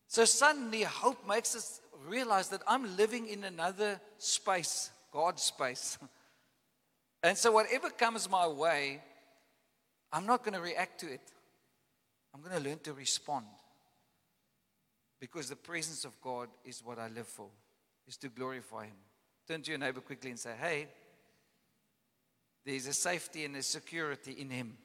So 0.08 0.24
suddenly 0.24 0.84
hope 0.84 1.26
makes 1.28 1.56
us 1.56 1.82
realize 2.06 2.48
that 2.50 2.64
I'm 2.66 2.96
living 2.96 3.28
in 3.28 3.44
another 3.44 4.00
space, 4.18 4.92
God's 5.12 5.44
space. 5.44 5.98
And 7.22 7.38
so 7.38 7.52
whatever 7.52 7.90
comes 7.90 8.30
my 8.30 8.48
way, 8.48 9.04
I'm 10.10 10.26
not 10.26 10.42
going 10.42 10.54
to 10.54 10.62
react 10.62 11.02
to 11.02 11.12
it. 11.12 11.34
I'm 12.34 12.42
going 12.42 12.56
to 12.56 12.70
learn 12.70 12.80
to 12.80 12.94
respond. 12.94 13.46
Because 15.20 15.50
the 15.50 15.56
presence 15.56 16.06
of 16.06 16.20
God 16.22 16.48
is 16.64 16.84
what 16.84 16.98
I 16.98 17.10
live 17.10 17.28
for, 17.28 17.48
is 18.08 18.18
to 18.18 18.30
glorify 18.30 18.86
Him. 18.86 18.96
Turn 19.48 19.62
to 19.62 19.72
your 19.72 19.80
neighbor 19.80 20.00
quickly 20.00 20.30
and 20.30 20.40
say, 20.40 20.54
Hey, 20.60 20.88
there's 22.66 22.88
a 22.88 22.94
safety 22.94 23.46
and 23.46 23.56
a 23.56 23.64
security 23.64 24.34
in 24.34 24.50
Him. 24.50 24.78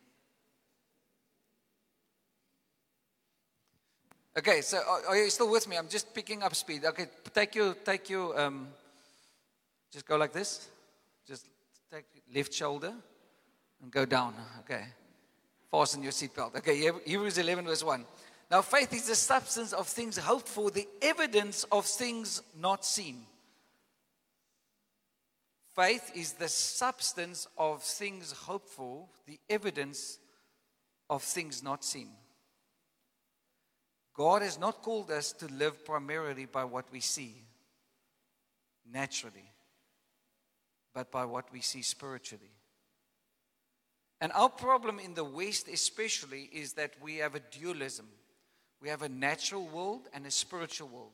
Okay, 4.37 4.63
so 4.63 4.81
are 5.07 5.17
you 5.17 5.31
still 5.31 5.49
with 5.49 5.69
me? 5.69 5.77
I'm 5.77 5.89
just 5.89 6.13
picking 6.13 6.43
up 6.43 6.57
speed. 6.57 6.85
Okay, 6.85 7.07
take 7.33 7.55
your, 7.55 7.75
take 7.75 8.11
your, 8.11 8.41
um, 8.41 8.67
just 9.93 10.05
go 10.07 10.17
like 10.17 10.33
this. 10.33 10.69
Just 11.25 11.47
take 11.93 12.05
left 12.35 12.53
shoulder 12.53 12.93
and 13.81 13.93
go 13.93 14.05
down. 14.05 14.35
Okay, 14.61 14.87
fasten 15.71 16.03
your 16.03 16.11
seatbelt. 16.11 16.57
Okay, 16.57 16.91
Hebrews 17.07 17.39
11 17.39 17.65
verse 17.65 17.85
1. 17.85 18.05
Now, 18.51 18.63
faith 18.63 18.93
is 18.93 19.09
the 19.09 19.15
substance 19.15 19.73
of 19.73 19.89
things 19.89 20.17
hoped 20.17 20.49
for, 20.49 20.71
the 20.71 20.89
evidence 21.03 21.65
of 21.73 21.87
things 21.87 22.43
not 22.57 22.85
seen. 22.85 23.27
Faith 25.75 26.13
is 26.15 26.35
the 26.35 26.49
substance 26.49 27.49
of 27.59 27.83
things 27.83 28.31
hoped 28.31 28.69
for, 28.69 29.09
the 29.27 29.41
evidence 29.51 30.19
of 31.11 31.23
things 31.23 31.63
not 31.63 31.85
seen. 31.85 32.11
God 34.15 34.43
has 34.43 34.59
not 34.59 34.83
called 34.83 35.11
us 35.11 35.33
to 35.33 35.47
live 35.47 35.85
primarily 35.85 36.47
by 36.47 36.65
what 36.65 36.85
we 36.93 37.01
see 37.01 37.35
naturally, 38.89 39.51
but 40.95 41.11
by 41.11 41.25
what 41.25 41.53
we 41.53 41.61
see 41.61 41.83
spiritually. 41.83 42.53
And 44.21 44.31
our 44.33 44.49
problem 44.49 45.01
in 45.01 45.15
the 45.15 45.25
West, 45.25 45.67
especially, 45.69 46.49
is 46.53 46.75
that 46.75 46.93
we 47.03 47.17
have 47.17 47.35
a 47.35 47.41
dualism. 47.41 48.07
We 48.85 48.91
have 48.91 49.01
a 49.01 49.09
natural 49.09 49.67
world 49.67 50.09
and 50.13 50.27
a 50.27 50.31
spiritual 50.31 50.89
world. 50.89 51.13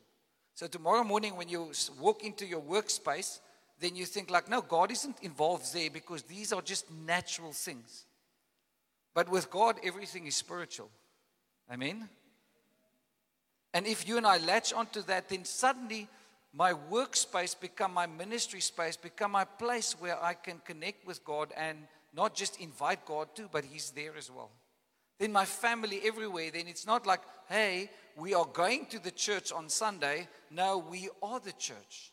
So 0.55 0.67
tomorrow 0.67 1.05
morning, 1.05 1.37
when 1.37 1.47
you 1.47 1.71
walk 2.01 2.21
into 2.21 2.45
your 2.45 2.59
workspace, 2.59 3.39
then 3.79 3.95
you 3.95 4.05
think 4.05 4.29
like, 4.29 4.49
no, 4.49 4.59
God 4.59 4.91
isn't 4.91 5.15
involved 5.21 5.73
there 5.73 5.89
because 5.89 6.23
these 6.23 6.51
are 6.51 6.61
just 6.61 6.91
natural 6.91 7.53
things. 7.53 8.03
But 9.13 9.29
with 9.29 9.49
God, 9.49 9.77
everything 9.85 10.27
is 10.27 10.35
spiritual. 10.35 10.89
Amen. 11.71 12.09
And 13.73 13.87
if 13.87 14.05
you 14.05 14.17
and 14.17 14.27
I 14.27 14.39
latch 14.39 14.73
onto 14.73 15.01
that, 15.03 15.29
then 15.29 15.45
suddenly 15.45 16.09
my 16.53 16.73
workspace 16.73 17.57
become 17.57 17.93
my 17.93 18.05
ministry 18.05 18.59
space, 18.59 18.97
become 18.97 19.31
my 19.31 19.45
place 19.45 19.95
where 19.97 20.21
I 20.21 20.33
can 20.33 20.59
connect 20.65 21.07
with 21.07 21.23
God 21.23 21.53
and 21.55 21.77
not 22.13 22.35
just 22.35 22.59
invite 22.59 23.05
God 23.05 23.33
to, 23.35 23.47
but 23.49 23.63
He's 23.63 23.91
there 23.91 24.17
as 24.17 24.29
well 24.29 24.51
then 25.21 25.31
my 25.31 25.45
family 25.45 26.01
everywhere, 26.03 26.49
then 26.51 26.67
it's 26.67 26.87
not 26.87 27.05
like, 27.05 27.21
hey, 27.47 27.91
we 28.15 28.33
are 28.33 28.45
going 28.45 28.87
to 28.87 28.97
the 28.97 29.11
church 29.11 29.51
on 29.51 29.69
Sunday. 29.69 30.27
No, 30.49 30.79
we 30.79 31.09
are 31.21 31.39
the 31.39 31.51
church. 31.51 32.11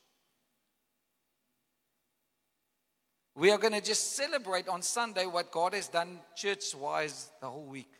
We 3.35 3.51
are 3.51 3.57
going 3.57 3.73
to 3.73 3.81
just 3.81 4.15
celebrate 4.15 4.69
on 4.69 4.83
Sunday 4.83 5.25
what 5.25 5.51
God 5.51 5.73
has 5.73 5.89
done 5.89 6.21
church 6.37 6.75
wise 6.75 7.31
the 7.41 7.49
whole 7.49 7.65
week. 7.65 7.91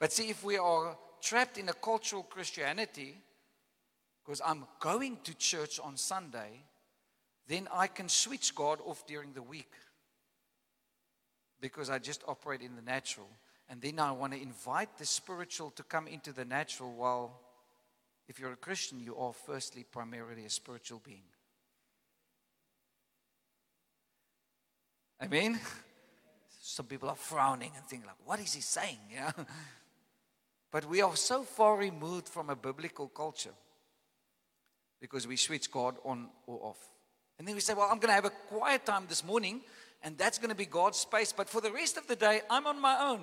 But 0.00 0.10
see, 0.10 0.28
if 0.28 0.42
we 0.42 0.58
are 0.58 0.98
trapped 1.22 1.58
in 1.58 1.68
a 1.68 1.74
cultural 1.74 2.24
Christianity, 2.24 3.22
because 4.24 4.40
I'm 4.44 4.66
going 4.80 5.18
to 5.22 5.34
church 5.36 5.78
on 5.78 5.96
Sunday, 5.96 6.64
then 7.46 7.68
I 7.72 7.86
can 7.86 8.08
switch 8.08 8.52
God 8.52 8.80
off 8.84 9.06
during 9.06 9.32
the 9.32 9.42
week 9.42 9.70
because 11.62 11.88
I 11.88 11.98
just 11.98 12.22
operate 12.28 12.60
in 12.60 12.76
the 12.76 12.82
natural. 12.82 13.28
And 13.70 13.80
then 13.80 13.98
I 13.98 14.10
want 14.12 14.34
to 14.34 14.42
invite 14.42 14.98
the 14.98 15.06
spiritual 15.06 15.70
to 15.70 15.82
come 15.84 16.06
into 16.06 16.32
the 16.32 16.44
natural 16.44 16.92
while, 16.92 17.40
if 18.28 18.38
you're 18.38 18.52
a 18.52 18.56
Christian, 18.56 19.00
you 19.00 19.16
are 19.16 19.32
firstly 19.32 19.86
primarily 19.90 20.44
a 20.44 20.50
spiritual 20.50 21.00
being. 21.02 21.22
I 25.20 25.28
mean, 25.28 25.58
some 26.60 26.86
people 26.86 27.08
are 27.08 27.14
frowning 27.16 27.70
and 27.76 27.86
thinking 27.86 28.06
like, 28.06 28.16
what 28.26 28.40
is 28.40 28.52
he 28.52 28.60
saying? 28.60 28.98
Yeah. 29.14 29.30
But 30.72 30.86
we 30.86 31.02
are 31.02 31.14
so 31.16 31.42
far 31.42 31.76
removed 31.76 32.30
from 32.30 32.48
a 32.48 32.56
biblical 32.56 33.06
culture 33.06 33.52
because 35.02 35.26
we 35.26 35.36
switch 35.36 35.70
God 35.70 35.96
on 36.02 36.30
or 36.46 36.58
off. 36.62 36.78
And 37.38 37.46
then 37.46 37.54
we 37.54 37.60
say, 37.60 37.74
Well, 37.74 37.88
I'm 37.90 37.98
going 37.98 38.08
to 38.08 38.14
have 38.14 38.24
a 38.24 38.30
quiet 38.30 38.86
time 38.86 39.04
this 39.06 39.22
morning, 39.22 39.60
and 40.02 40.18
that's 40.18 40.38
going 40.38 40.50
to 40.50 40.56
be 40.56 40.66
God's 40.66 40.98
space. 40.98 41.32
But 41.32 41.48
for 41.48 41.60
the 41.60 41.70
rest 41.70 41.96
of 41.96 42.06
the 42.06 42.16
day, 42.16 42.42
I'm 42.50 42.66
on 42.66 42.80
my 42.80 42.98
own. 43.00 43.20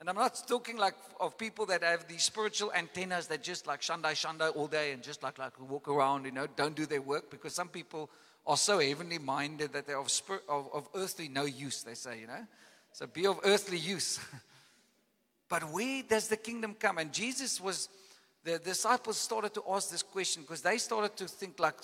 And 0.00 0.10
I'm 0.10 0.16
not 0.16 0.42
talking 0.46 0.76
like 0.76 0.94
of 1.18 1.38
people 1.38 1.64
that 1.66 1.82
have 1.82 2.06
these 2.06 2.24
spiritual 2.24 2.72
antennas 2.72 3.26
that 3.28 3.42
just 3.42 3.66
like 3.66 3.80
shandai 3.80 4.12
shandai 4.12 4.54
all 4.54 4.66
day 4.66 4.92
and 4.92 5.02
just 5.02 5.22
like 5.22 5.38
like 5.38 5.58
walk 5.58 5.88
around, 5.88 6.26
you 6.26 6.32
know, 6.32 6.46
don't 6.56 6.74
do 6.74 6.84
their 6.84 7.00
work 7.00 7.30
because 7.30 7.54
some 7.54 7.68
people 7.68 8.10
are 8.46 8.56
so 8.56 8.78
heavenly 8.80 9.18
minded 9.18 9.72
that 9.72 9.86
they're 9.86 9.98
of, 9.98 10.10
spirit, 10.10 10.42
of, 10.48 10.68
of 10.74 10.88
earthly 10.94 11.28
no 11.28 11.44
use, 11.44 11.82
they 11.82 11.94
say, 11.94 12.20
you 12.20 12.26
know. 12.26 12.46
So 12.92 13.06
be 13.06 13.26
of 13.26 13.40
earthly 13.44 13.78
use. 13.78 14.20
but 15.48 15.64
where 15.70 16.02
does 16.02 16.28
the 16.28 16.36
kingdom 16.36 16.76
come? 16.78 16.98
And 16.98 17.12
Jesus 17.12 17.60
was, 17.60 17.88
the 18.44 18.58
disciples 18.58 19.16
started 19.16 19.54
to 19.54 19.62
ask 19.70 19.90
this 19.90 20.02
question 20.02 20.42
because 20.42 20.60
they 20.60 20.76
started 20.76 21.16
to 21.16 21.26
think 21.26 21.58
like 21.58 21.76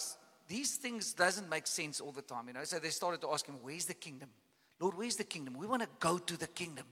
these 0.50 0.74
things 0.74 1.12
doesn't 1.12 1.48
make 1.48 1.68
sense 1.68 2.00
all 2.00 2.10
the 2.10 2.22
time, 2.22 2.48
you 2.48 2.54
know. 2.54 2.64
So 2.64 2.80
they 2.80 2.88
started 2.88 3.20
to 3.20 3.30
ask 3.30 3.46
him, 3.46 3.54
where's 3.62 3.84
the 3.84 3.94
kingdom? 3.94 4.28
Lord, 4.80 4.96
where's 4.98 5.14
the 5.14 5.24
kingdom? 5.24 5.56
We 5.56 5.68
want 5.68 5.82
to 5.82 5.88
go 6.00 6.18
to 6.18 6.36
the 6.36 6.48
kingdom. 6.48 6.86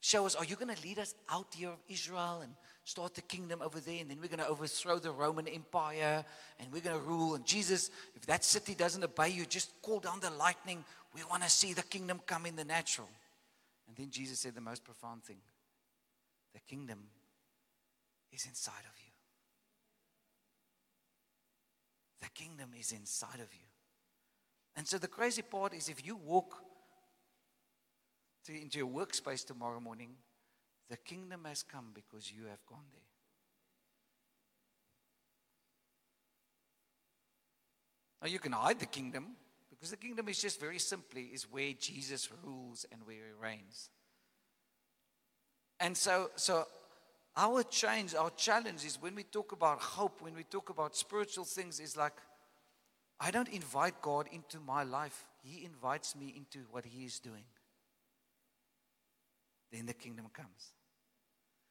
Show 0.00 0.24
us, 0.24 0.34
are 0.34 0.44
you 0.44 0.56
going 0.56 0.74
to 0.74 0.82
lead 0.82 0.98
us 0.98 1.14
out 1.28 1.48
here 1.54 1.68
of 1.68 1.82
Israel 1.86 2.40
and 2.42 2.54
start 2.84 3.14
the 3.14 3.20
kingdom 3.20 3.60
over 3.60 3.78
there? 3.78 4.00
And 4.00 4.10
then 4.10 4.18
we're 4.22 4.28
going 4.28 4.38
to 4.38 4.48
overthrow 4.48 4.98
the 4.98 5.10
Roman 5.10 5.46
Empire 5.48 6.24
and 6.58 6.72
we're 6.72 6.80
going 6.80 6.96
to 6.96 7.02
rule. 7.02 7.34
And 7.34 7.44
Jesus, 7.44 7.90
if 8.14 8.24
that 8.24 8.42
city 8.42 8.74
doesn't 8.74 9.04
obey 9.04 9.28
you, 9.28 9.44
just 9.44 9.70
call 9.82 10.00
down 10.00 10.20
the 10.20 10.30
lightning. 10.30 10.82
We 11.14 11.24
want 11.24 11.42
to 11.42 11.50
see 11.50 11.74
the 11.74 11.82
kingdom 11.82 12.20
come 12.24 12.46
in 12.46 12.56
the 12.56 12.64
natural. 12.64 13.08
And 13.86 13.96
then 13.96 14.10
Jesus 14.10 14.38
said 14.38 14.54
the 14.54 14.62
most 14.62 14.82
profound 14.82 15.24
thing 15.24 15.38
the 16.54 16.60
kingdom 16.60 17.00
is 18.32 18.46
inside 18.46 18.72
of 18.90 18.98
you. 18.98 19.03
The 22.24 22.30
kingdom 22.30 22.70
is 22.80 22.90
inside 22.90 23.34
of 23.34 23.52
you. 23.52 23.68
And 24.76 24.88
so 24.88 24.96
the 24.96 25.08
crazy 25.08 25.42
part 25.42 25.74
is 25.74 25.90
if 25.90 26.06
you 26.06 26.16
walk 26.16 26.54
to, 28.46 28.52
into 28.58 28.78
your 28.78 28.88
workspace 28.88 29.46
tomorrow 29.46 29.78
morning, 29.78 30.14
the 30.88 30.96
kingdom 30.96 31.44
has 31.44 31.62
come 31.62 31.90
because 31.92 32.32
you 32.32 32.46
have 32.46 32.64
gone 32.66 32.86
there. 32.92 33.02
Now 38.22 38.28
you 38.28 38.38
can 38.38 38.52
hide 38.52 38.80
the 38.80 38.86
kingdom 38.86 39.36
because 39.68 39.90
the 39.90 39.98
kingdom 39.98 40.26
is 40.30 40.40
just 40.40 40.58
very 40.58 40.78
simply 40.78 41.24
is 41.24 41.42
where 41.52 41.74
Jesus 41.78 42.30
rules 42.42 42.86
and 42.90 43.02
where 43.06 43.16
he 43.16 43.32
reigns. 43.38 43.90
And 45.78 45.94
so 45.94 46.30
so 46.36 46.66
our 47.36 47.62
change, 47.62 48.14
our 48.14 48.30
challenge 48.30 48.84
is 48.84 49.00
when 49.00 49.14
we 49.14 49.24
talk 49.24 49.52
about 49.52 49.80
hope, 49.80 50.22
when 50.22 50.34
we 50.34 50.44
talk 50.44 50.70
about 50.70 50.96
spiritual 50.96 51.44
things, 51.44 51.80
is 51.80 51.96
like 51.96 52.14
I 53.20 53.30
don't 53.30 53.48
invite 53.48 54.00
God 54.02 54.28
into 54.32 54.58
my 54.60 54.82
life. 54.82 55.24
He 55.42 55.64
invites 55.64 56.16
me 56.16 56.34
into 56.36 56.60
what 56.70 56.84
He 56.84 57.04
is 57.04 57.18
doing 57.20 57.44
then 59.74 59.86
the 59.86 59.94
kingdom 59.94 60.26
comes. 60.32 60.72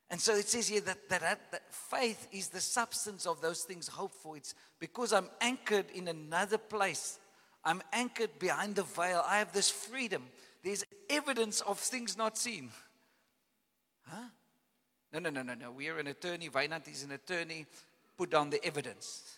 And 0.09 0.19
so 0.19 0.35
it 0.35 0.47
says 0.47 0.67
here 0.67 0.81
that, 0.81 1.09
that, 1.09 1.21
that 1.51 1.73
faith 1.73 2.27
is 2.31 2.49
the 2.49 2.59
substance 2.59 3.25
of 3.25 3.41
those 3.41 3.63
things 3.63 3.87
hoped 3.87 4.15
for. 4.15 4.37
It's 4.37 4.53
because 4.79 5.13
I'm 5.13 5.29
anchored 5.41 5.85
in 5.93 6.07
another 6.07 6.57
place. 6.57 7.19
I'm 7.63 7.81
anchored 7.93 8.37
behind 8.37 8.75
the 8.75 8.83
veil. 8.83 9.23
I 9.25 9.39
have 9.39 9.53
this 9.53 9.69
freedom. 9.69 10.23
There's 10.63 10.83
evidence 11.09 11.61
of 11.61 11.79
things 11.79 12.17
not 12.17 12.37
seen. 12.37 12.69
Huh? 14.07 14.27
No, 15.13 15.19
no, 15.19 15.29
no, 15.29 15.43
no, 15.43 15.53
no. 15.53 15.71
We 15.71 15.89
are 15.89 15.99
an 15.99 16.07
attorney. 16.07 16.49
Wynand 16.49 16.91
is 16.91 17.03
an 17.03 17.11
attorney. 17.11 17.67
Put 18.17 18.31
down 18.31 18.49
the 18.49 18.63
evidence. 18.65 19.37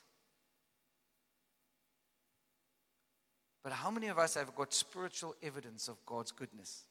But 3.61 3.73
how 3.73 3.91
many 3.91 4.07
of 4.07 4.17
us 4.17 4.35
have 4.35 4.55
got 4.55 4.73
spiritual 4.73 5.35
evidence 5.43 5.89
of 5.89 5.97
God's 6.05 6.31
goodness? 6.31 6.83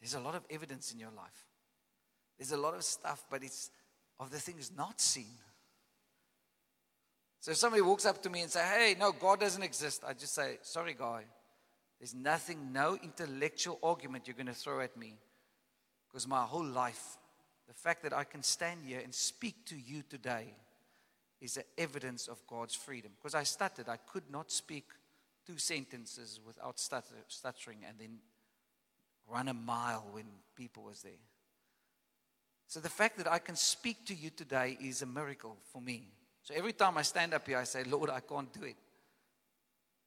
There's 0.00 0.14
a 0.14 0.20
lot 0.20 0.34
of 0.34 0.44
evidence 0.50 0.92
in 0.92 1.00
your 1.00 1.10
life. 1.10 1.46
There's 2.38 2.52
a 2.52 2.56
lot 2.56 2.74
of 2.74 2.84
stuff, 2.84 3.24
but 3.30 3.42
it's 3.42 3.70
of 4.20 4.30
the 4.30 4.38
things 4.38 4.70
not 4.76 5.00
seen. 5.00 5.38
So 7.40 7.50
if 7.52 7.56
somebody 7.56 7.82
walks 7.82 8.04
up 8.04 8.22
to 8.22 8.30
me 8.30 8.42
and 8.42 8.50
say, 8.50 8.62
"Hey, 8.62 8.96
no, 8.98 9.12
God 9.12 9.40
doesn't 9.40 9.62
exist," 9.62 10.04
I 10.04 10.12
just 10.12 10.34
say, 10.34 10.58
"Sorry, 10.62 10.94
guy. 10.94 11.24
There's 11.98 12.14
nothing, 12.14 12.72
no 12.72 12.96
intellectual 12.96 13.78
argument 13.82 14.28
you're 14.28 14.36
going 14.36 14.46
to 14.46 14.54
throw 14.54 14.80
at 14.80 14.96
me, 14.96 15.18
because 16.08 16.26
my 16.26 16.42
whole 16.42 16.64
life, 16.64 17.18
the 17.68 17.74
fact 17.74 18.02
that 18.04 18.12
I 18.12 18.24
can 18.24 18.42
stand 18.42 18.80
here 18.84 19.00
and 19.02 19.14
speak 19.14 19.66
to 19.66 19.76
you 19.76 20.02
today, 20.08 20.54
is 21.40 21.58
evidence 21.76 22.28
of 22.28 22.46
God's 22.46 22.74
freedom. 22.74 23.12
Because 23.16 23.34
I 23.34 23.42
stuttered, 23.42 23.88
I 23.88 23.98
could 23.98 24.30
not 24.30 24.50
speak 24.50 24.84
two 25.46 25.58
sentences 25.58 26.40
without 26.46 26.78
stutter, 26.78 27.14
stuttering, 27.28 27.78
and 27.86 27.98
then 27.98 28.18
run 29.28 29.48
a 29.48 29.54
mile 29.54 30.06
when 30.12 30.24
people 30.54 30.84
was 30.84 31.02
there. 31.02 31.12
So 32.68 32.80
the 32.80 32.88
fact 32.88 33.18
that 33.18 33.30
I 33.30 33.38
can 33.38 33.54
speak 33.54 34.04
to 34.06 34.14
you 34.14 34.30
today 34.30 34.76
is 34.80 35.02
a 35.02 35.06
miracle 35.06 35.56
for 35.72 35.80
me. 35.80 36.08
So 36.42 36.54
every 36.54 36.72
time 36.72 36.96
I 36.96 37.02
stand 37.02 37.34
up 37.34 37.46
here, 37.46 37.58
I 37.58 37.64
say, 37.64 37.84
Lord, 37.84 38.10
I 38.10 38.20
can't 38.20 38.52
do 38.52 38.64
it. 38.64 38.76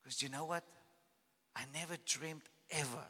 Because 0.02 0.22
you 0.22 0.30
know 0.30 0.46
what? 0.46 0.64
I 1.56 1.62
never 1.74 1.96
dreamed 2.06 2.44
ever 2.72 3.06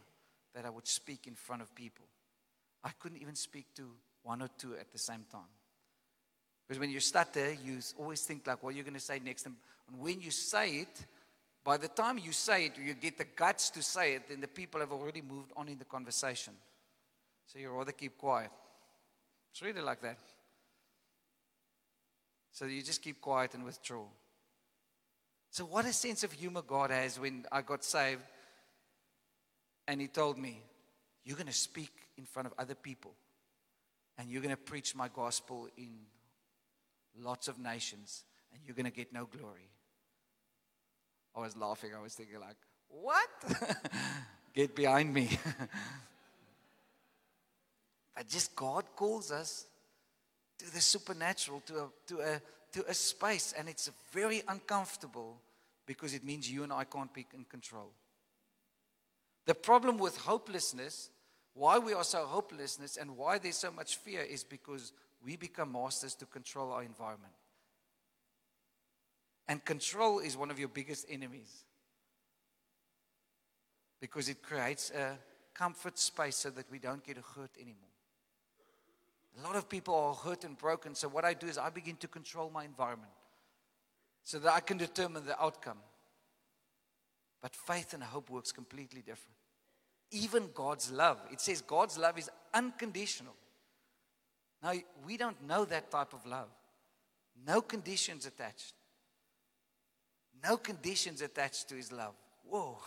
that 0.53 0.65
I 0.65 0.69
would 0.69 0.87
speak 0.87 1.27
in 1.27 1.35
front 1.35 1.61
of 1.61 1.73
people. 1.73 2.05
I 2.83 2.89
couldn't 2.99 3.21
even 3.21 3.35
speak 3.35 3.73
to 3.75 3.83
one 4.23 4.41
or 4.41 4.49
two 4.57 4.75
at 4.75 4.91
the 4.91 4.97
same 4.97 5.25
time. 5.31 5.49
Because 6.67 6.79
when 6.79 6.91
you 6.91 6.99
stutter, 6.99 7.53
you 7.63 7.79
always 7.97 8.21
think 8.21 8.45
like 8.45 8.61
what 8.61 8.75
you're 8.75 8.83
going 8.83 8.93
to 8.93 8.99
say 8.99 9.19
next. 9.23 9.45
And 9.45 9.55
when 9.97 10.21
you 10.21 10.31
say 10.31 10.81
it, 10.81 11.05
by 11.63 11.77
the 11.77 11.87
time 11.87 12.17
you 12.17 12.31
say 12.31 12.65
it, 12.65 12.73
you 12.77 12.93
get 12.93 13.17
the 13.17 13.25
guts 13.25 13.69
to 13.71 13.81
say 13.81 14.13
it, 14.13 14.29
then 14.29 14.39
the 14.39 14.47
people 14.47 14.79
have 14.79 14.91
already 14.91 15.21
moved 15.21 15.51
on 15.57 15.67
in 15.67 15.77
the 15.77 15.85
conversation. 15.85 16.53
So 17.47 17.59
you 17.59 17.69
rather 17.71 17.91
keep 17.91 18.17
quiet. 18.17 18.51
It's 19.51 19.61
really 19.61 19.81
like 19.81 20.01
that. 20.01 20.19
So 22.51 22.65
you 22.65 22.81
just 22.81 23.01
keep 23.01 23.19
quiet 23.19 23.55
and 23.55 23.63
withdraw. 23.63 24.05
So, 25.51 25.65
what 25.65 25.85
a 25.85 25.93
sense 25.93 26.23
of 26.23 26.31
humor 26.31 26.61
God 26.61 26.91
has 26.91 27.19
when 27.19 27.45
I 27.51 27.61
got 27.61 27.83
saved 27.83 28.21
and 29.87 29.99
He 29.99 30.07
told 30.07 30.37
me, 30.37 30.61
You're 31.29 31.37
going 31.37 31.45
to 31.45 31.53
speak 31.53 31.93
in 32.17 32.25
front 32.25 32.47
of 32.47 32.55
other 32.57 32.73
people 32.73 33.11
and 34.17 34.31
you're 34.31 34.41
going 34.41 34.49
to 34.49 34.57
preach 34.57 34.95
my 34.95 35.09
gospel 35.09 35.67
in 35.77 35.91
lots 37.21 37.47
of 37.47 37.59
nations 37.59 38.23
and 38.51 38.59
you're 38.65 38.75
going 38.75 38.87
to 38.87 38.91
get 38.91 39.13
no 39.13 39.25
glory. 39.25 39.69
I 41.35 41.41
was 41.41 41.55
laughing. 41.55 41.91
I 41.95 42.01
was 42.01 42.15
thinking, 42.15 42.39
like, 42.39 42.55
what? 42.87 43.29
Get 44.55 44.75
behind 44.75 45.13
me. 45.13 45.29
but 48.15 48.27
just 48.27 48.55
God 48.55 48.85
calls 48.95 49.31
us 49.31 49.67
to 50.57 50.73
the 50.73 50.81
supernatural, 50.81 51.61
to 51.67 51.75
a, 51.75 51.89
to, 52.07 52.21
a, 52.21 52.41
to 52.71 52.89
a 52.89 52.93
space, 52.95 53.53
and 53.55 53.69
it's 53.69 53.91
very 54.11 54.41
uncomfortable 54.47 55.37
because 55.85 56.15
it 56.15 56.23
means 56.23 56.49
you 56.51 56.63
and 56.63 56.73
I 56.73 56.85
can't 56.85 57.13
be 57.13 57.27
in 57.35 57.43
control. 57.43 57.91
The 59.45 59.53
problem 59.53 59.99
with 59.99 60.17
hopelessness, 60.17 61.11
why 61.59 61.77
we 61.77 61.93
are 61.93 62.05
so 62.05 62.25
hopelessness 62.25 62.95
and 62.95 63.17
why 63.17 63.37
there's 63.37 63.57
so 63.57 63.69
much 63.69 63.97
fear 63.97 64.21
is 64.21 64.45
because 64.45 64.93
we 65.21 65.35
become 65.35 65.73
masters 65.73 66.15
to 66.15 66.25
control 66.25 66.71
our 66.71 66.83
environment. 66.83 67.33
And 69.45 69.63
control 69.65 70.19
is 70.19 70.37
one 70.37 70.51
of 70.51 70.57
your 70.57 70.69
biggest 70.69 71.05
enemies 71.09 71.65
because 73.99 74.29
it 74.29 74.41
creates 74.41 74.89
a 74.91 75.17
comfort 75.53 75.99
space 75.99 76.37
so 76.37 76.49
that 76.49 76.71
we 76.71 76.79
don't 76.79 77.03
get 77.03 77.17
hurt 77.17 77.51
anymore. 77.57 77.75
A 79.37 79.45
lot 79.45 79.57
of 79.57 79.67
people 79.67 79.93
are 79.95 80.13
hurt 80.13 80.45
and 80.45 80.57
broken, 80.57 80.95
so 80.95 81.09
what 81.09 81.25
I 81.25 81.33
do 81.33 81.47
is 81.47 81.57
I 81.57 81.69
begin 81.71 81.97
to 81.97 82.07
control 82.07 82.49
my 82.49 82.63
environment 82.63 83.11
so 84.23 84.39
that 84.39 84.53
I 84.53 84.61
can 84.61 84.77
determine 84.77 85.25
the 85.25 85.37
outcome. 85.43 85.79
But 87.41 87.53
faith 87.53 87.93
and 87.93 88.01
hope 88.01 88.29
works 88.29 88.53
completely 88.53 89.01
different. 89.01 89.38
Even 90.11 90.49
God's 90.53 90.91
love, 90.91 91.19
it 91.31 91.39
says 91.39 91.61
God's 91.61 91.97
love 91.97 92.17
is 92.17 92.29
unconditional. 92.53 93.35
Now, 94.63 94.73
we 95.05 95.17
don't 95.17 95.41
know 95.47 95.65
that 95.65 95.91
type 95.91 96.13
of 96.13 96.25
love. 96.25 96.49
No 97.45 97.61
conditions 97.61 98.25
attached. 98.25 98.73
No 100.43 100.57
conditions 100.57 101.21
attached 101.21 101.69
to 101.69 101.75
his 101.75 101.91
love. 101.91 102.15
Whoa. 102.43 102.77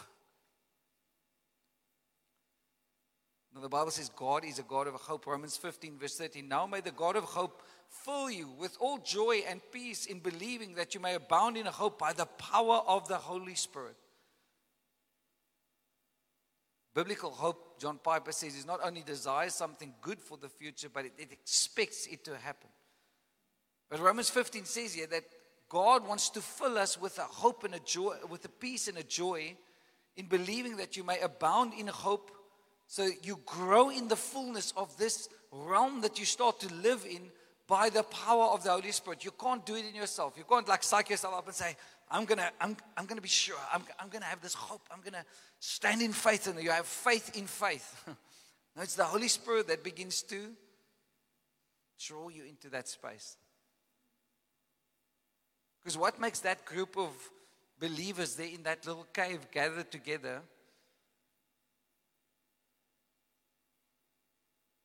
Now, 3.54 3.60
the 3.60 3.68
Bible 3.68 3.90
says 3.90 4.10
God 4.14 4.44
is 4.44 4.58
a 4.58 4.62
God 4.62 4.86
of 4.86 4.94
hope. 4.94 5.26
Romans 5.26 5.56
15, 5.56 5.98
verse 5.98 6.16
13. 6.16 6.48
Now 6.48 6.66
may 6.66 6.80
the 6.80 6.90
God 6.90 7.16
of 7.16 7.24
hope 7.24 7.62
fill 7.88 8.30
you 8.30 8.48
with 8.58 8.76
all 8.80 8.98
joy 8.98 9.42
and 9.46 9.60
peace 9.70 10.06
in 10.06 10.20
believing 10.20 10.74
that 10.74 10.94
you 10.94 11.00
may 11.00 11.14
abound 11.14 11.56
in 11.56 11.66
hope 11.66 11.98
by 11.98 12.12
the 12.12 12.24
power 12.24 12.82
of 12.86 13.08
the 13.08 13.16
Holy 13.16 13.54
Spirit. 13.54 13.96
Biblical 16.94 17.30
hope, 17.30 17.80
John 17.80 17.98
Piper 18.02 18.32
says, 18.32 18.54
is 18.54 18.66
not 18.66 18.80
only 18.84 19.02
desires 19.02 19.54
something 19.54 19.94
good 20.02 20.20
for 20.20 20.36
the 20.36 20.48
future, 20.48 20.88
but 20.92 21.06
it, 21.06 21.12
it 21.18 21.32
expects 21.32 22.06
it 22.06 22.24
to 22.24 22.36
happen. 22.36 22.68
But 23.88 24.00
Romans 24.00 24.28
15 24.30 24.64
says 24.64 24.94
here 24.94 25.06
that 25.08 25.24
God 25.68 26.06
wants 26.06 26.28
to 26.30 26.40
fill 26.40 26.76
us 26.76 27.00
with 27.00 27.18
a 27.18 27.22
hope 27.22 27.64
and 27.64 27.74
a 27.74 27.78
joy, 27.80 28.16
with 28.28 28.44
a 28.44 28.48
peace 28.48 28.88
and 28.88 28.98
a 28.98 29.02
joy 29.02 29.56
in 30.16 30.26
believing 30.26 30.76
that 30.76 30.96
you 30.96 31.04
may 31.04 31.18
abound 31.20 31.72
in 31.78 31.86
hope 31.86 32.30
so 32.86 33.08
you 33.22 33.40
grow 33.46 33.88
in 33.88 34.08
the 34.08 34.16
fullness 34.16 34.74
of 34.76 34.94
this 34.98 35.30
realm 35.50 36.02
that 36.02 36.18
you 36.18 36.26
start 36.26 36.60
to 36.60 36.74
live 36.74 37.06
in 37.08 37.22
by 37.72 37.88
the 37.88 38.02
power 38.02 38.48
of 38.48 38.62
the 38.62 38.70
Holy 38.70 38.92
Spirit. 38.92 39.24
You 39.24 39.30
can't 39.30 39.64
do 39.64 39.74
it 39.76 39.86
in 39.86 39.94
yourself. 39.94 40.34
You 40.36 40.44
can't 40.44 40.68
like 40.68 40.82
psych 40.82 41.08
yourself 41.08 41.32
up 41.32 41.46
and 41.46 41.54
say, 41.54 41.74
I'm 42.10 42.26
gonna, 42.26 42.50
I'm, 42.60 42.76
I'm 42.98 43.06
gonna 43.06 43.22
be 43.22 43.30
sure. 43.30 43.56
I'm, 43.72 43.82
I'm 43.98 44.10
gonna 44.10 44.26
have 44.26 44.42
this 44.42 44.52
hope. 44.52 44.82
I'm 44.90 45.00
gonna 45.00 45.24
stand 45.58 46.02
in 46.02 46.12
faith, 46.12 46.46
and 46.48 46.62
you 46.62 46.70
have 46.70 46.84
faith 46.84 47.34
in 47.34 47.46
faith. 47.46 48.04
no, 48.76 48.82
it's 48.82 48.94
the 48.94 49.04
Holy 49.04 49.28
Spirit 49.28 49.68
that 49.68 49.82
begins 49.82 50.20
to 50.24 50.50
draw 51.98 52.28
you 52.28 52.44
into 52.44 52.68
that 52.68 52.88
space. 52.88 53.38
Because 55.82 55.96
what 55.96 56.20
makes 56.20 56.40
that 56.40 56.66
group 56.66 56.98
of 56.98 57.08
believers 57.80 58.34
there 58.34 58.48
in 58.48 58.64
that 58.64 58.86
little 58.86 59.06
cave 59.14 59.50
gathered 59.50 59.90
together? 59.90 60.42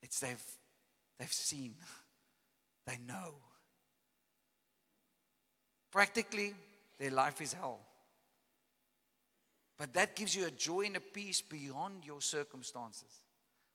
It's 0.02 0.22
they've, 0.22 0.46
they've 1.20 1.34
seen, 1.34 1.76
they 2.88 2.98
know. 3.06 3.36
Practically, 5.92 6.54
their 6.98 7.12
life 7.12 7.42
is 7.42 7.54
hell. 7.54 7.80
But 9.78 9.94
that 9.94 10.16
gives 10.16 10.36
you 10.36 10.48
a 10.48 10.52
joy 10.52 10.86
and 10.86 10.96
a 10.96 11.00
peace 11.02 11.42
beyond 11.42 12.06
your 12.06 12.22
circumstances. 12.22 13.24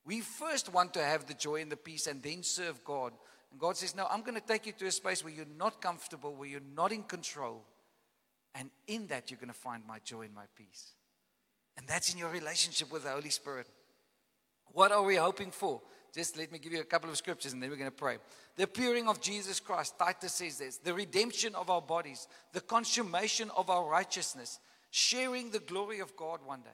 We 0.05 0.20
first 0.20 0.72
want 0.72 0.94
to 0.94 1.05
have 1.05 1.27
the 1.27 1.35
joy 1.35 1.61
and 1.61 1.70
the 1.70 1.77
peace 1.77 2.09
and 2.09 2.20
then 2.22 2.42
serve 2.42 2.83
God. 2.85 3.12
And 3.53 3.61
God 3.61 3.77
says, 3.77 3.94
No, 3.94 4.07
I'm 4.11 4.22
going 4.22 4.35
to 4.35 4.40
take 4.40 4.66
you 4.66 4.72
to 4.72 4.87
a 4.87 4.90
space 4.90 5.22
where 5.22 5.33
you're 5.33 5.46
not 5.57 5.81
comfortable, 5.81 6.35
where 6.35 6.48
you're 6.48 6.61
not 6.75 6.90
in 6.90 7.05
control. 7.05 7.62
And 8.55 8.70
in 8.88 9.07
that, 9.07 9.31
you're 9.31 9.38
going 9.38 9.48
to 9.53 9.55
find 9.55 9.87
my 9.87 9.98
joy 10.01 10.22
and 10.22 10.35
my 10.35 10.44
peace. 10.57 10.92
And 11.77 11.87
that's 11.87 12.12
in 12.12 12.18
your 12.18 12.31
relationship 12.31 12.92
with 12.92 13.05
the 13.05 13.11
Holy 13.11 13.31
Spirit. 13.31 13.68
What 14.72 14.90
are 14.90 15.03
we 15.03 15.16
hoping 15.16 15.51
for? 15.51 15.81
Just 16.14 16.37
let 16.37 16.53
me 16.53 16.59
give 16.59 16.72
you 16.72 16.81
a 16.81 16.85
couple 16.85 17.09
of 17.09 17.16
scriptures 17.16 17.55
and 17.55 17.62
then 17.62 17.70
we're 17.70 17.77
going 17.77 17.90
to 17.90 17.96
pray. 17.96 18.18
The 18.57 18.64
appearing 18.64 19.09
of 19.09 19.20
Jesus 19.20 19.61
Christ, 19.61 19.98
Titus 19.98 20.35
says 20.35 20.59
this, 20.59 20.77
the 20.77 20.92
redemption 20.92 21.55
of 21.55 21.70
our 21.70 21.81
bodies, 21.81 22.29
the 22.53 22.61
consummation 22.61 23.51
of 23.57 23.70
our 23.70 23.88
righteousness, 23.88 24.59
sharing 24.90 25.51
the 25.51 25.59
glory 25.59 26.01
of 26.01 26.14
God 26.16 26.40
one 26.44 26.61
day. 26.61 26.70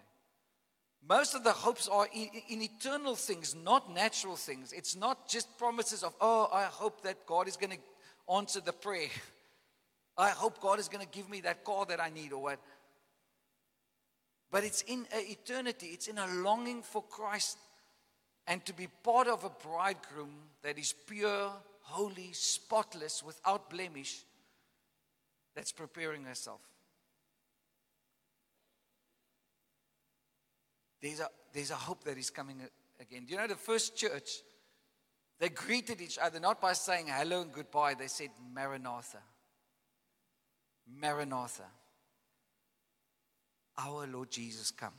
Most 1.09 1.37
of 1.37 1.45
the 1.45 1.53
hopes 1.53 1.87
are 1.87 2.09
in, 2.13 2.29
in, 2.49 2.63
eternal 2.63 3.15
things, 3.15 3.55
not 3.55 3.95
natural 3.95 4.35
things. 4.35 4.73
It's 4.73 4.97
not 4.97 5.29
just 5.29 5.57
promises 5.57 6.03
of, 6.03 6.13
oh, 6.21 6.49
I 6.53 6.65
hope 6.65 7.03
that 7.03 7.25
God 7.25 7.47
is 7.47 7.57
going 7.57 7.71
to 7.71 8.35
answer 8.35 8.61
the 8.61 8.73
prayer. 8.73 9.09
I 10.19 10.31
hope 10.31 10.61
God 10.61 10.81
is 10.81 10.89
going 10.89 11.07
to 11.07 11.11
give 11.11 11.31
me 11.31 11.41
that 11.43 11.63
car 11.63 11.87
that 11.87 12.03
I 12.03 12.11
need 12.11 12.33
or 12.33 12.43
what. 12.43 12.59
But 14.51 14.65
it's 14.65 14.83
in 14.83 15.07
eternity, 15.13 15.89
it's 15.93 16.09
in 16.09 16.19
a 16.19 16.27
longing 16.27 16.83
for 16.83 17.03
Christ 17.03 17.59
and 18.49 18.65
to 18.65 18.73
be 18.73 18.89
part 19.05 19.29
of 19.29 19.45
a 19.45 19.51
bridegroom 19.51 20.35
that 20.63 20.79
is 20.79 20.95
pure, 21.07 21.53
holy, 21.83 22.31
spotless, 22.33 23.23
without 23.23 23.69
blemish, 23.69 24.25
that's 25.55 25.71
preparing 25.71 26.25
herself. 26.25 26.61
There's 31.01 31.21
a, 31.21 31.29
there's 31.53 31.71
a 31.71 31.77
hope 31.77 32.05
that 32.05 32.17
is 32.17 32.31
coming 32.31 32.61
again. 32.99 33.25
Do 33.27 33.33
you 33.35 33.39
know 33.39 33.47
the 33.47 33.55
first 33.55 33.95
church? 33.97 34.43
They 35.39 35.51
greeted 35.51 36.01
each 36.01 36.19
other 36.19 36.41
not 36.41 36.61
by 36.61 36.73
saying 36.73 37.07
hello 37.09 37.43
and 37.43 37.53
goodbye, 37.53 37.95
they 37.95 38.09
said 38.09 38.31
Maranatha. 38.53 39.19
Maranatha. 41.01 41.65
Our 43.77 44.07
Lord 44.07 44.31
Jesus 44.31 44.71
come. 44.71 44.95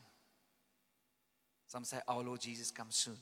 Some 1.68 1.84
say, 1.84 1.98
Our 2.08 2.24
Lord 2.24 2.40
Jesus 2.40 2.72
come 2.72 2.88
soon. 2.90 3.18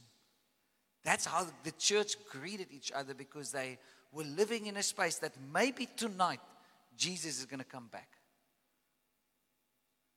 That's 1.08 1.26
how 1.26 1.48
the 1.64 1.72
church 1.72 2.18
greeted 2.30 2.68
each 2.70 2.92
other 2.92 3.14
because 3.14 3.54
they 3.54 3.78
were 4.12 4.26
living 4.26 4.66
in 4.66 4.76
a 4.76 4.84
space 4.84 5.16
that 5.20 5.32
maybe 5.54 5.88
tonight 5.96 6.42
Jesus 6.98 7.40
is 7.40 7.46
going 7.46 7.62
to 7.62 7.66
come 7.66 7.88
back. 7.90 8.10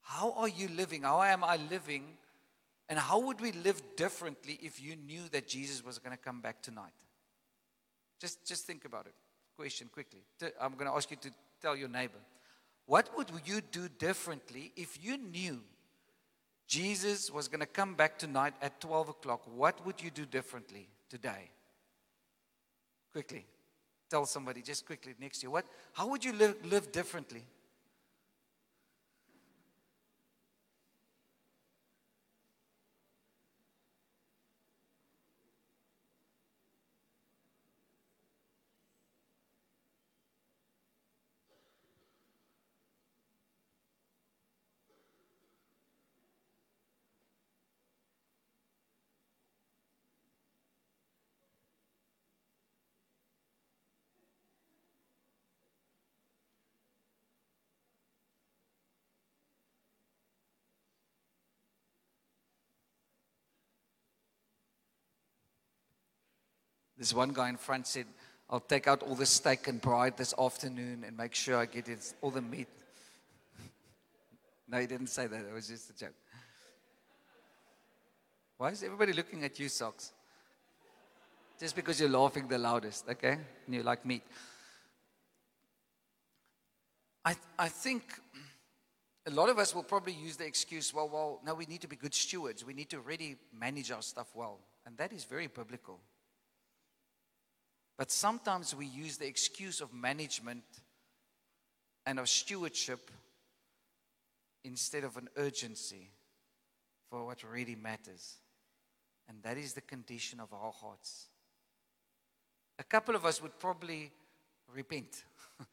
How 0.02 0.32
are 0.32 0.48
you 0.48 0.66
living? 0.66 1.04
How 1.04 1.22
am 1.22 1.44
I 1.44 1.58
living? 1.70 2.16
And 2.88 2.98
how 2.98 3.20
would 3.20 3.40
we 3.40 3.52
live 3.52 3.80
differently 3.94 4.58
if 4.60 4.82
you 4.82 4.96
knew 4.96 5.22
that 5.30 5.46
Jesus 5.46 5.84
was 5.84 6.00
going 6.00 6.10
to 6.10 6.20
come 6.20 6.40
back 6.40 6.60
tonight? 6.60 6.90
Just, 8.20 8.44
just 8.44 8.66
think 8.66 8.84
about 8.84 9.06
it. 9.06 9.14
Question 9.56 9.88
quickly. 9.92 10.24
I'm 10.60 10.72
going 10.72 10.90
to 10.90 10.96
ask 10.96 11.08
you 11.08 11.18
to 11.18 11.30
tell 11.62 11.76
your 11.76 11.88
neighbor. 11.88 12.18
What 12.86 13.16
would 13.16 13.28
you 13.44 13.60
do 13.60 13.88
differently 13.88 14.72
if 14.74 14.98
you 15.00 15.18
knew 15.18 15.60
Jesus 16.70 17.32
was 17.32 17.48
going 17.48 17.58
to 17.58 17.66
come 17.66 17.94
back 17.94 18.16
tonight 18.16 18.54
at 18.62 18.80
12 18.80 19.08
o'clock, 19.08 19.42
what 19.56 19.84
would 19.84 20.00
you 20.00 20.08
do 20.08 20.24
differently 20.24 20.86
today? 21.08 21.50
Quickly. 23.10 23.44
Tell 24.08 24.24
somebody 24.24 24.62
just 24.62 24.86
quickly 24.86 25.14
next 25.20 25.40
to 25.40 25.46
you. 25.46 25.50
What, 25.50 25.66
how 25.94 26.06
would 26.06 26.24
you 26.24 26.32
live, 26.32 26.54
live 26.64 26.92
differently? 26.92 27.42
This 67.00 67.14
one 67.14 67.30
guy 67.30 67.48
in 67.48 67.56
front 67.56 67.86
said, 67.86 68.04
I'll 68.50 68.60
take 68.60 68.86
out 68.86 69.02
all 69.02 69.14
the 69.14 69.24
steak 69.24 69.68
and 69.68 69.80
braai 69.80 70.14
this 70.14 70.34
afternoon 70.38 71.02
and 71.06 71.16
make 71.16 71.34
sure 71.34 71.56
I 71.56 71.64
get 71.64 71.88
it, 71.88 72.12
all 72.20 72.30
the 72.30 72.42
meat. 72.42 72.68
no, 74.68 74.78
he 74.78 74.86
didn't 74.86 75.06
say 75.06 75.26
that. 75.26 75.46
It 75.46 75.54
was 75.54 75.68
just 75.68 75.88
a 75.88 75.94
joke. 75.94 76.12
Why 78.58 78.68
is 78.68 78.82
everybody 78.82 79.14
looking 79.14 79.42
at 79.44 79.58
you, 79.58 79.70
Socks? 79.70 80.12
Just 81.58 81.74
because 81.74 81.98
you're 81.98 82.10
laughing 82.10 82.48
the 82.48 82.58
loudest, 82.58 83.08
okay? 83.08 83.38
And 83.64 83.74
you 83.74 83.82
like 83.82 84.04
meat. 84.04 84.22
I, 87.24 87.34
I 87.58 87.68
think 87.68 88.02
a 89.26 89.30
lot 89.30 89.48
of 89.48 89.58
us 89.58 89.74
will 89.74 89.84
probably 89.84 90.12
use 90.12 90.36
the 90.36 90.44
excuse, 90.44 90.92
well, 90.92 91.08
well, 91.08 91.40
no, 91.46 91.54
we 91.54 91.64
need 91.64 91.80
to 91.80 91.88
be 91.88 91.96
good 91.96 92.12
stewards. 92.12 92.62
We 92.62 92.74
need 92.74 92.90
to 92.90 93.00
really 93.00 93.36
manage 93.58 93.90
our 93.90 94.02
stuff 94.02 94.28
well. 94.34 94.58
And 94.84 94.98
that 94.98 95.14
is 95.14 95.24
very 95.24 95.46
biblical. 95.46 95.98
But 98.00 98.10
sometimes 98.10 98.74
we 98.74 98.86
use 98.86 99.18
the 99.18 99.26
excuse 99.26 99.82
of 99.82 99.92
management 99.92 100.64
and 102.06 102.18
of 102.18 102.30
stewardship 102.30 103.10
instead 104.64 105.04
of 105.04 105.18
an 105.18 105.28
urgency 105.36 106.08
for 107.10 107.26
what 107.26 107.44
really 107.44 107.74
matters. 107.74 108.38
And 109.28 109.42
that 109.42 109.58
is 109.58 109.74
the 109.74 109.82
condition 109.82 110.40
of 110.40 110.50
our 110.50 110.72
hearts. 110.72 111.26
A 112.78 112.84
couple 112.84 113.14
of 113.14 113.26
us 113.26 113.42
would 113.42 113.58
probably 113.58 114.10
repent. 114.74 115.24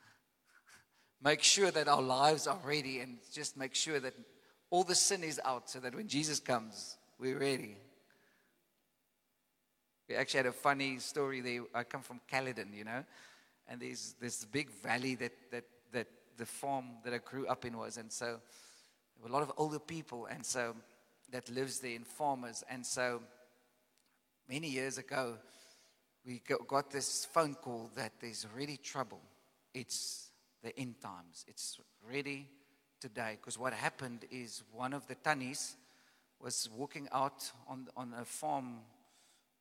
make 1.23 1.41
sure 1.41 1.71
that 1.71 1.87
our 1.87 2.01
lives 2.01 2.45
are 2.45 2.59
ready 2.65 2.99
and 2.99 3.19
just 3.31 3.55
make 3.55 3.73
sure 3.73 4.01
that 4.01 4.15
all 4.69 4.83
the 4.83 4.95
sin 4.95 5.23
is 5.23 5.39
out 5.45 5.69
so 5.69 5.79
that 5.79 5.95
when 5.95 6.09
Jesus 6.09 6.41
comes, 6.41 6.97
we're 7.17 7.39
ready. 7.39 7.77
We 10.07 10.15
actually 10.15 10.37
had 10.37 10.45
a 10.47 10.53
funny 10.53 10.99
story 10.99 11.41
there. 11.41 11.61
I 11.73 11.83
come 11.83 12.01
from 12.01 12.21
Caledon, 12.27 12.71
you 12.73 12.85
know, 12.85 13.03
and 13.67 13.81
there's 13.81 14.15
this 14.21 14.45
big 14.45 14.71
valley 14.71 15.15
that, 15.15 15.33
that, 15.51 15.65
that 15.91 16.07
the 16.37 16.45
farm 16.45 16.85
that 17.03 17.13
I 17.13 17.17
grew 17.17 17.47
up 17.47 17.65
in 17.65 17.77
was. 17.77 17.97
And 17.97 18.11
so 18.11 18.25
there 18.25 19.23
were 19.23 19.29
a 19.29 19.33
lot 19.33 19.43
of 19.43 19.51
older 19.57 19.79
people, 19.79 20.27
and 20.27 20.45
so 20.45 20.75
that 21.31 21.49
lives 21.49 21.79
there, 21.79 21.91
in 21.91 22.03
farmers. 22.03 22.63
And 22.69 22.85
so 22.85 23.21
many 24.47 24.69
years 24.69 24.97
ago, 24.97 25.35
we 26.25 26.41
got 26.67 26.91
this 26.91 27.25
phone 27.25 27.55
call 27.55 27.89
that 27.95 28.13
there's 28.21 28.47
really 28.55 28.77
trouble. 28.77 29.21
It's 29.73 30.29
the 30.63 30.77
end 30.77 31.01
times. 31.01 31.45
It's 31.47 31.79
ready 32.09 32.47
today. 32.99 33.37
Because 33.39 33.57
what 33.57 33.73
happened 33.73 34.25
is 34.31 34.63
one 34.71 34.93
of 34.93 35.07
the 35.07 35.15
tannies 35.15 35.75
was 36.39 36.69
walking 36.75 37.07
out 37.11 37.51
on, 37.67 37.87
on 37.95 38.13
a 38.19 38.25
farm, 38.25 38.79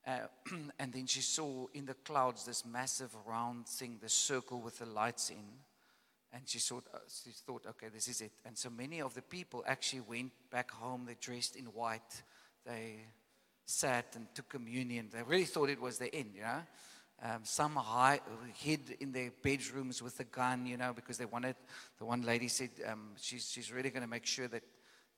uh, 0.06 0.18
and 0.78 0.92
then 0.92 1.06
she 1.06 1.20
saw 1.20 1.66
in 1.74 1.86
the 1.86 1.94
clouds 1.94 2.44
this 2.44 2.64
massive 2.64 3.14
round 3.26 3.66
thing, 3.66 3.98
the 4.00 4.08
circle 4.08 4.60
with 4.60 4.78
the 4.78 4.86
lights 4.86 5.30
in. 5.30 5.44
And 6.32 6.42
she 6.46 6.58
thought, 6.58 6.84
uh, 6.94 6.98
she 7.08 7.30
thought, 7.30 7.66
okay, 7.70 7.88
this 7.92 8.08
is 8.08 8.20
it. 8.20 8.32
And 8.44 8.56
so 8.56 8.70
many 8.70 9.00
of 9.00 9.14
the 9.14 9.22
people 9.22 9.64
actually 9.66 10.02
went 10.02 10.32
back 10.50 10.70
home. 10.70 11.04
They 11.06 11.16
dressed 11.20 11.56
in 11.56 11.64
white. 11.66 12.22
They 12.64 12.96
sat 13.64 14.14
and 14.14 14.26
took 14.34 14.48
communion. 14.48 15.08
They 15.12 15.22
really 15.22 15.44
thought 15.44 15.70
it 15.70 15.80
was 15.80 15.98
the 15.98 16.14
end, 16.14 16.32
you 16.34 16.42
know. 16.42 16.62
Um, 17.22 17.40
some 17.44 17.76
hide, 17.76 18.20
hid 18.54 18.96
in 19.00 19.10
their 19.10 19.32
bedrooms 19.42 20.02
with 20.02 20.20
a 20.20 20.24
gun, 20.24 20.66
you 20.66 20.76
know, 20.76 20.92
because 20.92 21.16
they 21.16 21.24
wanted. 21.24 21.56
The 21.98 22.04
one 22.04 22.22
lady 22.22 22.48
said 22.48 22.70
um, 22.86 23.12
she's, 23.16 23.50
she's 23.50 23.72
really 23.72 23.88
going 23.88 24.02
to 24.02 24.08
make 24.08 24.26
sure 24.26 24.48
that 24.48 24.62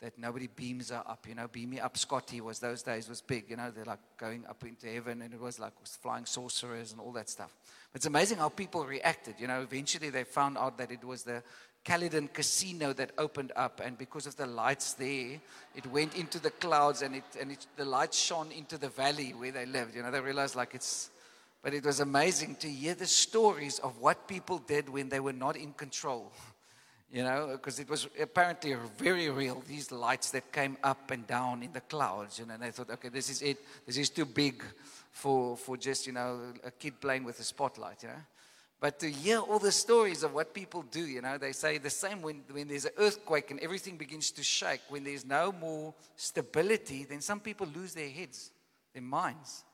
that 0.00 0.16
nobody 0.18 0.46
beams 0.46 0.90
her 0.90 1.02
up. 1.06 1.26
You 1.28 1.34
know, 1.34 1.48
beam 1.48 1.70
me 1.70 1.80
up, 1.80 1.96
Scotty 1.96 2.40
was 2.40 2.58
those 2.58 2.82
days 2.82 3.08
was 3.08 3.20
big. 3.20 3.50
You 3.50 3.56
know, 3.56 3.70
they're 3.70 3.84
like 3.84 3.98
going 4.16 4.44
up 4.46 4.62
into 4.64 4.86
heaven, 4.86 5.22
and 5.22 5.34
it 5.34 5.40
was 5.40 5.58
like 5.58 5.72
flying 5.84 6.24
sorcerers 6.24 6.92
and 6.92 7.00
all 7.00 7.12
that 7.12 7.28
stuff. 7.28 7.54
It's 7.94 8.06
amazing 8.06 8.38
how 8.38 8.48
people 8.48 8.84
reacted. 8.84 9.36
You 9.38 9.48
know, 9.48 9.60
eventually 9.60 10.10
they 10.10 10.24
found 10.24 10.56
out 10.56 10.78
that 10.78 10.92
it 10.92 11.02
was 11.04 11.24
the 11.24 11.42
Caledon 11.84 12.28
Casino 12.28 12.92
that 12.92 13.12
opened 13.18 13.52
up, 13.56 13.80
and 13.84 13.96
because 13.98 14.26
of 14.26 14.36
the 14.36 14.46
lights 14.46 14.92
there, 14.94 15.40
it 15.74 15.86
went 15.86 16.16
into 16.16 16.38
the 16.38 16.50
clouds, 16.50 17.02
and 17.02 17.16
it 17.16 17.24
and 17.40 17.52
it, 17.52 17.66
the 17.76 17.84
lights 17.84 18.18
shone 18.18 18.52
into 18.52 18.78
the 18.78 18.88
valley 18.88 19.30
where 19.30 19.52
they 19.52 19.66
lived. 19.66 19.96
You 19.96 20.02
know, 20.02 20.10
they 20.10 20.20
realized 20.20 20.54
like 20.54 20.74
it's. 20.74 21.10
But 21.60 21.74
it 21.74 21.84
was 21.84 21.98
amazing 21.98 22.54
to 22.60 22.68
hear 22.68 22.94
the 22.94 23.06
stories 23.06 23.80
of 23.80 23.98
what 23.98 24.28
people 24.28 24.58
did 24.58 24.88
when 24.88 25.08
they 25.08 25.18
were 25.18 25.32
not 25.32 25.56
in 25.56 25.72
control 25.72 26.30
you 27.10 27.22
know, 27.22 27.48
because 27.52 27.78
it 27.80 27.88
was 27.88 28.06
apparently 28.20 28.74
very 28.98 29.30
real. 29.30 29.62
These 29.66 29.90
lights 29.90 30.30
that 30.32 30.52
came 30.52 30.76
up 30.84 31.10
and 31.10 31.26
down 31.26 31.62
in 31.62 31.72
the 31.72 31.80
clouds, 31.80 32.38
you 32.38 32.46
know, 32.46 32.54
and 32.54 32.62
they 32.62 32.70
thought, 32.70 32.90
okay, 32.90 33.08
this 33.08 33.30
is 33.30 33.40
it. 33.40 33.58
This 33.86 33.96
is 33.96 34.10
too 34.10 34.26
big 34.26 34.62
for, 35.10 35.56
for 35.56 35.76
just, 35.76 36.06
you 36.06 36.12
know, 36.12 36.52
a 36.64 36.70
kid 36.70 37.00
playing 37.00 37.24
with 37.24 37.40
a 37.40 37.44
spotlight, 37.44 38.02
you 38.02 38.10
know. 38.10 38.22
But 38.80 39.00
to 39.00 39.10
hear 39.10 39.38
all 39.38 39.58
the 39.58 39.72
stories 39.72 40.22
of 40.22 40.34
what 40.34 40.54
people 40.54 40.82
do, 40.82 41.00
you 41.00 41.20
know, 41.20 41.36
they 41.36 41.52
say 41.52 41.78
the 41.78 41.90
same 41.90 42.22
when, 42.22 42.42
when 42.50 42.68
there's 42.68 42.84
an 42.84 42.92
earthquake 42.98 43.50
and 43.50 43.58
everything 43.60 43.96
begins 43.96 44.30
to 44.32 44.44
shake, 44.44 44.82
when 44.88 45.02
there's 45.02 45.24
no 45.24 45.50
more 45.50 45.94
stability, 46.14 47.04
then 47.04 47.20
some 47.20 47.40
people 47.40 47.66
lose 47.74 47.94
their 47.94 48.08
heads, 48.08 48.52
their 48.92 49.02
minds, 49.02 49.64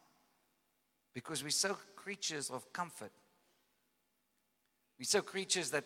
because 1.12 1.42
we're 1.42 1.50
so 1.50 1.76
creatures 1.96 2.48
of 2.48 2.72
comfort. 2.72 3.12
We're 4.98 5.04
so 5.04 5.20
creatures 5.20 5.70
that 5.70 5.84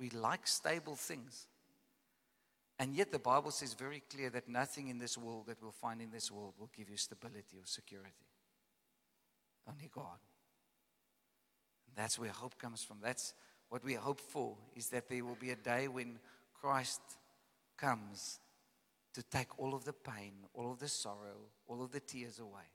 we 0.00 0.08
like 0.10 0.46
stable 0.46 0.96
things. 0.96 1.46
And 2.78 2.96
yet 2.96 3.12
the 3.12 3.18
Bible 3.18 3.50
says 3.50 3.74
very 3.74 4.02
clear 4.10 4.30
that 4.30 4.48
nothing 4.48 4.88
in 4.88 4.98
this 4.98 5.18
world 5.18 5.46
that 5.48 5.62
we'll 5.62 5.70
find 5.70 6.00
in 6.00 6.10
this 6.10 6.32
world 6.32 6.54
will 6.58 6.70
give 6.74 6.88
you 6.88 6.96
stability 6.96 7.58
or 7.58 7.66
security. 7.66 8.26
Only 9.68 9.90
God. 9.94 10.18
And 11.86 11.94
that's 11.94 12.18
where 12.18 12.30
hope 12.30 12.58
comes 12.58 12.82
from. 12.82 12.96
That's 13.02 13.34
what 13.68 13.84
we 13.84 13.94
hope 13.94 14.20
for 14.20 14.56
is 14.74 14.88
that 14.88 15.10
there 15.10 15.22
will 15.22 15.36
be 15.38 15.50
a 15.50 15.56
day 15.56 15.88
when 15.88 16.18
Christ 16.58 17.02
comes 17.76 18.40
to 19.12 19.22
take 19.24 19.58
all 19.58 19.74
of 19.74 19.84
the 19.84 19.92
pain, 19.92 20.32
all 20.54 20.72
of 20.72 20.78
the 20.78 20.88
sorrow, 20.88 21.36
all 21.66 21.82
of 21.82 21.92
the 21.92 22.00
tears 22.00 22.38
away. 22.38 22.70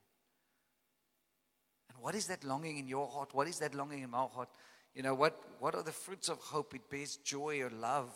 And 1.89 1.97
what 2.03 2.13
is 2.13 2.27
that 2.27 2.43
longing 2.43 2.77
in 2.77 2.87
your 2.87 3.07
heart? 3.07 3.33
What 3.33 3.47
is 3.47 3.57
that 3.59 3.73
longing 3.73 4.03
in 4.03 4.11
my 4.11 4.25
heart? 4.25 4.49
You 4.95 5.03
know, 5.03 5.13
what, 5.13 5.37
what 5.59 5.75
are 5.75 5.83
the 5.83 5.91
fruits 5.91 6.29
of 6.29 6.39
hope? 6.39 6.73
It 6.73 6.89
bears 6.89 7.17
joy 7.17 7.61
or 7.61 7.69
love, 7.69 8.09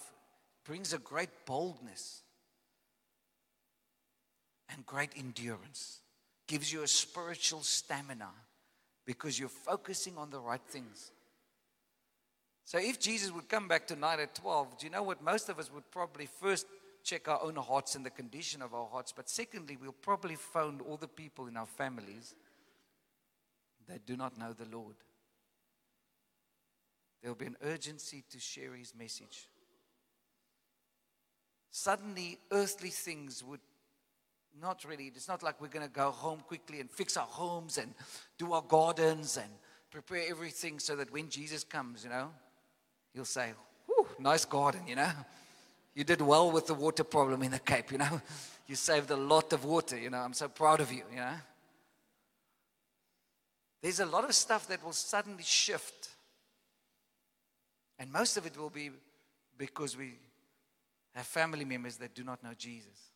brings 0.66 0.94
a 0.94 0.98
great 0.98 1.30
boldness 1.46 2.22
and 4.74 4.86
great 4.86 5.12
endurance, 5.18 6.00
gives 6.48 6.72
you 6.72 6.84
a 6.84 6.88
spiritual 6.88 7.62
stamina 7.62 8.30
because 9.06 9.38
you're 9.38 9.50
focusing 9.50 10.18
on 10.18 10.30
the 10.30 10.40
right 10.40 10.62
things. 10.70 11.12
So 12.64 12.78
if 12.78 13.00
Jesus 13.00 13.32
would 13.32 13.50
come 13.50 13.68
back 13.68 13.88
tonight 13.88 14.20
at 14.20 14.36
12, 14.36 14.78
do 14.78 14.86
you 14.86 14.92
know 14.92 15.04
what? 15.04 15.24
Most 15.24 15.50
of 15.50 15.60
us 15.60 15.74
would 15.74 15.90
probably 15.92 16.28
first 16.28 16.68
check 17.04 17.28
our 17.28 17.42
own 17.42 17.56
hearts 17.56 17.96
and 17.96 18.06
the 18.06 18.12
condition 18.12 18.62
of 18.62 18.74
our 18.74 18.88
hearts, 18.88 19.12
but 19.12 19.28
secondly, 19.28 19.78
we'll 19.82 19.92
probably 19.92 20.36
phone 20.36 20.80
all 20.88 20.98
the 20.98 21.08
people 21.08 21.48
in 21.48 21.58
our 21.58 21.66
families 21.66 22.36
that 23.88 24.06
do 24.06 24.16
not 24.16 24.38
know 24.38 24.54
the 24.54 24.68
Lord. 24.72 24.96
There 27.22 27.32
will 27.32 27.38
be 27.38 27.46
an 27.46 27.58
urgency 27.64 28.24
to 28.32 28.40
share 28.40 28.74
his 28.74 28.94
message. 28.96 29.48
Suddenly, 31.72 32.40
earthly 32.52 32.90
things 32.90 33.44
would 33.44 33.60
not 34.60 34.84
really, 34.86 35.12
it's 35.16 35.28
not 35.28 35.44
like 35.44 35.62
we're 35.62 35.68
going 35.68 35.86
to 35.86 35.94
go 35.94 36.12
home 36.12 36.40
quickly 36.48 36.80
and 36.80 36.90
fix 36.90 37.18
our 37.18 37.26
homes 37.26 37.78
and 37.78 37.94
do 38.38 38.54
our 38.54 38.62
gardens 38.62 39.38
and 39.38 39.50
prepare 39.92 40.24
everything 40.30 40.80
so 40.80 40.96
that 40.96 41.12
when 41.12 41.30
Jesus 41.30 41.64
comes, 41.64 42.04
you 42.04 42.10
know, 42.10 42.30
he'll 43.14 43.26
say, 43.26 43.54
Whew, 43.86 44.08
nice 44.20 44.46
garden, 44.46 44.82
you 44.88 44.96
know. 44.96 45.12
You 45.96 46.04
did 46.04 46.22
well 46.22 46.52
with 46.52 46.68
the 46.68 46.74
water 46.74 47.04
problem 47.04 47.44
in 47.44 47.52
the 47.52 47.60
Cape, 47.60 47.92
you 47.92 47.98
know. 47.98 48.22
You 48.68 48.76
saved 48.76 49.10
a 49.12 49.16
lot 49.16 49.52
of 49.52 49.66
water, 49.66 49.98
you 49.98 50.10
know. 50.10 50.20
I'm 50.20 50.34
so 50.34 50.48
proud 50.48 50.80
of 50.80 50.92
you, 50.92 51.04
you 51.12 51.18
know. 51.18 51.34
There's 53.82 54.00
a 54.00 54.06
lot 54.06 54.26
of 54.26 54.36
stuff 54.36 54.68
that 54.68 54.84
will 54.84 54.94
suddenly 54.94 55.44
shift 55.44 56.09
and 58.00 58.12
most 58.12 58.38
of 58.38 58.46
it 58.46 58.58
will 58.58 58.70
be 58.70 58.90
because 59.58 59.98
we 59.98 60.14
have 61.14 61.26
family 61.26 61.66
members 61.66 61.98
that 61.98 62.16
do 62.16 62.24
not 62.24 62.42
know 62.44 62.54
Jesus. 62.58 63.12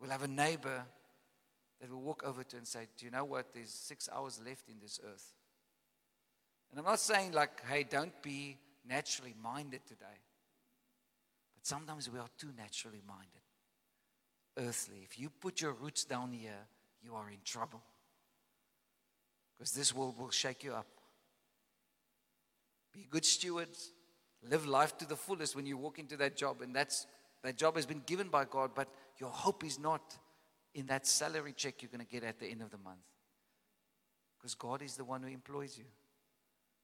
We'll 0.00 0.10
have 0.10 0.24
a 0.24 0.28
neighbor 0.28 0.84
that 1.80 1.90
will 1.90 2.00
walk 2.00 2.24
over 2.24 2.42
to 2.42 2.56
and 2.56 2.66
say, 2.66 2.88
Do 2.96 3.06
you 3.06 3.12
know 3.12 3.24
what? 3.24 3.54
There's 3.54 3.70
six 3.70 4.08
hours 4.12 4.40
left 4.44 4.68
in 4.68 4.76
this 4.80 5.00
earth. 5.04 5.34
And 6.70 6.78
I'm 6.78 6.84
not 6.84 7.00
saying, 7.00 7.32
like, 7.32 7.64
hey, 7.66 7.84
don't 7.88 8.20
be 8.22 8.58
naturally 8.86 9.34
minded 9.42 9.86
today. 9.86 10.04
But 11.54 11.66
sometimes 11.66 12.10
we 12.10 12.18
are 12.18 12.28
too 12.36 12.50
naturally 12.56 13.02
minded, 13.06 14.68
earthly. 14.68 14.98
If 15.02 15.18
you 15.18 15.30
put 15.30 15.60
your 15.60 15.72
roots 15.72 16.04
down 16.04 16.32
here, 16.32 16.66
you 17.02 17.14
are 17.14 17.30
in 17.30 17.38
trouble. 17.44 17.82
Because 19.56 19.72
this 19.72 19.94
world 19.94 20.18
will 20.18 20.30
shake 20.30 20.62
you 20.62 20.74
up. 20.74 20.86
Be 22.92 23.06
good 23.10 23.24
stewards. 23.24 23.92
Live 24.48 24.66
life 24.66 24.96
to 24.98 25.06
the 25.06 25.16
fullest 25.16 25.56
when 25.56 25.66
you 25.66 25.76
walk 25.76 25.98
into 25.98 26.16
that 26.18 26.36
job. 26.36 26.62
And 26.62 26.74
that's, 26.74 27.06
that 27.42 27.56
job 27.56 27.76
has 27.76 27.86
been 27.86 28.02
given 28.06 28.28
by 28.28 28.44
God, 28.44 28.70
but 28.74 28.88
your 29.18 29.30
hope 29.30 29.64
is 29.64 29.78
not 29.78 30.16
in 30.74 30.86
that 30.86 31.06
salary 31.06 31.52
check 31.56 31.82
you're 31.82 31.90
going 31.90 32.04
to 32.04 32.10
get 32.10 32.22
at 32.22 32.38
the 32.38 32.46
end 32.46 32.62
of 32.62 32.70
the 32.70 32.78
month. 32.78 32.98
Because 34.38 34.54
God 34.54 34.82
is 34.82 34.96
the 34.96 35.04
one 35.04 35.22
who 35.22 35.28
employs 35.28 35.76
you, 35.76 35.84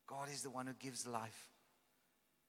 God 0.07 0.29
is 0.33 0.43
the 0.43 0.51
one 0.51 0.67
who 0.67 0.75
gives 0.75 1.07
life. 1.07 1.51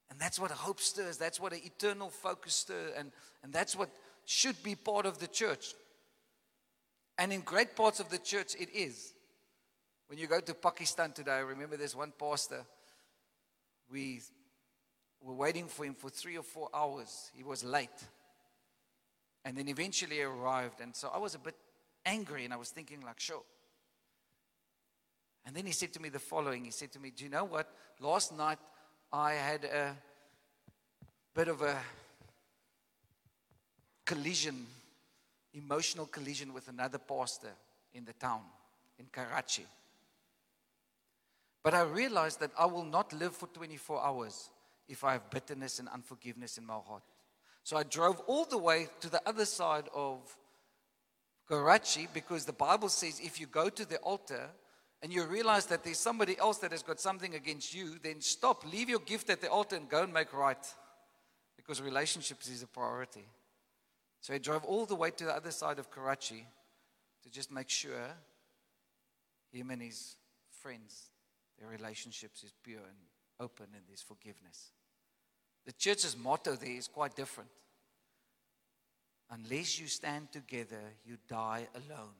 And 0.09 0.19
that's 0.19 0.39
what 0.39 0.51
hope 0.51 0.79
stirs. 0.79 1.17
That's 1.17 1.39
what 1.39 1.53
an 1.53 1.61
eternal 1.63 2.09
focus 2.09 2.53
stirs. 2.53 2.91
And, 2.97 3.11
and 3.43 3.51
that's 3.51 3.75
what 3.75 3.89
should 4.25 4.61
be 4.61 4.75
part 4.75 5.05
of 5.05 5.19
the 5.19 5.27
church. 5.27 5.73
And 7.17 7.33
in 7.33 7.41
great 7.41 7.75
parts 7.75 7.99
of 7.99 8.09
the 8.09 8.17
church, 8.17 8.55
it 8.59 8.69
is. 8.73 9.13
When 10.07 10.19
you 10.19 10.27
go 10.27 10.39
to 10.39 10.53
Pakistan 10.53 11.11
today, 11.11 11.41
remember 11.41 11.77
there's 11.77 11.95
one 11.95 12.13
pastor 12.19 12.65
we 13.91 14.21
were 15.21 15.33
waiting 15.33 15.67
for 15.67 15.85
him 15.85 15.93
for 15.93 16.09
three 16.09 16.37
or 16.37 16.43
four 16.43 16.69
hours. 16.73 17.31
He 17.33 17.43
was 17.43 17.63
late. 17.63 17.89
And 19.43 19.57
then 19.57 19.67
eventually 19.67 20.21
arrived. 20.21 20.81
And 20.81 20.95
so 20.95 21.09
I 21.13 21.17
was 21.17 21.35
a 21.35 21.39
bit 21.39 21.55
angry 22.05 22.45
and 22.45 22.53
I 22.53 22.57
was 22.57 22.69
thinking, 22.69 23.01
like, 23.01 23.19
sure. 23.19 23.43
And 25.45 25.55
then 25.55 25.65
he 25.65 25.71
said 25.71 25.93
to 25.93 26.01
me 26.01 26.09
the 26.09 26.19
following 26.19 26.65
He 26.65 26.71
said 26.71 26.91
to 26.93 26.99
me, 26.99 27.11
Do 27.15 27.23
you 27.23 27.29
know 27.29 27.45
what? 27.45 27.69
Last 27.99 28.35
night 28.35 28.57
I 29.13 29.33
had 29.33 29.63
a 29.65 29.95
bit 31.33 31.47
of 31.47 31.61
a 31.61 31.77
collision, 34.05 34.65
emotional 35.53 36.07
collision 36.07 36.53
with 36.53 36.67
another 36.67 36.97
pastor 36.97 37.51
in 37.93 38.05
the 38.05 38.13
town, 38.13 38.41
in 38.97 39.05
Karachi. 39.11 39.65
But 41.65 41.73
I 41.73 41.81
realized 41.81 42.41
that 42.41 42.51
I 42.59 42.67
will 42.67 42.83
not 42.83 43.11
live 43.11 43.35
for 43.35 43.47
24 43.47 43.99
hours 44.05 44.51
if 44.87 45.03
I 45.03 45.13
have 45.13 45.31
bitterness 45.31 45.79
and 45.79 45.89
unforgiveness 45.89 46.59
in 46.59 46.65
my 46.67 46.75
heart. 46.75 47.01
So 47.63 47.75
I 47.75 47.81
drove 47.81 48.19
all 48.27 48.45
the 48.45 48.59
way 48.59 48.87
to 49.01 49.09
the 49.09 49.19
other 49.27 49.45
side 49.45 49.89
of 49.91 50.19
Karachi 51.47 52.07
because 52.13 52.45
the 52.45 52.53
Bible 52.53 52.89
says 52.89 53.19
if 53.19 53.39
you 53.39 53.47
go 53.47 53.69
to 53.69 53.83
the 53.83 53.97
altar 53.97 54.47
and 55.01 55.11
you 55.11 55.23
realize 55.25 55.65
that 55.65 55.83
there's 55.83 55.97
somebody 55.97 56.37
else 56.37 56.59
that 56.59 56.69
has 56.69 56.83
got 56.83 56.99
something 56.99 57.33
against 57.33 57.73
you, 57.73 57.95
then 58.03 58.21
stop, 58.21 58.63
leave 58.71 58.87
your 58.87 58.99
gift 58.99 59.31
at 59.31 59.41
the 59.41 59.49
altar 59.49 59.75
and 59.75 59.89
go 59.89 60.03
and 60.03 60.13
make 60.13 60.33
right 60.33 60.71
because 61.57 61.81
relationships 61.81 62.47
is 62.47 62.61
a 62.61 62.67
priority. 62.67 63.25
So 64.21 64.33
he 64.33 64.39
drove 64.39 64.65
all 64.65 64.85
the 64.85 64.93
way 64.93 65.09
to 65.09 65.25
the 65.25 65.35
other 65.35 65.49
side 65.49 65.79
of 65.79 65.89
Karachi 65.89 66.45
to 67.23 67.29
just 67.31 67.51
make 67.51 67.71
sure 67.71 68.11
him 69.51 69.71
and 69.71 69.81
his 69.81 70.15
friends 70.61 71.09
their 71.59 71.69
relationships 71.69 72.43
is 72.43 72.53
pure 72.63 72.79
and 72.79 72.97
open 73.39 73.67
and 73.73 73.83
there's 73.87 74.01
forgiveness. 74.01 74.71
The 75.65 75.71
church's 75.71 76.15
motto 76.17 76.55
there 76.55 76.77
is 76.77 76.87
quite 76.87 77.15
different. 77.15 77.49
Unless 79.31 79.79
you 79.79 79.87
stand 79.87 80.31
together, 80.31 80.81
you 81.05 81.17
die 81.27 81.67
alone. 81.73 82.13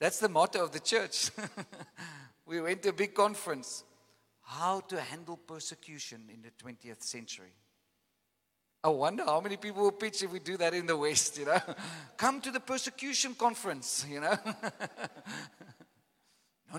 That's 0.00 0.18
the 0.18 0.28
motto 0.28 0.64
of 0.64 0.72
the 0.72 0.80
church. 0.80 1.30
we 2.46 2.60
went 2.60 2.82
to 2.82 2.88
a 2.88 2.92
big 2.92 3.14
conference. 3.14 3.84
How 4.42 4.80
to 4.80 5.00
handle 5.00 5.36
persecution 5.36 6.24
in 6.32 6.42
the 6.42 6.50
20th 6.62 7.02
century. 7.02 7.52
I 8.82 8.88
wonder 8.88 9.24
how 9.24 9.40
many 9.40 9.56
people 9.56 9.82
will 9.82 9.92
pitch 9.92 10.22
if 10.22 10.30
we 10.30 10.40
do 10.40 10.58
that 10.58 10.74
in 10.74 10.84
the 10.84 10.96
West, 10.96 11.38
you 11.38 11.46
know. 11.46 11.58
Come 12.18 12.42
to 12.42 12.50
the 12.50 12.60
persecution 12.60 13.34
conference, 13.34 14.04
you 14.10 14.20
know. 14.20 14.36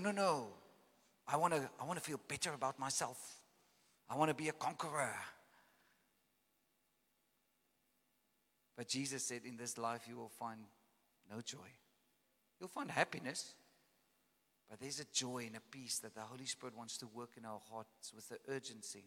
no, 0.00 0.12
no. 0.12 0.46
I 1.28 1.36
want 1.36 1.54
to 1.54 1.68
I 1.80 1.84
want 1.84 1.98
to 1.98 2.04
feel 2.04 2.20
better 2.28 2.52
about 2.52 2.78
myself. 2.78 3.36
I 4.08 4.16
want 4.16 4.30
to 4.30 4.34
be 4.34 4.48
a 4.48 4.52
conqueror. 4.52 5.14
But 8.76 8.88
Jesus 8.88 9.24
said, 9.24 9.40
In 9.44 9.56
this 9.56 9.78
life, 9.78 10.02
you 10.08 10.16
will 10.16 10.28
find 10.28 10.60
no 11.30 11.40
joy. 11.40 11.70
You'll 12.60 12.68
find 12.68 12.90
happiness, 12.90 13.54
but 14.70 14.80
there's 14.80 15.00
a 15.00 15.04
joy 15.12 15.44
and 15.46 15.56
a 15.56 15.60
peace 15.70 15.98
that 15.98 16.14
the 16.14 16.20
Holy 16.20 16.46
Spirit 16.46 16.76
wants 16.76 16.96
to 16.98 17.06
work 17.06 17.30
in 17.36 17.44
our 17.44 17.60
hearts 17.70 18.12
with 18.14 18.28
the 18.28 18.38
urgency. 18.48 19.04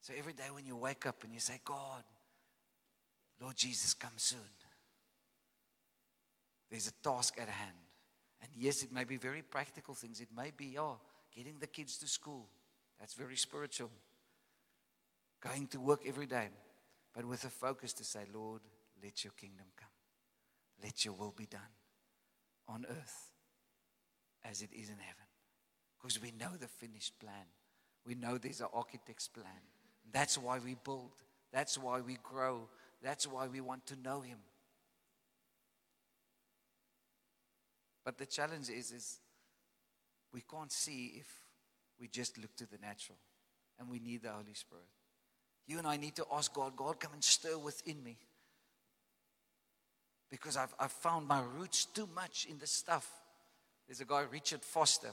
So 0.00 0.12
every 0.18 0.34
day 0.34 0.44
when 0.52 0.66
you 0.66 0.76
wake 0.76 1.06
up 1.06 1.24
and 1.24 1.32
you 1.32 1.40
say, 1.40 1.60
God, 1.64 2.02
Lord 3.40 3.56
Jesus, 3.56 3.94
come 3.94 4.12
soon, 4.16 4.38
there's 6.70 6.88
a 6.88 7.08
task 7.08 7.38
at 7.40 7.48
hand. 7.48 7.83
And 8.44 8.52
yes, 8.56 8.82
it 8.82 8.92
may 8.92 9.04
be 9.04 9.16
very 9.16 9.40
practical 9.42 9.94
things. 9.94 10.20
It 10.20 10.28
may 10.36 10.52
be, 10.54 10.78
oh, 10.78 11.00
getting 11.34 11.58
the 11.58 11.66
kids 11.66 11.96
to 11.98 12.06
school. 12.06 12.46
That's 13.00 13.14
very 13.14 13.36
spiritual. 13.36 13.90
Going 15.40 15.66
to 15.68 15.80
work 15.80 16.02
every 16.06 16.26
day 16.26 16.50
but 17.14 17.24
with 17.24 17.44
a 17.44 17.48
focus 17.48 17.92
to 17.94 18.04
say, 18.04 18.24
Lord, 18.34 18.60
let 19.02 19.24
your 19.24 19.32
kingdom 19.40 19.66
come. 19.76 19.88
Let 20.82 21.04
your 21.04 21.14
will 21.14 21.32
be 21.34 21.46
done 21.46 21.60
on 22.68 22.84
earth 22.90 23.30
as 24.44 24.62
it 24.62 24.70
is 24.72 24.88
in 24.88 24.98
heaven. 24.98 25.24
Because 25.96 26.20
we 26.20 26.32
know 26.38 26.50
the 26.58 26.66
finished 26.66 27.18
plan. 27.20 27.46
We 28.04 28.14
know 28.16 28.36
there's 28.36 28.60
an 28.60 28.66
architect's 28.74 29.28
plan. 29.28 29.46
That's 30.12 30.36
why 30.36 30.58
we 30.58 30.76
build. 30.84 31.12
That's 31.52 31.78
why 31.78 32.00
we 32.00 32.18
grow. 32.22 32.68
That's 33.02 33.26
why 33.26 33.46
we 33.46 33.60
want 33.60 33.86
to 33.86 33.96
know 34.02 34.20
him. 34.20 34.38
But 38.04 38.18
the 38.18 38.26
challenge 38.26 38.68
is, 38.68 38.92
is 38.92 39.18
we 40.32 40.42
can't 40.42 40.70
see 40.70 41.14
if 41.18 41.26
we 41.98 42.08
just 42.08 42.38
look 42.38 42.54
to 42.56 42.66
the 42.70 42.78
natural. 42.78 43.18
And 43.78 43.88
we 43.88 43.98
need 43.98 44.22
the 44.22 44.30
Holy 44.30 44.54
Spirit. 44.54 44.84
You 45.66 45.78
and 45.78 45.86
I 45.86 45.96
need 45.96 46.14
to 46.16 46.26
ask 46.32 46.52
God, 46.52 46.76
God, 46.76 47.00
come 47.00 47.12
and 47.14 47.24
stir 47.24 47.56
within 47.56 48.02
me. 48.04 48.18
Because 50.30 50.56
I've, 50.56 50.74
I've 50.78 50.92
found 50.92 51.26
my 51.26 51.42
roots 51.56 51.86
too 51.86 52.08
much 52.14 52.46
in 52.48 52.58
this 52.58 52.70
stuff. 52.70 53.10
There's 53.86 54.00
a 54.00 54.04
guy, 54.04 54.24
Richard 54.30 54.62
Foster. 54.62 55.12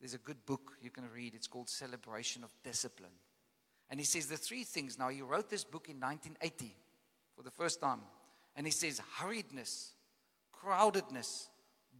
There's 0.00 0.14
a 0.14 0.18
good 0.18 0.44
book 0.44 0.72
you 0.82 0.90
can 0.90 1.04
read. 1.14 1.34
It's 1.34 1.46
called 1.46 1.68
Celebration 1.68 2.44
of 2.44 2.50
Discipline. 2.62 3.12
And 3.88 4.00
he 4.00 4.04
says 4.04 4.26
the 4.26 4.36
three 4.36 4.64
things. 4.64 4.98
Now, 4.98 5.08
he 5.08 5.22
wrote 5.22 5.48
this 5.48 5.64
book 5.64 5.88
in 5.88 6.00
1980 6.00 6.74
for 7.36 7.42
the 7.42 7.50
first 7.50 7.80
time. 7.80 8.00
And 8.56 8.66
he 8.66 8.72
says 8.72 9.00
hurriedness, 9.20 9.90
crowdedness, 10.54 11.48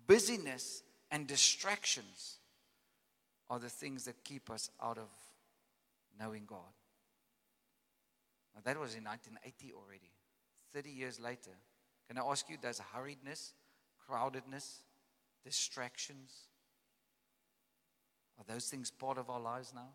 busyness, 0.07 0.83
and 1.11 1.27
distractions 1.27 2.39
are 3.49 3.59
the 3.59 3.69
things 3.69 4.05
that 4.05 4.25
keep 4.25 4.51
us 4.51 4.71
out 4.83 4.99
of 4.99 5.09
knowing 6.19 6.45
God. 6.47 6.59
Now, 8.55 8.63
that 8.65 8.79
was 8.79 8.95
in 8.95 9.05
1980 9.05 9.73
already. 9.75 10.11
30 10.75 10.91
years 10.91 11.21
later. 11.21 11.53
Can 12.09 12.19
I 12.19 12.23
ask 12.23 12.49
you, 12.49 12.57
does 12.61 12.81
hurriedness, 12.95 13.53
crowdedness, 14.09 14.83
distractions, 15.45 16.49
are 18.39 18.45
those 18.53 18.67
things 18.67 18.91
part 18.91 19.19
of 19.19 19.31
our 19.31 19.41
lives 19.41 19.73
now? 19.75 19.89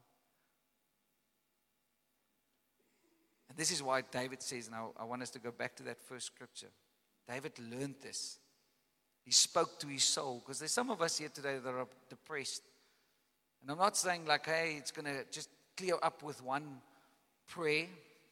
And 3.50 3.58
this 3.58 3.72
is 3.72 3.84
why 3.84 4.02
David 4.02 4.42
says, 4.42 4.70
now 4.70 4.92
I 4.98 5.04
want 5.04 5.22
us 5.22 5.30
to 5.32 5.40
go 5.40 5.52
back 5.52 5.76
to 5.76 5.84
that 5.84 6.02
first 6.02 6.28
scripture. 6.28 6.72
David 7.28 7.52
learned 7.60 7.96
this. 8.02 8.40
He 9.24 9.32
spoke 9.32 9.80
to 9.80 9.88
his 9.88 10.04
soul 10.04 10.40
because 10.40 10.60
there's 10.60 10.72
some 10.72 10.90
of 10.90 11.02
us 11.02 11.18
here 11.18 11.30
today 11.30 11.58
that 11.64 11.70
are 11.70 11.88
depressed. 12.10 12.64
And 13.62 13.72
I'm 13.72 13.78
not 13.78 13.96
saying 13.96 14.26
like, 14.26 14.46
hey, 14.46 14.76
it's 14.78 14.92
going 14.92 15.06
to 15.06 15.24
just 15.32 15.50
clear 15.78 15.96
up 16.02 16.24
with 16.24 16.44
one 16.44 16.82
prayer. 17.48 17.86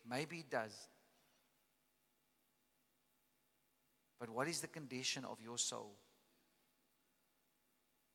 Maybe 0.09 0.39
it 0.39 0.49
does. 0.49 0.87
But 4.19 4.29
what 4.29 4.47
is 4.47 4.59
the 4.59 4.67
condition 4.67 5.23
of 5.25 5.37
your 5.41 5.57
soul? 5.57 5.91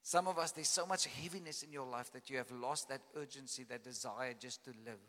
Some 0.02 0.28
of 0.28 0.38
us, 0.38 0.50
there's 0.50 0.68
so 0.68 0.84
much 0.84 1.06
heaviness 1.06 1.62
in 1.62 1.72
your 1.72 1.86
life 1.86 2.12
that 2.12 2.28
you 2.28 2.36
have 2.36 2.50
lost 2.50 2.90
that 2.90 3.00
urgency, 3.16 3.64
that 3.70 3.84
desire 3.84 4.34
just 4.38 4.62
to 4.64 4.70
live. 4.84 5.00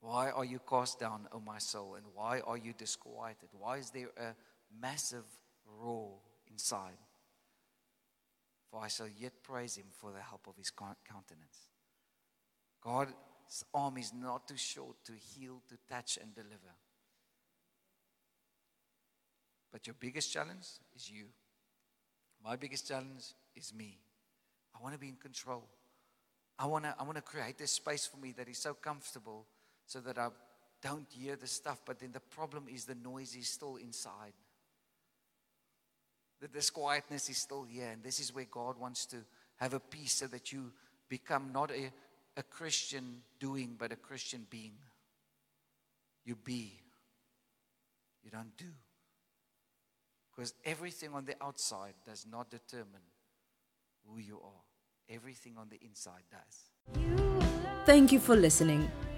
Why 0.00 0.30
are 0.30 0.44
you 0.44 0.58
cast 0.68 1.00
down, 1.00 1.28
O 1.32 1.40
my 1.40 1.58
soul? 1.58 1.96
And 1.96 2.06
why 2.14 2.40
are 2.40 2.56
you 2.56 2.72
disquieted? 2.72 3.50
Why 3.58 3.76
is 3.76 3.90
there 3.90 4.08
a 4.16 4.34
massive 4.80 5.24
roar 5.80 6.18
inside? 6.50 6.98
For 8.70 8.82
I 8.82 8.88
shall 8.88 9.08
yet 9.08 9.32
praise 9.42 9.76
him 9.76 9.86
for 9.92 10.10
the 10.12 10.20
help 10.20 10.46
of 10.48 10.56
his 10.56 10.70
countenance. 10.70 11.68
God's 12.82 13.64
arm 13.72 13.98
is 13.98 14.12
not 14.12 14.48
too 14.48 14.56
short 14.56 14.96
to 15.04 15.12
heal, 15.12 15.62
to 15.68 15.76
touch, 15.88 16.18
and 16.20 16.34
deliver. 16.34 16.74
But 19.72 19.86
your 19.86 19.96
biggest 19.98 20.32
challenge 20.32 20.66
is 20.94 21.10
you. 21.10 21.26
My 22.44 22.56
biggest 22.56 22.86
challenge 22.86 23.24
is 23.56 23.72
me. 23.72 23.98
I 24.78 24.82
want 24.82 24.94
to 24.94 25.00
be 25.00 25.08
in 25.08 25.16
control. 25.16 25.64
I 26.58 26.66
want 26.66 26.84
to, 26.84 26.94
I 26.98 27.02
want 27.02 27.16
to 27.16 27.22
create 27.22 27.58
this 27.58 27.72
space 27.72 28.06
for 28.06 28.18
me 28.18 28.32
that 28.36 28.48
is 28.48 28.58
so 28.58 28.74
comfortable 28.74 29.46
so 29.86 30.00
that 30.00 30.18
I 30.18 30.28
don't 30.82 31.06
hear 31.10 31.36
the 31.36 31.46
stuff. 31.46 31.80
But 31.84 31.98
then 31.98 32.12
the 32.12 32.20
problem 32.20 32.66
is 32.72 32.84
the 32.84 32.94
noise 32.94 33.34
is 33.34 33.48
still 33.48 33.76
inside. 33.76 34.32
The 36.44 36.48
disquietness 36.48 37.30
is 37.30 37.38
still 37.38 37.64
here. 37.64 37.88
And 37.90 38.02
this 38.02 38.20
is 38.20 38.34
where 38.34 38.44
God 38.50 38.78
wants 38.78 39.06
to 39.06 39.16
have 39.56 39.72
a 39.72 39.80
peace 39.80 40.12
so 40.12 40.26
that 40.26 40.52
you 40.52 40.72
become 41.08 41.52
not 41.54 41.70
a 41.70 41.90
a 42.36 42.42
Christian 42.42 43.22
doing, 43.38 43.76
but 43.78 43.92
a 43.92 43.96
Christian 43.96 44.46
being. 44.50 44.72
You 46.24 46.36
be, 46.36 46.72
you 48.22 48.30
don't 48.30 48.56
do. 48.56 48.72
Because 50.34 50.54
everything 50.64 51.10
on 51.14 51.24
the 51.24 51.34
outside 51.40 51.94
does 52.04 52.26
not 52.30 52.50
determine 52.50 53.06
who 54.06 54.18
you 54.18 54.40
are, 54.42 55.14
everything 55.14 55.54
on 55.58 55.68
the 55.68 55.78
inside 55.84 56.24
does. 56.30 57.06
Thank 57.86 58.10
you 58.10 58.18
for 58.18 58.34
listening. 58.34 58.90